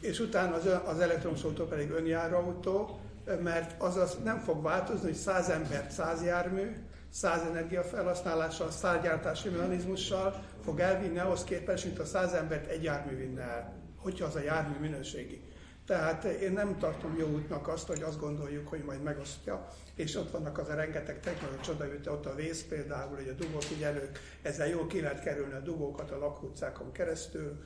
És 0.00 0.20
utána 0.20 0.54
az, 0.54 0.66
az 0.86 1.00
elektromos 1.00 1.44
autó 1.44 1.64
pedig 1.64 1.90
önjáró 1.90 2.36
autó, 2.36 3.00
mert 3.42 3.82
az, 3.82 4.16
nem 4.24 4.38
fog 4.38 4.62
változni, 4.62 5.06
hogy 5.06 5.16
100 5.16 5.48
embert 5.48 5.90
100 5.90 6.22
jármű, 6.22 6.76
száz 7.12 7.42
energiafelhasználással, 7.42 8.70
száz 8.70 9.02
gyártási 9.02 9.48
mechanizmussal 9.48 10.42
fog 10.64 10.80
elvinni 10.80 11.18
ahhoz 11.18 11.44
képest, 11.44 11.84
mint 11.84 11.98
a 11.98 12.04
száz 12.04 12.32
embert 12.32 12.66
egy 12.66 12.82
jármű 12.82 13.16
vinne 13.16 13.42
el, 13.42 13.72
hogyha 13.96 14.26
az 14.26 14.34
a 14.34 14.42
jármű 14.42 14.78
minőségi. 14.80 15.42
Tehát 15.86 16.24
én 16.24 16.52
nem 16.52 16.78
tartom 16.78 17.16
jó 17.18 17.26
útnak 17.26 17.68
azt, 17.68 17.86
hogy 17.86 18.02
azt 18.02 18.20
gondoljuk, 18.20 18.68
hogy 18.68 18.82
majd 18.84 19.02
megosztja, 19.02 19.68
és 19.94 20.16
ott 20.16 20.30
vannak 20.30 20.58
az 20.58 20.68
a 20.68 20.74
rengeteg 20.74 21.20
technológia 21.20 21.60
csodaütő, 21.60 22.10
ott 22.10 22.26
a 22.26 22.34
vész 22.34 22.62
például, 22.62 23.16
hogy 23.16 23.28
a 23.28 23.44
dugófigyelők, 23.44 24.18
ezzel 24.42 24.68
jól 24.68 24.86
ki 24.86 25.00
lehet 25.00 25.22
kerülni 25.22 25.52
a 25.52 25.60
dugókat 25.60 26.10
a 26.10 26.18
lakóutcákon 26.18 26.92
keresztül, 26.92 27.62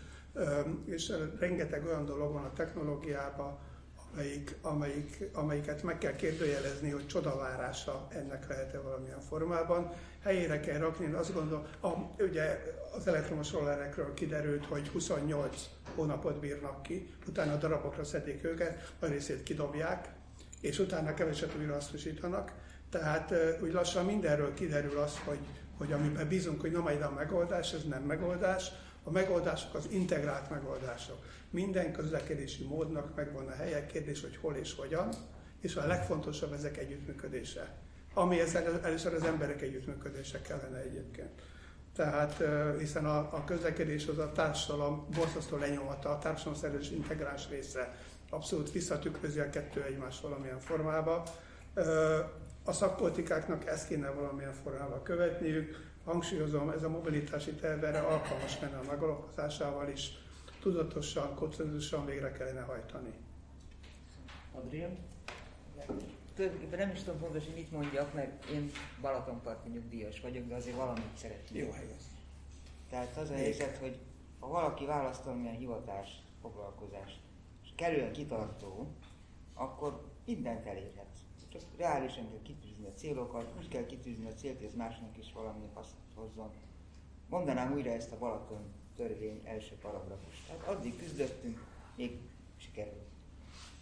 és 0.84 1.12
rengeteg 1.38 1.84
olyan 1.84 2.04
dolog 2.04 2.32
van 2.32 2.44
a 2.44 2.52
technológiában, 2.52 3.58
amelyik, 4.16 4.56
amelyik, 4.62 5.30
amelyiket 5.32 5.82
meg 5.82 5.98
kell 5.98 6.16
kérdőjelezni, 6.16 6.90
hogy 6.90 7.06
csodavárása 7.06 8.06
ennek 8.10 8.48
lehet-e 8.48 8.80
valamilyen 8.80 9.20
formában. 9.20 9.92
Helyére 10.22 10.60
kell 10.60 10.78
rakni, 10.78 11.04
én 11.04 11.14
azt 11.14 11.34
gondolom, 11.34 11.66
a, 11.80 11.88
ugye 12.22 12.62
az 12.96 13.06
elektromos 13.06 13.52
rollerekről 13.52 14.14
kiderült, 14.14 14.64
hogy 14.64 14.88
28 14.88 15.68
hónapot 15.94 16.40
bírnak 16.40 16.82
ki, 16.82 17.14
utána 17.28 17.52
a 17.52 17.56
darabokra 17.56 18.04
szedik 18.04 18.44
őket, 18.44 18.92
a 18.98 19.06
részét 19.06 19.42
kidobják, 19.42 20.08
és 20.60 20.78
utána 20.78 21.14
keveset 21.14 21.54
újra 21.58 21.72
hasznosítanak. 21.72 22.52
Tehát 22.90 23.34
úgy 23.62 23.72
lassan 23.72 24.04
mindenről 24.04 24.54
kiderül 24.54 24.98
az, 24.98 25.18
hogy, 25.24 25.40
hogy 25.78 25.92
amiben 25.92 26.28
bízunk, 26.28 26.60
hogy 26.60 26.72
na 26.72 26.80
majd 26.80 27.02
a 27.02 27.10
megoldás, 27.10 27.72
ez 27.72 27.84
nem 27.84 28.02
megoldás, 28.02 28.70
a 29.06 29.10
megoldások 29.10 29.74
az 29.74 29.88
integrált 29.90 30.50
megoldások. 30.50 31.18
Minden 31.50 31.92
közlekedési 31.92 32.64
módnak 32.64 33.14
megvan 33.14 33.46
a 33.46 33.54
helye, 33.54 33.86
kérdés, 33.86 34.20
hogy 34.20 34.36
hol 34.36 34.54
és 34.54 34.74
hogyan, 34.74 35.08
és 35.60 35.76
a 35.76 35.86
legfontosabb 35.86 36.52
ezek 36.52 36.76
együttműködése. 36.76 37.74
Ami 38.14 38.40
ezzel 38.40 38.80
először 38.82 39.14
az 39.14 39.24
emberek 39.24 39.62
együttműködése 39.62 40.40
kellene 40.40 40.78
egyébként. 40.78 41.42
Tehát 41.94 42.42
hiszen 42.78 43.04
a, 43.04 43.18
a 43.18 43.44
közlekedés 43.44 44.06
az 44.06 44.18
a 44.18 44.32
társadalom 44.32 45.06
borzasztó 45.14 45.56
lenyomata, 45.56 46.08
a 46.10 46.18
társadalom 46.18 46.58
szerves 46.58 46.90
integráns 46.90 47.48
része. 47.48 47.94
Abszolút 48.30 48.72
visszatükrözi 48.72 49.40
a 49.40 49.50
kettő 49.50 49.82
egymás 49.82 50.20
valamilyen 50.20 50.60
formába. 50.60 51.22
A 52.64 52.72
szakpolitikáknak 52.72 53.66
ezt 53.66 53.88
kéne 53.88 54.10
valamilyen 54.10 54.52
formában 54.52 55.02
követniük. 55.02 55.85
Hangsúlyozom, 56.06 56.70
ez 56.70 56.82
a 56.82 56.88
mobilitási 56.88 57.50
terv 57.50 57.84
erre 57.84 57.98
alkalmas 57.98 58.60
lenne 58.60 58.76
a 58.76 58.82
megalapozásával 58.90 59.88
is. 59.88 60.10
Tudatosan, 60.60 61.34
konszenzusosan 61.34 62.06
végre 62.06 62.32
kellene 62.32 62.60
hajtani. 62.60 63.12
Adrián? 64.52 64.98
tulajdonképpen 66.34 66.78
nem 66.78 66.90
is 66.90 67.02
tudom 67.02 67.20
pontosan 67.20 67.52
mit 67.52 67.70
mondjak, 67.70 68.14
mert 68.14 68.44
én 68.44 68.70
Balatonparti 69.00 69.68
nyugdíjas 69.68 70.20
vagyok, 70.20 70.46
de 70.46 70.54
azért 70.54 70.76
valamit 70.76 71.16
szeretnék. 71.16 71.62
Jó 71.62 71.70
hely 71.70 71.92
az. 71.98 72.04
Tehát 72.90 73.16
az 73.16 73.30
a 73.30 73.34
helyzet, 73.34 73.76
hogy 73.76 73.98
ha 74.38 74.46
valaki 74.48 74.84
választ 74.84 75.24
valamilyen 75.24 75.56
hivatás, 75.56 76.08
foglalkozást, 76.40 77.20
és 77.64 77.70
kellően 77.74 78.12
kitartó, 78.12 78.94
akkor 79.54 80.04
mindent 80.26 80.66
elérhet. 80.66 81.06
Csak 81.52 81.62
reálisan 81.76 82.30
kell 82.30 82.40
kitűzni 82.86 83.14
a 83.14 83.14
célokat, 83.14 83.52
úgy 83.58 83.68
kell 83.68 83.86
kitűzni 83.86 84.26
a 84.26 84.34
célt, 84.34 84.62
ez 84.62 84.74
másnak 84.74 85.18
is 85.18 85.32
valami 85.32 85.68
hasznot 85.74 86.12
hozzon. 86.14 86.50
Mondanám 87.28 87.72
újra 87.72 87.90
ezt 87.90 88.12
a 88.12 88.18
Balaton 88.18 88.72
törvény 88.96 89.40
első 89.44 89.74
paragrafus. 89.74 90.44
Tehát 90.46 90.66
addig 90.66 90.96
küzdöttünk, 90.96 91.64
még 91.96 92.18
sikerült. 92.56 93.10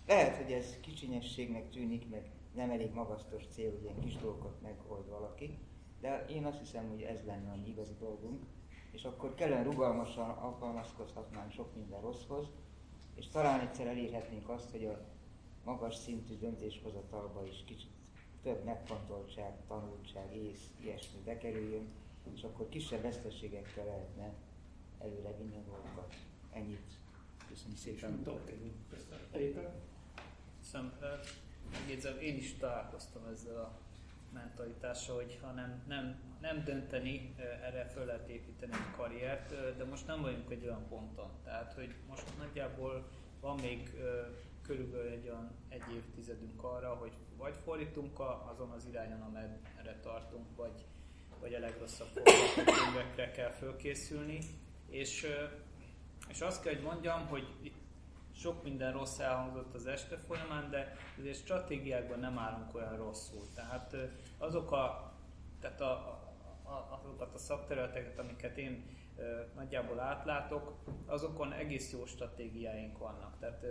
Lehet, 0.06 0.36
hogy 0.36 0.52
ez 0.52 0.80
kicsinyességnek 0.80 1.70
tűnik, 1.70 2.10
meg 2.10 2.30
nem 2.54 2.70
elég 2.70 2.92
magasztos 2.92 3.42
cél, 3.50 3.70
hogy 3.70 3.82
ilyen 3.82 4.00
kis 4.00 4.16
dolgokat 4.16 4.62
megold 4.62 5.08
valaki, 5.08 5.58
de 6.00 6.24
én 6.26 6.44
azt 6.44 6.58
hiszem, 6.58 6.88
hogy 6.88 7.02
ez 7.02 7.24
lenne 7.26 7.50
a 7.50 7.66
igazi 7.66 7.94
dolgunk, 7.98 8.42
és 8.90 9.04
akkor 9.04 9.34
kellően 9.34 9.64
rugalmasan 9.64 10.30
alkalmazkodhatnánk 10.30 11.52
sok 11.52 11.74
minden 11.74 12.00
rosszhoz, 12.00 12.46
és 13.14 13.28
talán 13.28 13.60
egyszer 13.60 13.86
elérhetnénk 13.86 14.48
azt, 14.48 14.70
hogy 14.70 14.84
a 14.84 15.00
magas 15.64 15.94
szintű 15.94 16.36
döntéshozatalba 16.36 17.46
is 17.46 17.64
kicsit 17.66 18.03
több 18.44 18.64
megfontoltság, 18.64 19.52
tanultság, 19.68 20.36
ész, 20.36 20.70
ilyesmi 20.80 21.20
bekerüljön, 21.24 21.86
és 22.34 22.42
akkor 22.42 22.68
kisebb 22.68 23.02
veszteségekkel 23.02 23.84
lehetne 23.84 24.32
előre 24.98 25.36
vinni 25.36 25.56
a 25.56 25.70
dolgokat. 25.70 26.14
Ennyit. 26.52 26.92
Köszönöm 27.48 27.76
szépen. 27.76 28.22
Köszönöm 28.90 29.28
megjegyzem, 31.70 32.18
én 32.20 32.36
is 32.36 32.56
találkoztam 32.56 33.26
ezzel 33.32 33.56
a 33.56 33.78
mentalitással, 34.32 35.16
hogy 35.16 35.38
ha 35.42 35.50
nem, 35.52 35.82
nem, 35.88 36.22
nem 36.40 36.64
dönteni, 36.64 37.34
erre 37.62 37.84
föl 37.84 38.04
lehet 38.04 38.28
építeni 38.28 38.72
egy 38.72 38.96
karriert, 38.96 39.76
de 39.76 39.84
most 39.84 40.06
nem 40.06 40.20
vagyunk 40.20 40.50
egy 40.50 40.64
olyan 40.64 40.88
ponton. 40.88 41.30
Tehát, 41.44 41.72
hogy 41.72 41.94
most 42.08 42.38
nagyjából 42.38 43.08
van 43.40 43.58
még 43.60 43.90
körülbelül 44.66 45.12
egy 45.12 45.24
olyan 45.24 45.50
egy 45.68 45.82
évtizedünk 45.94 46.62
arra, 46.62 46.94
hogy 46.94 47.12
vagy 47.36 47.56
fordítunk 47.64 48.20
azon 48.52 48.70
az 48.70 48.86
irányon, 48.86 49.20
amerre 49.20 50.00
tartunk, 50.02 50.56
vagy, 50.56 50.84
vagy 51.40 51.54
a 51.54 51.58
legrosszabb 51.58 52.06
forgatókönyvekre 52.06 53.30
kell 53.30 53.50
fölkészülni. 53.50 54.38
És, 54.88 55.26
és 56.28 56.40
azt 56.40 56.62
kell, 56.62 56.74
hogy 56.74 56.82
mondjam, 56.82 57.26
hogy 57.26 57.46
itt 57.62 57.82
sok 58.36 58.62
minden 58.62 58.92
rossz 58.92 59.18
elhangzott 59.18 59.74
az 59.74 59.86
este 59.86 60.16
folyamán, 60.16 60.70
de 60.70 60.96
azért 61.18 61.36
stratégiákban 61.36 62.18
nem 62.18 62.38
állunk 62.38 62.74
olyan 62.74 62.96
rosszul. 62.96 63.46
Tehát 63.54 63.96
azok 64.38 64.72
a, 64.72 65.12
tehát 65.60 65.80
a, 65.80 65.92
a, 66.62 67.00
azokat 67.02 67.34
a 67.34 67.38
szakterületeket, 67.38 68.18
amiket 68.18 68.58
én 68.58 68.84
nagyjából 69.54 70.00
átlátok, 70.00 70.84
azokon 71.06 71.52
egész 71.52 71.92
jó 71.92 72.06
stratégiáink 72.06 72.98
vannak, 72.98 73.38
tehát 73.38 73.64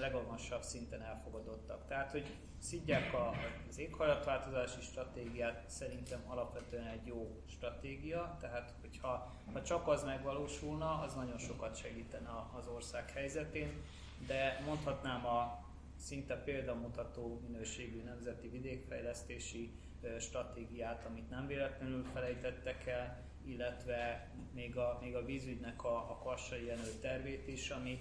legmagasabb 0.00 0.62
szinten 0.62 1.02
elfogadottak. 1.02 1.86
Tehát, 1.86 2.10
hogy 2.10 2.36
szidják 2.58 3.14
a, 3.14 3.32
az 3.68 3.78
éghajlatváltozási 3.78 4.80
stratégiát, 4.80 5.64
szerintem 5.68 6.20
alapvetően 6.26 6.86
egy 6.86 7.06
jó 7.06 7.42
stratégia, 7.46 8.36
tehát 8.40 8.74
hogyha 8.80 9.32
ha 9.52 9.62
csak 9.62 9.88
az 9.88 10.04
megvalósulna, 10.04 11.00
az 11.00 11.14
nagyon 11.14 11.38
sokat 11.38 11.76
segítene 11.76 12.30
az 12.58 12.66
ország 12.66 13.10
helyzetén. 13.10 13.82
De 14.26 14.62
mondhatnám 14.66 15.26
a 15.26 15.66
szinte 15.96 16.36
példamutató 16.36 17.40
minőségű 17.46 18.02
nemzeti 18.02 18.48
vidékfejlesztési 18.48 19.72
stratégiát, 20.18 21.04
amit 21.04 21.30
nem 21.30 21.46
véletlenül 21.46 22.04
felejtettek 22.12 22.86
el, 22.86 23.27
illetve 23.48 24.30
még 24.54 24.76
a, 24.76 24.98
még 25.00 25.14
a 25.14 25.24
vízügynek 25.24 25.84
a, 25.84 25.96
a 25.96 26.18
kassai 26.24 26.64
jenő 26.64 26.92
tervét 27.00 27.48
is, 27.48 27.70
ami, 27.70 27.98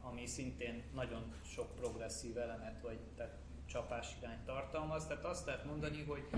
ami 0.00 0.26
szintén 0.26 0.82
nagyon 0.94 1.32
sok 1.44 1.74
progresszív 1.74 2.38
elemet 2.38 2.80
vagy 2.82 2.98
tehát 3.16 3.36
csapás 3.66 4.08
irányt 4.20 4.44
tartalmaz. 4.44 5.06
Tehát 5.06 5.24
azt 5.24 5.46
lehet 5.46 5.64
mondani, 5.64 6.04
hogy, 6.04 6.28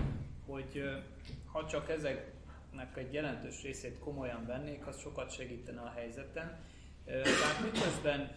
hogy 0.45 0.83
ha 1.45 1.67
csak 1.67 1.89
ezeknek 1.89 2.97
egy 2.97 3.13
jelentős 3.13 3.61
részét 3.61 3.99
komolyan 3.99 4.45
vennék, 4.45 4.87
az 4.87 4.99
sokat 4.99 5.31
segítene 5.31 5.81
a 5.81 5.93
helyzeten 5.95 6.59
tehát 7.05 7.61
miközben 7.71 8.31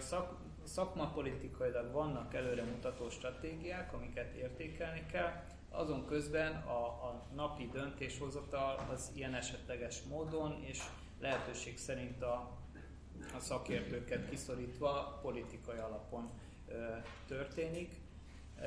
szak, 0.00 0.36
szakmapolitikailag 0.64 1.92
vannak 1.92 2.34
előremutató 2.34 3.10
stratégiák, 3.10 3.92
amiket 3.92 4.34
értékelni 4.34 5.06
kell, 5.12 5.44
azon 5.72 6.06
közben 6.06 6.52
a, 6.52 6.86
a 6.86 7.22
napi 7.34 7.68
döntéshozatal 7.72 8.86
az 8.92 9.10
ilyen 9.14 9.34
esetleges 9.34 10.02
módon 10.02 10.62
és 10.64 10.82
lehetőség 11.20 11.78
szerint 11.78 12.22
a, 12.22 12.58
a 13.36 13.38
szakértőket 13.38 14.28
kiszorítva 14.28 15.18
politikai 15.22 15.78
alapon 15.78 16.30
ö, 16.68 16.86
történik, 17.26 17.94
ö, 18.60 18.64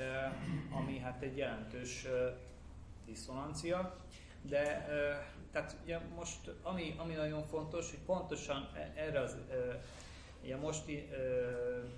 ami 0.78 1.00
hát 1.00 1.22
egy 1.22 1.38
jelentős 1.38 2.06
ö, 2.06 2.30
diszonancia, 3.06 3.96
de 4.42 4.88
ö, 4.90 5.14
tehát 5.52 5.78
ugye 5.84 6.00
most, 6.16 6.52
ami, 6.64 6.96
ami 6.98 7.14
nagyon 7.14 7.44
fontos, 7.44 7.90
hogy 7.90 8.00
pontosan 8.06 8.70
e, 8.76 8.94
erre 8.96 9.20
az, 9.20 9.38
ugye 10.46 10.58
most 10.58 10.84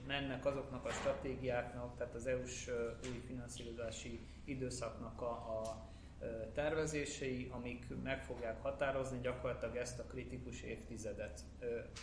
mennek 0.08 0.46
azoknak 0.46 0.86
a 0.86 0.90
stratégiáknak, 0.90 1.98
tehát 1.98 2.16
az 2.16 2.28
EU-s 2.28 2.70
új 3.10 3.22
finanszírozási 3.28 4.20
időszaknak 4.46 5.22
a, 5.22 5.32
a 5.32 5.86
tervezései, 6.54 7.48
amik 7.52 7.86
meg 8.04 8.24
fogják 8.24 8.62
határozni 8.62 9.20
gyakorlatilag 9.22 9.76
ezt 9.76 10.00
a 10.00 10.04
kritikus 10.04 10.62
évtizedet, 10.62 11.40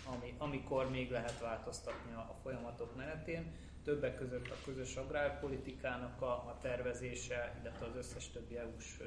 ami, 0.05 0.35
amikor 0.39 0.91
még 0.91 1.11
lehet 1.11 1.41
változtatni 1.41 2.13
a 2.13 2.37
folyamatok 2.43 2.97
menetén. 2.97 3.53
Többek 3.85 4.17
között 4.17 4.49
a 4.49 4.65
közös 4.65 4.97
agrárpolitikának 4.97 6.23
a, 6.23 6.27
a 6.27 6.59
tervezése, 6.63 7.57
illetve 7.61 7.87
az 7.87 7.97
összes 7.97 8.31
többi 8.31 8.57
EU-s 8.57 9.01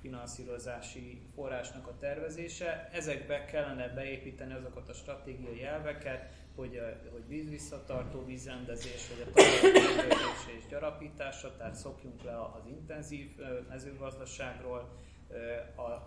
finanszírozási 0.00 1.22
forrásnak 1.34 1.86
a 1.86 1.96
tervezése. 1.98 2.88
Ezekbe 2.92 3.44
kellene 3.44 3.88
beépíteni 3.88 4.52
azokat 4.52 4.88
a 4.88 4.92
stratégiai 4.92 5.64
elveket, 5.64 6.34
hogy, 6.56 6.80
hogy 7.12 7.28
vízvisszatartó 7.28 8.24
vízrendezés, 8.24 9.08
vagy 9.08 9.28
a 9.28 9.32
talajok 9.32 10.36
és 10.58 10.66
gyarapítása, 10.68 11.56
tehát 11.56 11.74
szokjunk 11.74 12.22
le 12.22 12.42
az 12.42 12.66
intenzív 12.66 13.30
mezőgazdaságról, 13.68 14.88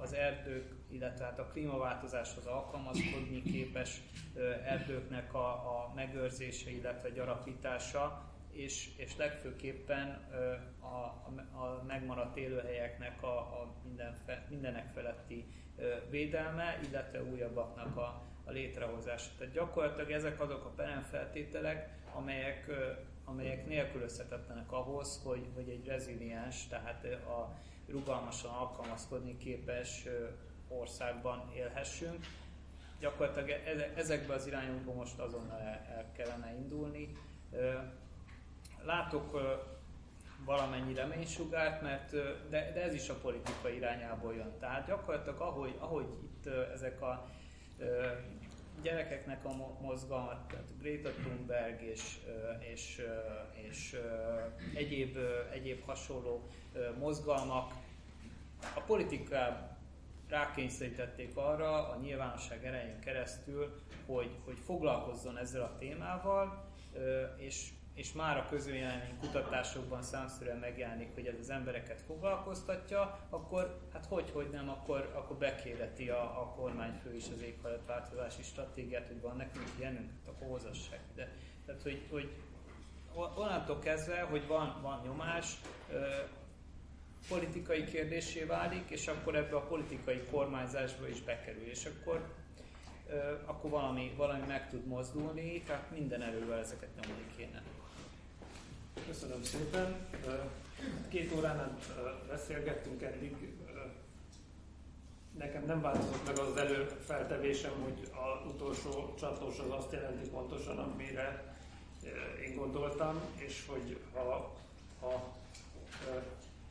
az 0.02 0.14
erdők, 0.14 0.76
illetve 0.90 1.26
hát 1.26 1.40
a 1.40 1.48
klímaváltozáshoz 1.48 2.46
alkalmazkodni 2.46 3.42
képes 3.42 4.02
erdőknek 4.66 5.34
a, 5.34 5.50
a 5.50 5.92
megőrzése, 5.96 6.70
illetve 6.70 7.10
gyarapítása, 7.10 8.28
és, 8.52 8.90
és 8.98 9.18
legfőképpen 9.18 10.08
a, 10.80 10.86
a, 10.86 11.60
a 11.64 11.84
megmaradt 11.88 12.38
élőhelyeknek 12.38 13.24
a, 13.24 13.38
a 13.38 13.76
minden, 13.84 14.16
mindenek 14.50 14.92
feletti 14.94 15.46
védelme, 16.10 16.80
illetve 16.90 17.24
újabbaknak 17.24 17.98
a, 17.98 18.29
a 18.50 18.52
létrehozása. 18.52 19.30
Tehát 19.38 19.54
gyakorlatilag 19.54 20.12
ezek 20.12 20.42
azok 20.42 20.66
a 20.66 20.70
peremfeltételek, 20.76 21.90
amelyek, 22.14 22.72
amelyek 23.26 23.68
nélkülözhetetlenek 23.68 24.72
ahhoz, 24.72 25.22
hogy, 25.24 25.48
hogy 25.56 25.70
egy 25.70 25.86
reziliens, 25.86 26.68
tehát 26.68 27.06
a 27.06 27.58
rugalmasan 27.88 28.52
alkalmazkodni 28.52 29.38
képes 29.38 30.06
országban 30.68 31.52
élhessünk. 31.56 32.26
Gyakorlatilag 33.00 33.50
e, 33.50 33.92
ezekbe 33.96 34.34
az 34.34 34.48
irányokba 34.48 34.94
most 34.94 35.20
azonnal 35.20 35.60
el 35.60 36.12
kellene 36.16 36.54
indulni. 36.56 37.12
Látok 38.84 39.40
valamennyi 40.46 40.94
reménysugárt, 40.94 41.82
mert, 41.82 42.12
de, 42.50 42.72
de 42.74 42.84
ez 42.84 42.94
is 42.94 43.10
a 43.10 43.16
politika 43.16 43.70
irányából 43.70 44.36
jön. 44.36 44.60
Tehát 44.60 44.88
gyakorlatilag 44.88 45.42
ahogy, 45.42 45.76
ahogy 45.80 46.06
itt 46.24 46.46
ezek 46.74 47.02
a 47.02 47.30
gyerekeknek 48.82 49.46
a 49.46 49.78
mozgalmat, 49.82 50.48
tehát 50.48 50.78
Greta 50.80 51.10
Thunberg 51.10 51.82
és, 51.82 52.18
és, 52.74 53.02
és 53.70 53.98
egyéb, 54.74 55.18
egyéb 55.54 55.84
hasonló 55.86 56.48
mozgalmak. 57.00 57.74
A 58.76 58.82
politikában 58.82 59.78
rákényszerítették 60.30 61.38
arra 61.38 61.90
a 61.90 61.98
nyilvánosság 62.02 62.66
erején 62.66 63.00
keresztül, 63.00 63.82
hogy, 64.06 64.32
hogy 64.46 64.58
foglalkozzon 64.66 65.38
ezzel 65.38 65.62
a 65.62 65.76
témával, 65.78 66.66
és 67.38 67.70
és 67.94 68.14
már 68.14 68.38
a 68.38 68.46
közvélemény 68.50 69.18
kutatásokban 69.20 70.02
számszerűen 70.02 70.58
megjelenik, 70.58 71.14
hogy 71.14 71.26
ez 71.26 71.40
az 71.40 71.50
embereket 71.50 72.02
foglalkoztatja, 72.02 73.28
akkor 73.30 73.80
hát 73.94 74.06
hogy, 74.06 74.30
hogy 74.34 74.50
nem, 74.52 74.70
akkor, 74.70 75.12
akkor 75.16 75.38
bekéreti 75.38 76.10
a, 76.10 76.42
a 76.42 76.54
kormányfő 76.56 77.16
is 77.16 77.26
az 77.34 77.42
éghajlatváltozási 77.42 78.44
stratégiát, 78.44 79.08
hogy 79.08 79.22
van 79.22 79.36
nekünk 79.36 79.72
ilyenünk, 79.80 80.10
akkor 80.28 80.48
hozassák 80.48 81.02
ide. 81.14 81.32
Tehát, 81.66 81.82
hogy, 81.82 82.08
hogy 82.10 82.30
onnantól 83.36 83.80
kezdve, 83.80 84.22
hogy 84.22 84.48
van, 84.48 84.80
van 84.82 85.02
nyomás, 85.06 85.58
politikai 87.28 87.84
kérdésé 87.84 88.44
válik, 88.44 88.90
és 88.90 89.08
akkor 89.08 89.36
ebbe 89.36 89.56
a 89.56 89.68
politikai 89.68 90.22
kormányzásba 90.32 91.08
is 91.08 91.22
bekerül, 91.22 91.68
és 91.68 91.86
akkor, 91.86 92.34
akkor 93.46 93.70
valami, 93.70 94.14
valami 94.18 94.44
meg 94.48 94.70
tud 94.70 94.88
mozdulni, 94.88 95.62
tehát 95.62 95.92
minden 95.92 96.22
erővel 96.22 96.60
ezeket 96.60 96.90
nyomni 96.96 97.26
kéne. 97.38 97.62
Köszönöm 99.08 99.44
szépen. 99.44 99.96
Két 101.10 101.34
órán 101.38 101.60
át 101.60 101.94
beszélgettünk 102.28 103.02
eddig. 103.02 103.36
Nekem 105.38 105.66
nem 105.66 105.82
változott 105.82 106.26
meg 106.26 106.38
az 106.38 106.58
előfeltevésem, 106.58 107.72
hogy 107.84 108.12
az 108.12 108.52
utolsó 108.54 109.14
csatlós 109.20 109.60
az 109.60 109.72
azt 109.72 109.92
jelenti 109.92 110.30
pontosan, 110.30 110.78
amire 110.78 111.56
én 112.48 112.56
gondoltam, 112.56 113.22
és 113.36 113.66
hogy 113.68 113.98
ha 114.20 114.56
a 115.02 115.34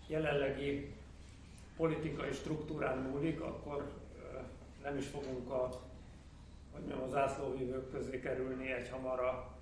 jelenlegi 0.07 0.95
politikai 1.77 2.33
struktúrán 2.33 2.99
múlik, 2.99 3.41
akkor 3.41 3.93
nem 4.83 4.97
is 4.97 5.07
fogunk 5.07 5.51
a, 5.51 5.81
hogy 6.73 6.81
mondjam, 6.81 7.03
az 7.03 7.11
zászlóvívők 7.11 7.91
közé 7.91 8.21
kerülni 8.21 8.73
egy 8.73 8.89
hamar 8.89 9.21
a 9.21 9.58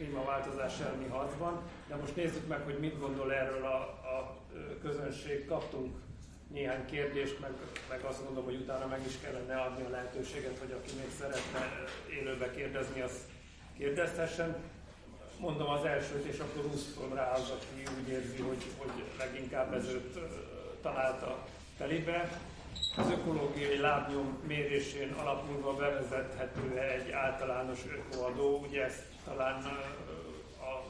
klímaváltozás 0.00 0.80
elleni 0.80 1.08
harcban. 1.08 1.62
De 1.88 1.94
most 1.94 2.16
nézzük 2.16 2.46
meg, 2.46 2.60
hogy 2.64 2.78
mit 2.78 2.98
gondol 2.98 3.32
erről 3.32 3.64
a, 3.64 3.78
a 4.14 4.36
közönség. 4.82 5.46
Kaptunk 5.46 5.96
néhány 6.52 6.84
kérdést, 6.86 7.40
meg, 7.40 7.50
meg 7.88 8.00
azt 8.04 8.24
gondolom, 8.24 8.44
hogy 8.44 8.60
utána 8.60 8.86
meg 8.86 9.00
is 9.06 9.14
kellene 9.22 9.60
adni 9.60 9.84
a 9.84 9.88
lehetőséget, 9.88 10.58
hogy 10.58 10.72
aki 10.72 10.90
még 10.96 11.10
szeretne 11.18 11.84
élőbe 12.10 12.50
kérdezni, 12.50 13.00
az 13.00 13.12
kérdezhessen. 13.76 14.56
Mondom 15.38 15.68
az 15.68 15.84
elsőt, 15.84 16.24
és 16.24 16.38
akkor 16.38 16.64
úszom 16.72 17.14
rá 17.14 17.32
az, 17.32 17.50
aki 17.50 17.82
úgy 18.00 18.08
érzi, 18.08 18.40
hogy, 18.40 18.64
hogy 18.78 19.04
leginkább 19.18 19.74
ez 19.74 19.88
őt 19.88 20.18
találta 20.82 21.46
telibe. 21.78 22.40
Az 22.96 23.10
ökológiai 23.10 23.78
lábnyom 23.78 24.38
mérésén 24.46 25.12
alapulva 25.12 25.74
bevezethető 25.74 26.78
egy 26.78 27.10
általános 27.10 27.78
ökoadó, 27.98 28.64
ugye 28.68 28.84
ezt 28.84 29.02
talán 29.24 29.62
a 29.64 30.82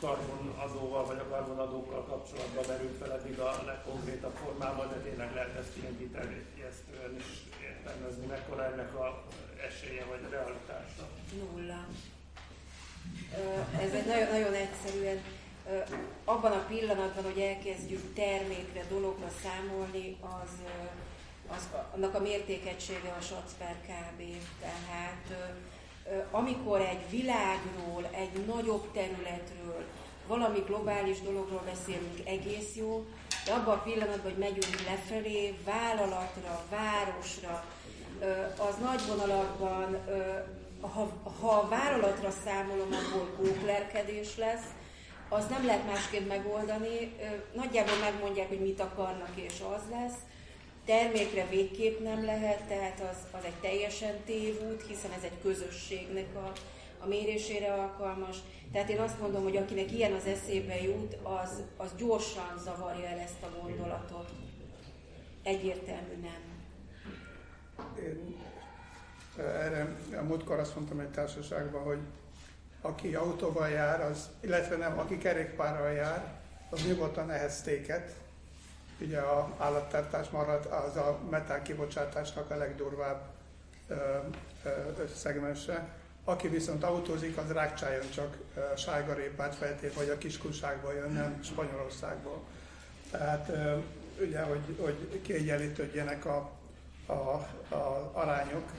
karbonadóval 0.00 1.04
vagy 1.06 1.18
a 1.18 1.28
karbonadókkal 1.28 2.04
kapcsolatban 2.04 2.64
merült 2.68 2.96
fel 2.98 3.12
eddig 3.12 3.38
a 3.38 3.62
legkonkrétabb 3.66 4.36
formában, 4.44 4.88
de 4.88 4.96
tényleg 4.96 5.34
lehet 5.34 5.56
ezt 5.56 5.76
ilyen 5.76 5.98
kiterjesztően 5.98 7.16
is 7.16 7.30
értelmezni, 7.62 8.26
mekkora 8.26 8.64
ennek 8.64 8.94
a 8.94 9.24
esélye 9.68 10.04
vagy 10.04 10.20
a 10.26 10.30
realitása. 10.30 11.04
Nulla. 11.38 11.86
Ez 13.80 13.92
egy 13.92 14.06
nagyon, 14.06 14.28
nagyon 14.28 14.54
egyszerűen 14.54 15.22
abban 16.24 16.52
a 16.52 16.64
pillanatban, 16.68 17.24
hogy 17.24 17.40
elkezdjük 17.40 18.14
termékre, 18.14 18.84
dologra 18.90 19.28
számolni, 19.42 20.16
az, 20.20 20.50
az 21.56 21.68
annak 21.94 22.14
a 22.14 22.20
mértékegysége 22.20 23.16
a 23.18 23.22
SAC 23.22 23.52
kb. 23.86 24.22
Tehát 24.60 25.54
amikor 26.30 26.80
egy 26.80 27.10
világról, 27.10 28.08
egy 28.10 28.46
nagyobb 28.46 28.92
területről, 28.92 29.84
valami 30.26 30.58
globális 30.66 31.20
dologról 31.20 31.62
beszélünk, 31.64 32.18
egész 32.24 32.74
jó, 32.74 33.06
de 33.44 33.52
abban 33.52 33.78
a 33.78 33.82
pillanatban, 33.82 34.32
hogy 34.32 34.38
megyünk 34.38 34.80
lefelé, 34.86 35.58
vállalatra, 35.64 36.64
városra, 36.70 37.64
az 38.58 38.74
nagy 38.82 39.06
vonalakban, 39.06 39.98
ha, 40.80 41.08
ha 41.40 41.48
a 41.48 41.68
vállalatra 41.68 42.30
számolom, 42.44 42.88
akkor 42.92 43.36
kóklerkedés 43.36 44.36
lesz, 44.36 44.66
az 45.28 45.46
nem 45.46 45.66
lehet 45.66 45.86
másképp 45.86 46.28
megoldani. 46.28 47.16
Nagyjából 47.54 47.96
megmondják, 48.00 48.48
hogy 48.48 48.60
mit 48.60 48.80
akarnak, 48.80 49.30
és 49.34 49.62
az 49.76 49.82
lesz 49.90 50.18
termékre 50.88 51.46
végképp 51.46 52.00
nem 52.00 52.24
lehet, 52.24 52.62
tehát 52.62 53.00
az, 53.00 53.38
az 53.38 53.44
egy 53.44 53.60
teljesen 53.60 54.14
tévút, 54.24 54.86
hiszen 54.86 55.10
ez 55.12 55.22
egy 55.22 55.40
közösségnek 55.42 56.26
a, 56.34 56.52
a 57.04 57.06
mérésére 57.06 57.72
alkalmas. 57.72 58.36
Tehát 58.72 58.88
én 58.88 59.00
azt 59.00 59.20
mondom, 59.20 59.42
hogy 59.42 59.56
akinek 59.56 59.92
ilyen 59.92 60.12
az 60.12 60.26
eszébe 60.26 60.82
jut, 60.82 61.16
az, 61.22 61.62
az 61.76 61.90
gyorsan 61.96 62.58
zavarja 62.64 63.06
el 63.06 63.18
ezt 63.18 63.42
a 63.42 63.60
gondolatot. 63.60 64.30
Egyértelmű 65.42 66.20
nem. 66.20 66.56
Én 68.04 68.36
erre 69.36 69.96
a 70.18 70.22
múltkor 70.22 70.58
azt 70.58 70.74
mondtam 70.74 71.00
egy 71.00 71.10
társaságban, 71.10 71.82
hogy 71.82 71.98
aki 72.80 73.14
autóval 73.14 73.68
jár, 73.68 74.00
az, 74.00 74.28
illetve 74.40 74.76
nem, 74.76 74.98
aki 74.98 75.18
kerékpárral 75.18 75.92
jár, 75.92 76.24
az 76.70 76.86
nyugodtan 76.86 77.30
ehhez 77.30 77.62
téket, 77.62 78.14
ugye 79.00 79.18
a 79.18 79.54
állattartás 79.58 80.28
marad, 80.28 80.66
az 80.66 80.96
a 80.96 81.18
metán 81.30 81.62
kibocsátásnak 81.62 82.50
a 82.50 82.56
legdurvább 82.56 83.20
ö, 83.88 83.94
szegmense. 85.14 85.88
Aki 86.24 86.48
viszont 86.48 86.84
autózik, 86.84 87.36
az 87.36 87.52
rákcsáljon 87.52 88.10
csak 88.10 88.36
sárgarépát 88.76 89.54
feltét, 89.54 89.94
vagy 89.94 90.08
a 90.08 90.18
kiskunságból 90.18 90.92
jön, 90.92 91.12
nem 91.12 91.42
Spanyolországból. 91.42 92.44
Tehát 93.10 93.48
ö, 93.48 93.76
ugye, 94.20 94.42
hogy, 94.42 94.76
hogy 94.80 95.20
kiegyenlítődjenek 95.22 96.24
a, 96.24 96.50
a, 97.06 97.12
a 97.74 98.10
arányok 98.12 98.70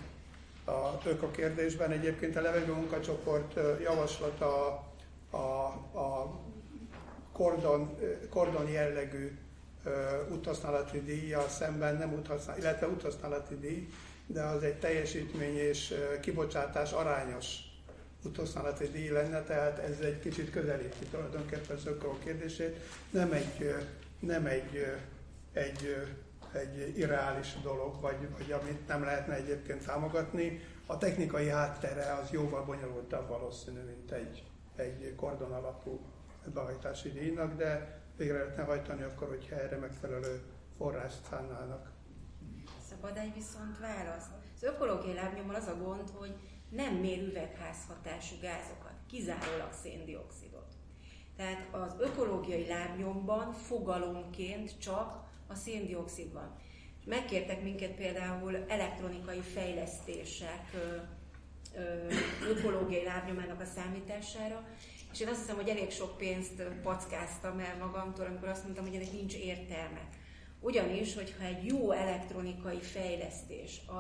a 0.70 1.32
kérdésben. 1.32 1.92
Egyébként 1.92 2.36
a 2.36 2.42
levegő 2.42 2.74
munkacsoport 2.74 3.60
javaslata 3.82 4.66
a, 5.30 5.38
a, 5.38 5.66
a 6.00 6.40
kordon, 7.32 7.98
kordon 8.30 8.70
jellegű 8.70 9.38
úthasználati 10.32 11.02
díjjal 11.02 11.48
szemben 11.48 11.96
nem 11.96 12.14
úthasznál, 12.14 12.58
illetve 12.58 12.88
úthasználati 12.88 13.60
díj, 13.60 13.90
de 14.26 14.44
az 14.44 14.64
egy 14.64 14.80
teljesítmény 14.80 15.56
és 15.56 15.94
kibocsátás 16.22 16.92
arányos 16.92 17.58
úthasználati 18.24 18.88
díj 18.88 19.10
lenne, 19.10 19.44
tehát 19.44 19.78
ez 19.80 20.00
egy 20.00 20.20
kicsit 20.20 20.52
közelíti 20.52 21.06
tulajdonképpen 21.12 21.78
a 22.02 22.18
kérdését. 22.24 22.78
Nem 23.10 23.32
egy, 23.32 23.76
nem 24.20 24.46
egy, 24.46 24.86
egy, 25.54 26.08
egy 26.56 26.98
irreális 26.98 27.54
dolog, 27.62 28.02
vagy, 28.02 28.30
vagy 28.38 28.52
amit 28.52 28.88
nem 28.88 29.04
lehetne 29.04 29.34
egyébként 29.34 29.86
támogatni. 29.86 30.62
A 30.86 30.98
technikai 30.98 31.50
háttere 31.50 32.14
az 32.14 32.30
jóval 32.32 32.66
bonyolultabb 32.66 33.28
valószínű, 33.28 33.80
mint 33.82 34.12
egy, 34.12 34.44
egy 34.76 35.14
kordon 35.16 35.52
alapú 35.52 36.00
behajtási 36.54 37.12
díjnak, 37.12 37.56
de 37.56 38.02
végre 38.18 38.38
lehetne 38.38 38.64
hajtani 38.64 39.04
akkor, 39.04 39.28
hogyha 39.28 39.56
erre 39.56 39.78
megfelelő 39.78 40.42
forrást 40.78 41.24
szánnának. 41.30 41.92
Szabad 42.90 43.18
egy 43.18 43.34
viszont 43.34 43.80
válasz. 43.80 44.26
Az 44.56 44.64
ökológiai 44.64 45.14
lábnyommal 45.14 45.56
az 45.56 45.68
a 45.68 45.76
gond, 45.76 46.10
hogy 46.10 46.36
nem 46.70 46.94
mér 46.94 47.28
üvegházhatású 47.28 48.36
gázokat, 48.42 48.94
kizárólag 49.08 49.72
széndiokszidot. 49.82 50.74
Tehát 51.36 51.68
az 51.72 51.96
ökológiai 52.00 52.68
lábnyomban 52.68 53.52
fogalomként 53.54 54.80
csak 54.80 55.28
a 55.50 55.56
széndiokszid 55.56 56.34
van. 56.34 56.56
És 57.00 57.06
megkértek 57.06 57.64
minket 57.64 57.92
például 57.92 58.66
elektronikai 58.68 59.40
fejlesztések 59.40 60.72
ökológiai 62.50 63.04
lábnyomának 63.04 63.62
a 63.62 63.66
számítására, 63.66 64.68
és 65.12 65.20
én 65.20 65.28
azt 65.28 65.40
hiszem, 65.40 65.56
hogy 65.56 65.70
elég 65.70 65.92
sok 65.92 66.18
pénzt 66.18 66.62
packáztam 66.84 67.60
el 67.60 67.78
magamtól, 67.78 68.26
amikor 68.26 68.48
azt 68.48 68.64
mondtam, 68.64 68.86
hogy 68.86 68.96
ennek 68.96 69.12
nincs 69.12 69.34
értelme. 69.34 70.10
Ugyanis, 70.60 71.16
hogyha 71.16 71.44
egy 71.44 71.66
jó 71.66 71.92
elektronikai 71.92 72.80
fejlesztés, 72.82 73.82
a, 73.86 73.98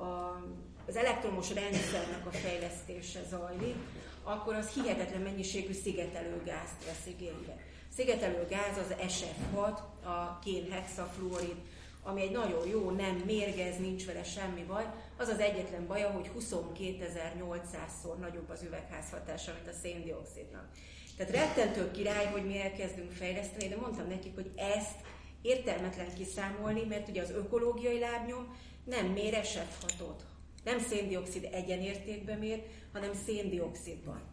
a, 0.00 0.42
az 0.86 0.96
elektromos 0.96 1.54
rendszernek 1.54 2.26
a 2.26 2.30
fejlesztése 2.30 3.20
zajlik, 3.28 3.76
akkor 4.22 4.54
az 4.54 4.68
hihetetlen 4.68 5.20
mennyiségű 5.20 5.72
szigetelőgázt 5.72 6.84
vesz 6.84 7.06
igénybe. 7.06 7.56
Szigetelőgáz 7.96 8.76
az 8.76 8.94
SF6, 9.08 9.78
a 10.04 10.38
kénhexafluorid, 10.38 11.56
ami 12.02 12.22
egy 12.22 12.30
nagyon 12.30 12.68
jó, 12.68 12.90
nem 12.90 13.22
mérgez, 13.26 13.78
nincs 13.78 14.06
vele 14.06 14.22
semmi 14.22 14.62
baj. 14.62 14.84
Az 15.16 15.28
az 15.28 15.38
egyetlen 15.38 15.86
baja, 15.86 16.10
hogy 16.10 16.30
22.800-szor 16.38 18.16
nagyobb 18.20 18.48
az 18.48 18.62
üvegházhatása, 18.62 19.52
mint 19.52 19.68
a 19.68 19.78
széndiokszidnak. 19.82 20.68
Tehát 21.16 21.32
rettentő 21.32 21.90
király, 21.90 22.26
hogy 22.26 22.46
mi 22.46 22.60
elkezdünk 22.60 23.12
fejleszteni, 23.12 23.68
de 23.68 23.76
mondtam 23.76 24.08
nekik, 24.08 24.34
hogy 24.34 24.50
ezt 24.56 24.98
értelmetlen 25.42 26.14
kiszámolni, 26.14 26.84
mert 26.84 27.08
ugye 27.08 27.22
az 27.22 27.30
ökológiai 27.30 27.98
lábnyom 27.98 28.56
nem 28.84 29.06
mér 29.06 29.40
SF6-ot. 29.42 30.20
Nem 30.64 30.78
széndiokszid 30.78 31.48
egyenértékben 31.52 32.38
mér, 32.38 32.62
hanem 32.92 33.10
széndiokszidban. 33.26 34.29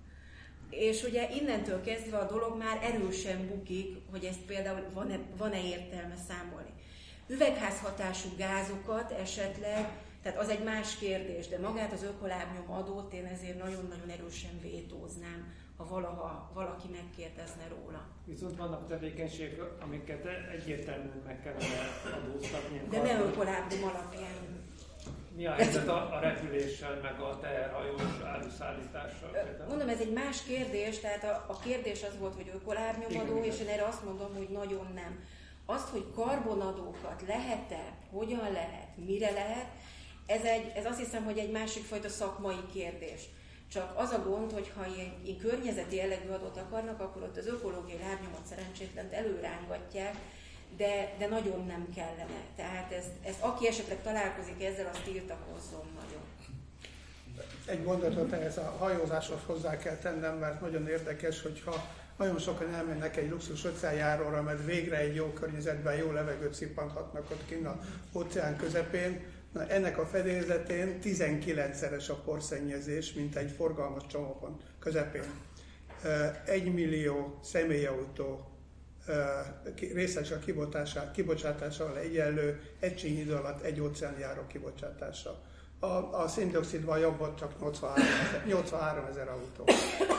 És 0.69 1.03
ugye 1.03 1.29
innentől 1.29 1.81
kezdve 1.81 2.17
a 2.17 2.27
dolog 2.27 2.57
már 2.57 2.79
erősen 2.83 3.47
bukik, 3.47 3.97
hogy 4.11 4.23
ezt 4.23 4.41
például 4.41 4.83
van-e, 4.93 5.19
van-e 5.37 5.63
értelme 5.63 6.15
számolni. 6.27 6.69
Üvegházhatású 7.27 8.29
gázokat 8.37 9.11
esetleg, 9.11 9.89
tehát 10.21 10.39
az 10.39 10.49
egy 10.49 10.63
más 10.63 10.97
kérdés, 10.97 11.47
de 11.47 11.59
magát 11.59 11.93
az 11.93 12.03
ökolábnyom 12.03 12.71
adót 12.71 13.13
én 13.13 13.25
ezért 13.25 13.63
nagyon-nagyon 13.63 14.09
erősen 14.09 14.59
vétóznám, 14.61 15.53
ha 15.77 15.87
valaha 15.87 16.51
valaki 16.53 16.87
megkérdezne 16.91 17.67
róla. 17.67 18.07
Viszont 18.25 18.57
vannak 18.57 18.87
tevékenységek, 18.87 19.61
amiket 19.79 20.25
egyértelműen 20.51 21.21
meg 21.25 21.41
kellene 21.41 21.65
adóztatni. 22.23 22.81
De 22.89 23.01
ne 23.01 23.19
ökolábnyom 23.19 23.83
alapján. 23.83 24.56
Mi 25.37 25.45
a 25.45 25.51
helyzet 25.51 25.87
a, 25.87 26.15
a 26.15 26.19
repüléssel, 26.19 26.99
meg 27.01 27.19
a 27.19 27.39
teherhajós 27.41 28.01
áruszállítással? 28.23 29.29
Mondom, 29.67 29.89
ez 29.89 29.99
egy 29.99 30.13
más 30.13 30.43
kérdés, 30.43 30.99
tehát 30.99 31.23
a, 31.23 31.45
a 31.47 31.59
kérdés 31.59 32.03
az 32.03 32.17
volt, 32.19 32.35
hogy 32.35 32.51
ökolárnyomadó, 32.55 33.43
és 33.43 33.59
én 33.59 33.67
erre 33.67 33.85
azt 33.85 34.03
mondom, 34.03 34.35
hogy 34.35 34.49
nagyon 34.49 34.87
nem. 34.95 35.19
Azt, 35.65 35.89
hogy 35.89 36.05
karbonadókat 36.15 37.23
lehet-e, 37.27 37.93
hogyan 38.11 38.51
lehet, 38.51 38.87
mire 39.05 39.31
lehet, 39.31 39.65
ez, 40.25 40.43
egy, 40.43 40.71
ez 40.75 40.85
azt 40.85 40.99
hiszem, 40.99 41.23
hogy 41.23 41.37
egy 41.37 41.51
másik 41.51 41.83
fajta 41.83 42.09
szakmai 42.09 42.65
kérdés. 42.73 43.21
Csak 43.71 43.93
az 43.95 44.11
a 44.11 44.23
gond, 44.29 44.51
hogy 44.51 44.71
ha 44.75 44.85
ilyen, 44.95 45.13
ilyen 45.23 45.37
környezeti 45.37 45.95
jellegű 45.95 46.29
adót 46.29 46.57
akarnak, 46.57 46.99
akkor 46.99 47.21
ott 47.21 47.37
az 47.37 47.47
ökológiai 47.47 47.99
lábnyomot 47.99 48.45
szerencsétlent 48.45 49.13
előrángatják, 49.13 50.15
de, 50.77 51.15
de 51.17 51.27
nagyon 51.27 51.65
nem 51.65 51.87
kellene. 51.95 52.41
Tehát 52.55 52.91
ez, 52.91 53.05
ez, 53.25 53.35
aki 53.39 53.67
esetleg 53.67 54.01
találkozik 54.01 54.63
ezzel, 54.63 54.89
az 54.93 54.99
tiltakozzon 55.03 55.85
nagyon. 55.95 56.21
Egy 57.65 57.83
mondatot 57.83 58.31
ehhez 58.31 58.57
a 58.57 58.75
hajózáshoz 58.79 59.39
hozzá 59.45 59.77
kell 59.77 59.95
tennem, 59.95 60.37
mert 60.37 60.61
nagyon 60.61 60.87
érdekes, 60.87 61.41
hogyha 61.41 61.85
nagyon 62.17 62.39
sokan 62.39 62.73
elmennek 62.73 63.17
egy 63.17 63.29
luxus 63.29 63.65
óceánjáróra, 63.65 64.41
mert 64.41 64.65
végre 64.65 64.97
egy 64.97 65.15
jó 65.15 65.25
környezetben 65.25 65.95
jó 65.95 66.11
levegőt 66.11 66.53
szippanthatnak 66.53 67.31
ott 67.31 67.45
kint 67.45 67.65
a 67.65 67.79
óceán 68.13 68.57
közepén. 68.57 69.25
Na, 69.53 69.67
ennek 69.67 69.97
a 69.97 70.05
fedélzetén 70.05 70.99
19-szeres 71.03 72.09
a 72.09 72.13
porszennyezés, 72.13 73.13
mint 73.13 73.35
egy 73.35 73.51
forgalmas 73.51 74.03
csomópont 74.07 74.61
közepén. 74.79 75.23
Egy 76.45 76.73
millió 76.73 77.39
személyautó 77.43 78.56
részes 79.93 80.31
a 80.31 80.39
kibocsátással 81.11 81.97
egyenlő 81.97 82.61
egy 82.79 83.03
idő 83.03 83.33
alatt 83.33 83.61
egy 83.61 83.79
óceánjáró 83.79 84.41
kibocsátása. 84.47 85.41
A, 85.79 85.87
a 86.21 86.27
széndiokszidban 86.27 86.99
jobban 86.99 87.35
csak 87.35 87.59
83 87.59 88.05
ezer, 88.05 88.45
83 88.45 89.05
ezer 89.05 89.27
autó. 89.27 89.63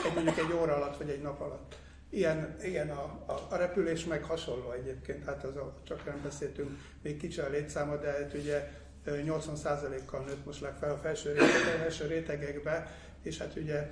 Egy, 0.06 0.14
mondjuk 0.14 0.38
egy 0.38 0.52
óra 0.52 0.74
alatt 0.74 0.96
vagy 0.96 1.08
egy 1.08 1.22
nap 1.22 1.40
alatt. 1.40 1.76
Ilyen, 2.10 2.56
ilyen 2.62 2.90
a, 2.90 3.22
a, 3.26 3.46
a 3.50 3.56
repülés 3.56 4.04
meg 4.04 4.22
hasonló 4.22 4.72
egyébként, 4.72 5.24
hát 5.24 5.44
az 5.44 5.56
a, 5.56 5.74
csak 5.86 6.04
nem 6.04 6.20
beszéltünk, 6.22 6.70
még 7.02 7.16
kicsi 7.16 7.40
a 7.40 7.48
létszáma, 7.48 7.96
de 7.96 8.10
hát 8.10 8.34
ugye 8.34 8.70
80%-kal 9.06 10.24
nőtt 10.24 10.44
most 10.44 10.60
legfelel 10.60 10.94
a 10.94 10.98
felső, 10.98 11.32
rétegek, 11.32 11.78
felső 11.78 12.06
rétegekbe, 12.06 12.96
és 13.22 13.38
hát 13.38 13.56
ugye 13.56 13.90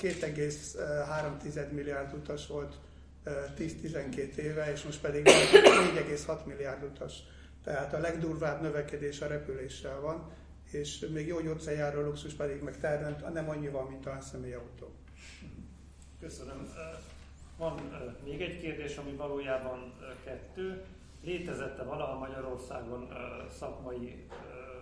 2,3 0.00 1.70
milliárd 1.70 2.14
utas 2.14 2.46
volt 2.46 2.74
10-12 3.24 4.36
éve, 4.36 4.72
és 4.72 4.82
most 4.82 5.00
pedig 5.00 5.24
4,6 5.24 6.44
milliárd 6.44 6.82
utas. 6.82 7.22
Tehát 7.64 7.94
a 7.94 7.98
legdurvább 7.98 8.62
növekedés 8.62 9.20
a 9.20 9.26
repüléssel 9.26 10.00
van, 10.00 10.30
és 10.70 11.06
még 11.12 11.26
jó 11.26 11.40
gyógyszerjáró 11.40 12.00
luxus 12.00 12.32
pedig 12.32 12.62
meg 12.62 12.78
terem, 12.80 13.16
nem 13.32 13.48
annyi 13.48 13.68
van, 13.68 13.86
mint 13.86 14.06
a 14.06 14.18
személyautó. 14.20 14.94
Köszönöm. 16.20 16.72
Van 17.56 17.80
még 18.24 18.40
egy 18.40 18.60
kérdés, 18.60 18.96
ami 18.96 19.12
valójában 19.12 19.94
kettő. 20.24 20.84
Létezette 21.24 21.82
valaha 21.82 22.18
Magyarországon 22.18 23.08
szakmai 23.58 24.26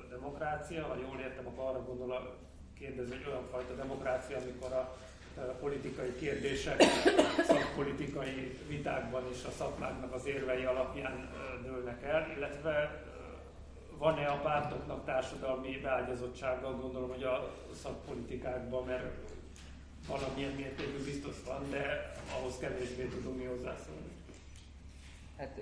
demokrácia? 0.08 0.82
Ha 0.82 0.96
jól 0.96 1.20
értem, 1.20 1.46
akkor 1.46 1.64
arra 1.64 1.84
gondol 1.84 2.12
a 2.12 2.36
kérdező, 2.78 3.16
hogy 3.16 3.26
olyan 3.32 3.44
fajta 3.44 3.74
demokrácia, 3.74 4.38
amikor 4.38 4.72
a 4.72 4.96
politikai 5.44 6.14
kérdések 6.14 6.82
szakpolitikai 7.46 8.58
vitákban 8.68 9.30
is 9.32 9.44
a 9.44 9.50
szakmáknak 9.50 10.14
az 10.14 10.26
érvei 10.26 10.64
alapján 10.64 11.30
dőlnek 11.62 12.02
el, 12.02 12.30
illetve 12.36 13.04
van-e 13.98 14.26
a 14.26 14.40
pártoknak 14.40 15.04
társadalmi 15.04 15.78
beágyazottsága, 15.82 16.76
gondolom, 16.80 17.08
hogy 17.08 17.22
a 17.22 17.54
szakpolitikákban, 17.82 18.84
mert 18.84 19.30
valamilyen 20.08 20.52
mértékű 20.52 21.04
biztos 21.04 21.34
van, 21.46 21.70
de 21.70 22.12
ahhoz 22.38 22.58
kevésbé 22.58 23.04
tudunk 23.04 23.36
mi 23.36 23.44
hozzászólni. 23.44 24.10
Hát 25.36 25.60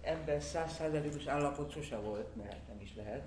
ebben 0.00 0.40
százszázalékos 0.40 1.26
állapot 1.26 1.72
sose 1.72 1.96
volt, 1.96 2.36
mert 2.36 2.68
nem 2.68 2.80
is 2.80 2.94
lehet, 2.96 3.22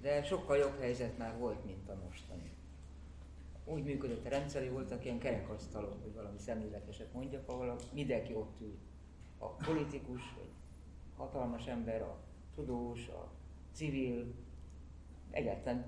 de 0.00 0.22
sokkal 0.22 0.56
jobb 0.56 0.80
helyzet 0.80 1.18
már 1.18 1.38
volt, 1.38 1.64
mint 1.64 1.88
a 1.88 1.94
mostani 2.04 2.55
úgy 3.66 3.84
működött 3.84 4.26
a 4.26 4.28
rendszer, 4.28 4.62
hogy 4.62 4.72
voltak 4.72 5.04
ilyen 5.04 5.18
kerekasztalok, 5.18 6.02
hogy 6.02 6.14
valami 6.14 6.38
szemléleteset 6.38 7.12
mondjak, 7.12 7.48
ahol 7.48 7.76
mindenki 7.92 8.34
ott 8.34 8.60
ül. 8.60 8.78
A 9.38 9.46
politikus, 9.46 10.34
vagy 10.36 10.50
hatalmas 11.16 11.66
ember, 11.66 12.02
a 12.02 12.18
tudós, 12.54 13.08
a 13.08 13.30
civil, 13.72 14.34
egyáltalán 15.30 15.84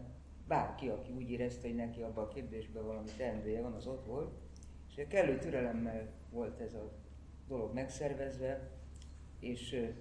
bárki, 0.46 0.88
aki 0.88 1.12
úgy 1.12 1.30
érezte, 1.30 1.66
hogy 1.66 1.76
neki 1.76 2.02
abban 2.02 2.24
a 2.24 2.28
kérdésben 2.28 2.86
valami 2.86 3.08
teendője 3.16 3.60
van, 3.60 3.72
az 3.72 3.86
ott 3.86 4.04
volt. 4.06 4.32
És 4.88 5.04
kellő 5.08 5.38
türelemmel 5.38 6.12
volt 6.30 6.60
ez 6.60 6.74
a 6.74 6.92
dolog 7.48 7.74
megszervezve, 7.74 8.70
és 9.40 9.92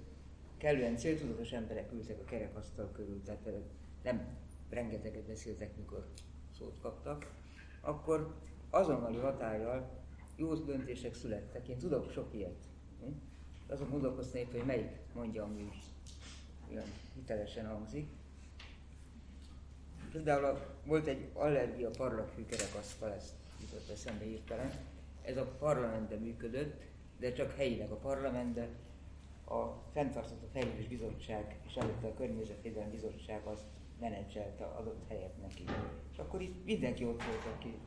kellően 0.57 0.97
céltudatos 0.97 1.51
emberek 1.51 1.91
ültek 1.91 2.19
a 2.19 2.23
kerekasztal 2.23 2.91
körül, 2.91 3.21
tehát 3.23 3.49
nem 4.03 4.37
rengeteget 4.69 5.23
beszéltek, 5.23 5.77
mikor 5.77 6.07
szót 6.57 6.79
kaptak 6.81 7.31
akkor 7.87 8.33
azonnali 8.69 9.17
hatállyal 9.17 9.89
jó 10.35 10.53
döntések 10.53 11.13
születtek. 11.13 11.67
Én 11.67 11.77
tudok 11.77 12.11
sok 12.11 12.33
ilyet. 12.33 12.55
Hm? 12.99 13.11
Azon 13.67 13.89
gondolkoztam 13.89 14.41
épp, 14.41 14.51
hogy 14.51 14.65
melyik 14.65 14.91
mondja, 15.13 15.43
ami 15.43 15.69
olyan 16.71 16.85
hitelesen 17.15 17.67
hangzik. 17.67 18.07
Például 20.11 20.59
volt 20.85 21.07
egy 21.07 21.29
allergia 21.33 21.89
parlaghű 21.89 22.45
kerekasztal, 22.45 23.11
ezt 23.11 23.33
jutott 23.61 23.89
eszembe 23.89 24.23
hirtelen. 24.23 24.71
Ez 25.21 25.37
a 25.37 25.55
parlamentben 25.59 26.19
működött, 26.19 26.81
de 27.19 27.33
csak 27.33 27.51
helyileg 27.51 27.91
a 27.91 27.95
parlamentben. 27.95 28.67
A 29.45 29.65
fenntartható 29.93 30.47
fejlődés 30.53 30.87
bizottság 30.87 31.59
és 31.67 31.75
előtte 31.75 32.07
a 32.07 32.13
környezetvédelmi 32.13 32.91
bizottság 32.91 33.45
azt 33.45 33.63
menedzselte 33.99 34.65
adott 34.65 35.07
helyet 35.07 35.41
neki. 35.41 35.63
És 36.11 36.17
akkor 36.17 36.41
itt 36.41 36.65
mindenki 36.65 37.05
ott 37.05 37.23
volt, 37.23 37.55
aki 37.55 37.77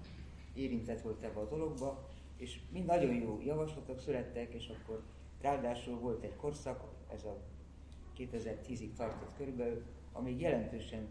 érintett 0.54 1.00
volt 1.00 1.22
ebbe 1.22 1.40
a 1.40 1.48
dologba, 1.48 2.08
és 2.36 2.60
mind 2.70 2.86
nagyon 2.86 3.14
jó 3.14 3.40
javaslatok 3.44 3.98
születtek, 3.98 4.54
és 4.54 4.68
akkor 4.68 5.02
ráadásul 5.40 5.98
volt 5.98 6.22
egy 6.22 6.36
korszak, 6.36 6.84
ez 7.12 7.24
a 7.24 7.36
2010-ig 8.16 8.92
tartott 8.96 9.36
körülbelül, 9.36 9.82
amíg 10.12 10.40
jelentősen 10.40 11.08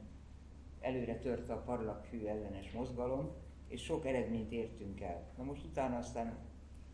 előre 0.79 1.17
törte 1.17 1.53
a 1.53 1.61
parlagfű 1.61 2.25
ellenes 2.25 2.71
mozgalom, 2.71 3.29
és 3.67 3.83
sok 3.83 4.05
eredményt 4.05 4.51
értünk 4.51 5.01
el. 5.01 5.33
Na 5.37 5.43
most 5.43 5.63
utána 5.63 5.97
aztán 5.97 6.37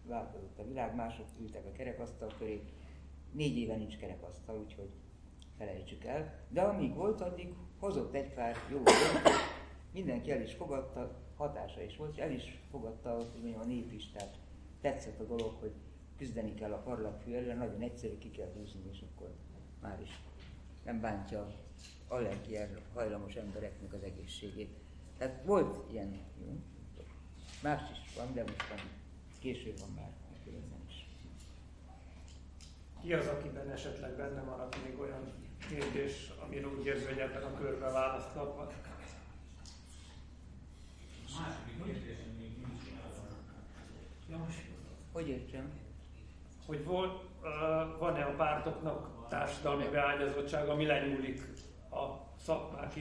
változott 0.07 0.59
a 0.59 0.67
világ, 0.67 0.95
mások 0.95 1.25
ültek 1.39 1.65
a 1.65 1.71
kerekasztal 1.71 2.33
köré, 2.37 2.61
négy 3.31 3.57
éve 3.57 3.75
nincs 3.75 3.97
kerekasztal, 3.97 4.59
úgyhogy 4.59 4.89
felejtsük 5.57 6.03
el. 6.03 6.33
De 6.49 6.61
amíg 6.61 6.93
volt, 6.93 7.21
addig 7.21 7.53
hozott 7.79 8.13
egy 8.13 8.33
pár 8.33 8.55
jó 8.69 8.75
döntést, 8.77 9.53
mindenki 9.91 10.31
el 10.31 10.41
is 10.41 10.53
fogadta, 10.53 11.15
hatása 11.37 11.81
is 11.81 11.97
volt, 11.97 12.11
és 12.11 12.17
el 12.17 12.31
is 12.31 12.61
fogadta, 12.71 13.15
hogy 13.15 13.41
mondjam, 13.41 13.61
a 13.61 13.65
nép 13.65 13.91
is, 13.91 14.11
tehát 14.11 14.37
tetszett 14.81 15.19
a 15.19 15.23
dolog, 15.23 15.53
hogy 15.59 15.71
küzdeni 16.17 16.53
kell 16.53 16.71
a 16.71 16.81
parlagfű 16.81 17.33
ellen, 17.33 17.57
nagyon 17.57 17.81
egyszerű, 17.81 18.17
ki 18.17 18.31
kell 18.31 18.51
húzni, 18.57 18.89
és 18.91 19.03
akkor 19.11 19.33
már 19.81 20.01
is 20.01 20.09
nem 20.83 21.01
bántja 21.01 21.47
allergiára 22.07 22.79
hajlamos 22.93 23.35
embereknek 23.35 23.93
az 23.93 24.03
egészségét. 24.03 24.77
Tehát 25.17 25.43
volt 25.45 25.91
ilyen, 25.91 26.19
jó? 26.41 26.59
Más 27.63 27.81
is 27.91 28.15
van, 28.15 28.33
de 28.33 28.41
most 28.41 28.67
van, 28.69 28.79
később 29.39 29.79
van 29.79 29.89
már 29.95 30.11
ezen 30.47 30.85
is. 30.87 31.07
Ki 33.01 33.13
az, 33.13 33.27
akiben 33.27 33.69
esetleg 33.69 34.15
benne 34.15 34.41
maradt 34.41 34.83
még 34.83 34.99
olyan 34.99 35.44
kérdés, 35.69 36.31
amire 36.45 36.67
úgy 36.67 36.85
érzi, 36.85 37.05
hogy 37.05 37.17
ebben 37.17 37.43
a 37.43 37.57
körben 37.57 37.93
választ 37.93 38.33
kaphat? 38.33 38.73
Hogy 45.11 45.27
értsem? 45.27 45.71
Hogy 46.65 46.85
volt, 46.85 47.23
van-e 47.99 48.23
a 48.23 48.35
pártoknak 48.35 49.27
társadalmi 49.29 49.87
beágyazottság, 49.91 50.69
ami 50.69 50.85
lenyúlik 50.85 51.41
a 51.91 52.05
szakmák 52.39 52.93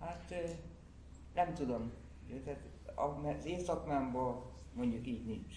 Hát 0.00 0.34
nem 1.34 1.54
tudom. 1.54 1.92
Tehát 2.44 2.60
az 2.94 3.44
én 3.44 3.60
szakmámban 3.60 4.42
mondjuk 4.72 5.06
így 5.06 5.24
nincs. 5.24 5.54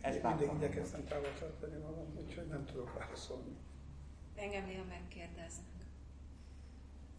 Ez 0.00 0.14
Én 0.14 0.20
mindig 0.24 0.50
igyekeztem 0.56 1.04
távol 1.04 1.32
tartani 1.38 1.76
magam, 1.76 2.06
úgyhogy 2.16 2.46
nem 2.46 2.64
tudok 2.64 2.98
válaszolni. 2.98 3.56
Engem 4.38 4.64
néha 4.66 4.84
megkérdeznek. 4.84 5.64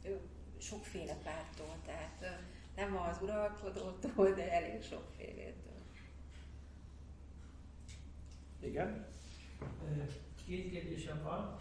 Ő 0.03 0.19
sokféle 0.57 1.13
pártól, 1.13 1.75
tehát 1.85 2.41
nem 2.75 2.97
az 2.97 3.21
uralkodótól, 3.21 4.31
de 4.33 4.51
elég 4.51 4.83
sokfélétől. 4.83 5.81
Igen? 8.59 9.07
Két 10.45 10.71
kérdésem 10.71 11.23
van, 11.23 11.57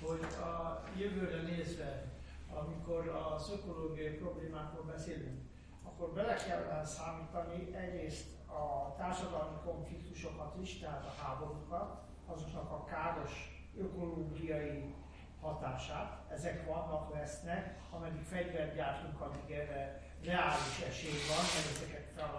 hogy 0.00 0.22
a 0.22 0.84
jövőre 0.96 1.42
nézve, 1.42 2.12
amikor 2.52 3.08
a 3.08 3.38
szökológiai 3.38 4.14
problémákról 4.14 4.84
beszélünk, 4.84 5.40
akkor 5.82 6.12
bele 6.12 6.34
kell 6.34 6.84
számítani 6.84 7.74
egyrészt 7.74 8.26
a 8.46 8.94
társadalmi 8.96 9.56
konfliktusokat 9.64 10.56
is, 10.62 10.78
tehát 10.78 11.04
a 11.04 11.22
háborúkat, 11.22 12.02
azoknak 12.26 12.70
a 12.70 12.84
káros 12.84 13.51
ökológiai 13.78 14.94
hatását. 15.40 16.30
Ezek 16.30 16.66
vannak, 16.66 17.14
lesznek, 17.14 17.80
ameddig 17.90 18.22
fegyvert 18.22 18.74
gyártunk, 18.74 19.20
addig 19.20 19.50
erre 19.50 20.02
reális 20.24 20.80
esély 20.88 21.20
van, 21.28 21.44
mert 21.54 21.70
ezeket 21.76 22.06
fel, 22.16 22.32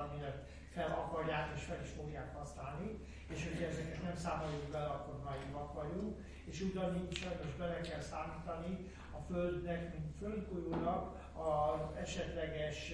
fel 0.69 0.91
akarják 1.03 1.51
és 1.55 1.63
fel 1.63 1.81
is 1.83 1.89
fogják 1.89 2.35
használni, 2.35 2.99
és 3.33 3.43
hogyha 3.43 3.65
ezeket 3.65 4.03
nem 4.03 4.15
számoljuk 4.15 4.71
bele, 4.71 4.85
akkor 4.85 5.19
naivak 5.23 5.73
vagyunk, 5.73 6.17
és 6.45 6.61
ugyanígy 6.61 7.15
sajnos 7.15 7.55
bele 7.57 7.81
kell 7.81 8.01
számítani 8.01 8.91
a 9.11 9.19
Földnek, 9.31 9.93
mint 9.93 10.17
földgolyónak 10.17 11.31
az 11.33 11.97
esetleges 11.97 12.93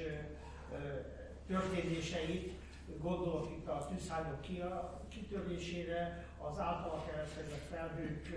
történéseit, 1.47 2.53
gondolok 2.97 3.49
itt 3.51 3.67
a 3.67 3.85
tűzhányok 3.89 4.41
kitörésére, 5.09 6.25
az 6.47 6.59
általa 6.59 7.03
kereskedett 7.05 7.67
felhők 7.71 8.27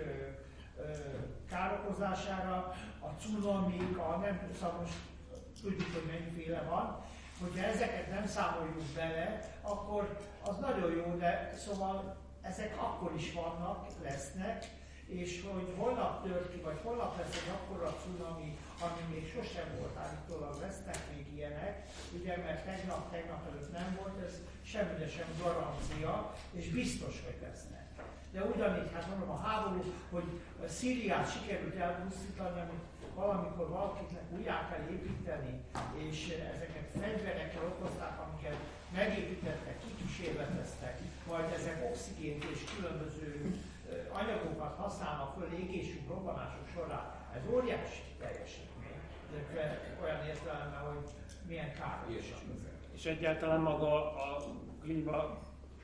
károkozására, 1.49 2.73
a 2.99 3.07
cunamik, 3.19 3.97
a 3.97 4.17
nem 4.17 4.49
szóval 4.59 4.79
most 4.79 4.93
tudjuk, 5.61 5.93
hogy 5.93 6.05
mennyiféle 6.07 6.61
van, 6.61 7.03
hogyha 7.39 7.65
ezeket 7.65 8.09
nem 8.09 8.25
számoljuk 8.25 8.83
bele, 8.95 9.39
akkor 9.61 10.17
az 10.45 10.57
nagyon 10.57 10.91
jó, 10.91 11.15
de 11.17 11.53
szóval 11.57 12.15
ezek 12.41 12.75
akkor 12.81 13.13
is 13.15 13.33
vannak, 13.33 13.87
lesznek, 14.03 14.65
és 15.07 15.43
hogy 15.51 15.73
holnap 15.77 16.23
tört 16.23 16.51
ki, 16.51 16.59
vagy 16.61 16.79
holnap 16.83 17.17
lesz 17.17 17.35
egy 17.35 17.51
akkora 17.53 17.95
cunami, 18.03 18.57
ami 18.79 19.13
még 19.13 19.31
sosem 19.35 19.67
volt 19.79 19.97
állítólag, 19.97 20.61
lesznek 20.61 20.99
még 21.15 21.33
ilyenek, 21.35 21.85
ugye, 22.13 22.37
mert 22.37 22.65
tegnap, 22.65 23.11
tegnap 23.11 23.47
előtt 23.47 23.71
nem 23.71 23.97
volt, 24.01 24.25
ez 24.25 24.33
semmire 24.63 25.09
sem 25.09 25.27
garancia, 25.43 26.35
és 26.51 26.69
biztos, 26.69 27.21
hogy 27.25 27.37
lesznek. 27.41 27.82
De 28.33 28.41
ugyanígy, 28.53 28.91
hát 28.93 29.07
mondom, 29.09 29.29
a 29.29 29.41
háború, 29.45 29.81
hogy 30.11 30.27
a 30.65 30.67
Szíriát 30.67 31.31
sikerült 31.33 31.75
elpusztítani, 31.75 32.59
amit 32.59 32.83
valamikor 33.15 33.69
valakiknek 33.69 34.23
újjá 34.35 34.69
kell 34.69 34.85
építeni, 34.95 35.53
és 36.07 36.19
ezeket 36.53 36.85
fegyverekkel 36.99 37.65
okozták, 37.65 38.15
amiket 38.25 38.57
megépítettek, 38.93 39.77
kikísérleteztek, 39.85 40.99
majd 41.27 41.51
ezek 41.57 41.89
oxigént 41.89 42.43
és 42.43 42.59
különböző 42.75 43.55
anyagokat 44.11 44.75
használnak 44.77 45.33
föl 45.37 45.51
égésünk, 45.59 46.07
robbanások 46.07 46.67
során. 46.73 47.11
Ez 47.35 47.41
óriási 47.53 48.01
teljesítmény. 48.19 48.99
Ezek 49.29 49.97
olyan 50.03 50.25
értelemben, 50.25 50.79
hogy 50.79 51.09
milyen 51.47 51.73
károsak. 51.73 52.39
És 52.93 53.05
egyáltalán 53.05 53.59
maga 53.59 54.13
a 54.13 54.43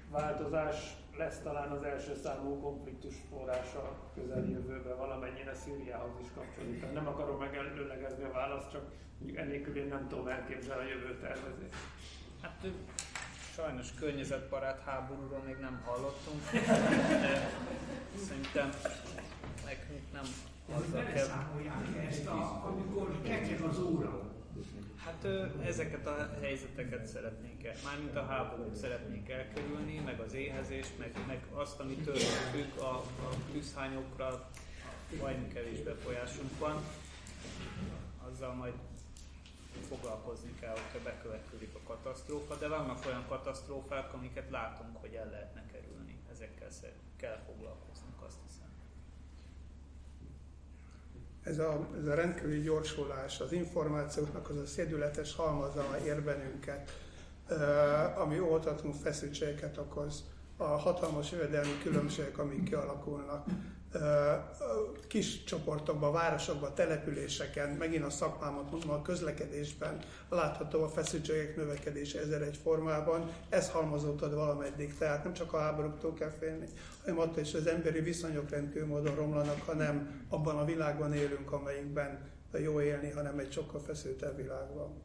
klímaváltozás 0.10 0.76
lesz 1.18 1.40
talán 1.44 1.72
az 1.72 1.84
első 1.84 2.16
számú 2.24 2.60
konfliktus 2.60 3.16
forrása 3.30 4.12
közeljövőben 4.16 4.98
valamennyire 4.98 5.54
Szíriához 5.54 6.12
is 6.22 6.28
kapcsolódik. 6.36 6.94
Nem 6.94 7.08
akarom 7.08 7.40
megelőlegezni 7.40 8.24
a 8.24 8.32
választ, 8.32 8.72
csak 8.72 8.92
ennélkül 9.36 9.78
én 9.78 9.88
nem 9.88 10.08
tudom 10.08 10.28
elképzelni 10.28 10.84
a 10.84 10.88
jövő 10.88 11.18
tervezést. 11.22 11.76
Hát 12.42 12.68
sajnos 13.54 13.94
környezetbarát 13.94 14.82
háborúról 14.86 15.44
még 15.46 15.58
nem 15.58 15.82
hallottunk, 15.86 16.52
de 18.12 18.20
szerintem 18.28 18.70
nekünk 19.66 20.12
nem 20.14 20.26
azzal 20.76 21.04
kell... 21.04 21.28
ezt, 22.08 22.28
a, 22.28 22.66
amikor 22.66 23.22
kekek 23.22 23.64
az 23.64 23.80
óra? 23.80 24.29
Hát 25.06 25.28
ezeket 25.64 26.08
a 26.08 26.38
helyzeteket 26.42 27.06
szeretnénk 27.06 27.64
el, 27.64 27.76
mármint 27.84 28.16
a 28.16 28.26
háborút 28.26 28.76
szeretnénk 28.76 29.30
elkerülni, 29.30 30.00
meg 30.06 30.20
az 30.20 30.34
éhezést, 30.34 30.98
meg, 30.98 31.12
meg 31.28 31.44
azt, 31.54 31.80
ami 31.80 31.96
tőlük 31.96 32.78
a, 32.78 32.96
a 32.98 33.30
tűzhányokra 33.52 34.50
majd 35.20 35.54
kevés 35.54 35.80
befolyásunk 35.80 36.60
van, 36.60 36.84
azzal 38.32 38.54
majd 38.54 38.74
foglalkozni 39.88 40.54
kell, 40.60 40.74
hogyha 40.74 41.04
bekövetkezik 41.04 41.76
a 41.76 41.88
katasztrófa, 41.88 42.56
de 42.56 42.68
vannak 42.68 43.06
olyan 43.06 43.26
katasztrófák, 43.28 44.14
amiket 44.14 44.50
látunk, 44.50 44.98
hogy 44.98 45.14
el 45.14 45.30
lehetne 45.30 45.66
kerülni. 45.72 46.18
Ezekkel 46.32 46.70
kell 47.18 47.38
foglalkoznunk, 47.46 48.22
azt 48.22 48.38
hiszem. 48.48 48.68
Ez 51.50 51.60
a, 51.60 51.88
ez 52.02 52.08
a 52.08 52.14
rendkívüli 52.14 52.62
gyorsulás, 52.62 53.40
az 53.40 53.52
információknak 53.52 54.50
az 54.50 54.58
a 54.58 54.66
szédületes 54.66 55.36
halmaza 55.36 55.98
ér 56.06 56.22
bennünket, 56.24 56.92
ami 58.16 58.40
oltatlanul 58.40 58.98
feszültségeket 58.98 59.78
okoz, 59.78 60.24
a 60.58 60.64
hatalmas 60.64 61.32
jövedelmi 61.32 61.78
különbségek, 61.84 62.38
amik 62.38 62.64
kialakulnak. 62.64 63.46
Kis 65.08 65.44
csoportokban, 65.44 66.12
városokban, 66.12 66.74
településeken, 66.76 67.70
megint 67.70 68.06
a 68.06 68.10
szakmámat 68.10 68.72
mondom, 68.72 68.90
a 68.90 69.02
közlekedésben 69.02 70.00
látható 70.30 70.84
a 70.84 70.90
feszültségek 70.90 71.56
növekedése 71.56 72.20
ezer 72.20 72.42
egy 72.42 72.58
formában, 72.64 73.32
ez 73.50 73.70
halmozódott 73.70 74.34
valameddig, 74.34 74.98
tehát 74.98 75.24
nem 75.24 75.34
csak 75.34 75.54
a 75.54 75.60
háborúktól 75.60 76.14
kell 76.14 76.32
félni, 76.40 76.68
hanem 77.10 77.30
attól 77.30 77.44
is 77.44 77.54
az 77.54 77.68
emberi 77.68 78.00
viszonyok 78.00 78.50
rendkívül 78.50 78.88
módon 78.88 79.16
romlanak, 79.16 79.62
hanem 79.62 80.26
abban 80.30 80.58
a 80.58 80.66
világban 80.66 81.14
élünk, 81.14 81.52
amelyikben 81.52 82.30
jó 82.52 82.82
élni, 82.82 83.10
hanem 83.10 83.40
egy 83.40 83.52
sokkal 83.52 83.80
feszültebb 83.80 84.36
világban. 84.36 85.02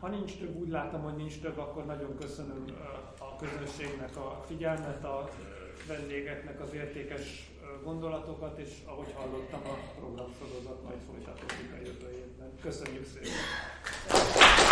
Ha 0.00 0.08
nincs 0.08 0.38
több, 0.38 0.56
úgy 0.56 0.68
látom, 0.68 1.02
hogy 1.02 1.16
nincs 1.16 1.40
több, 1.40 1.58
akkor 1.58 1.86
nagyon 1.86 2.18
köszönöm 2.18 2.64
a 3.18 3.36
közönségnek 3.36 4.16
a 4.16 4.44
figyelmet, 4.46 5.04
a 5.04 5.30
vendégeknek 5.88 6.60
az 6.60 6.72
értékes 6.72 7.50
gondolatokat, 7.84 8.58
és 8.58 8.82
ahogy 8.84 9.12
hallottam, 9.14 9.60
a 9.64 9.98
programsorozat 9.98 10.82
majd 10.84 10.98
folytatódik 11.06 11.72
a 11.72 11.76
jövő 11.76 12.10
évben. 12.10 12.50
Köszönjük 12.62 13.06
szépen! 13.06 14.67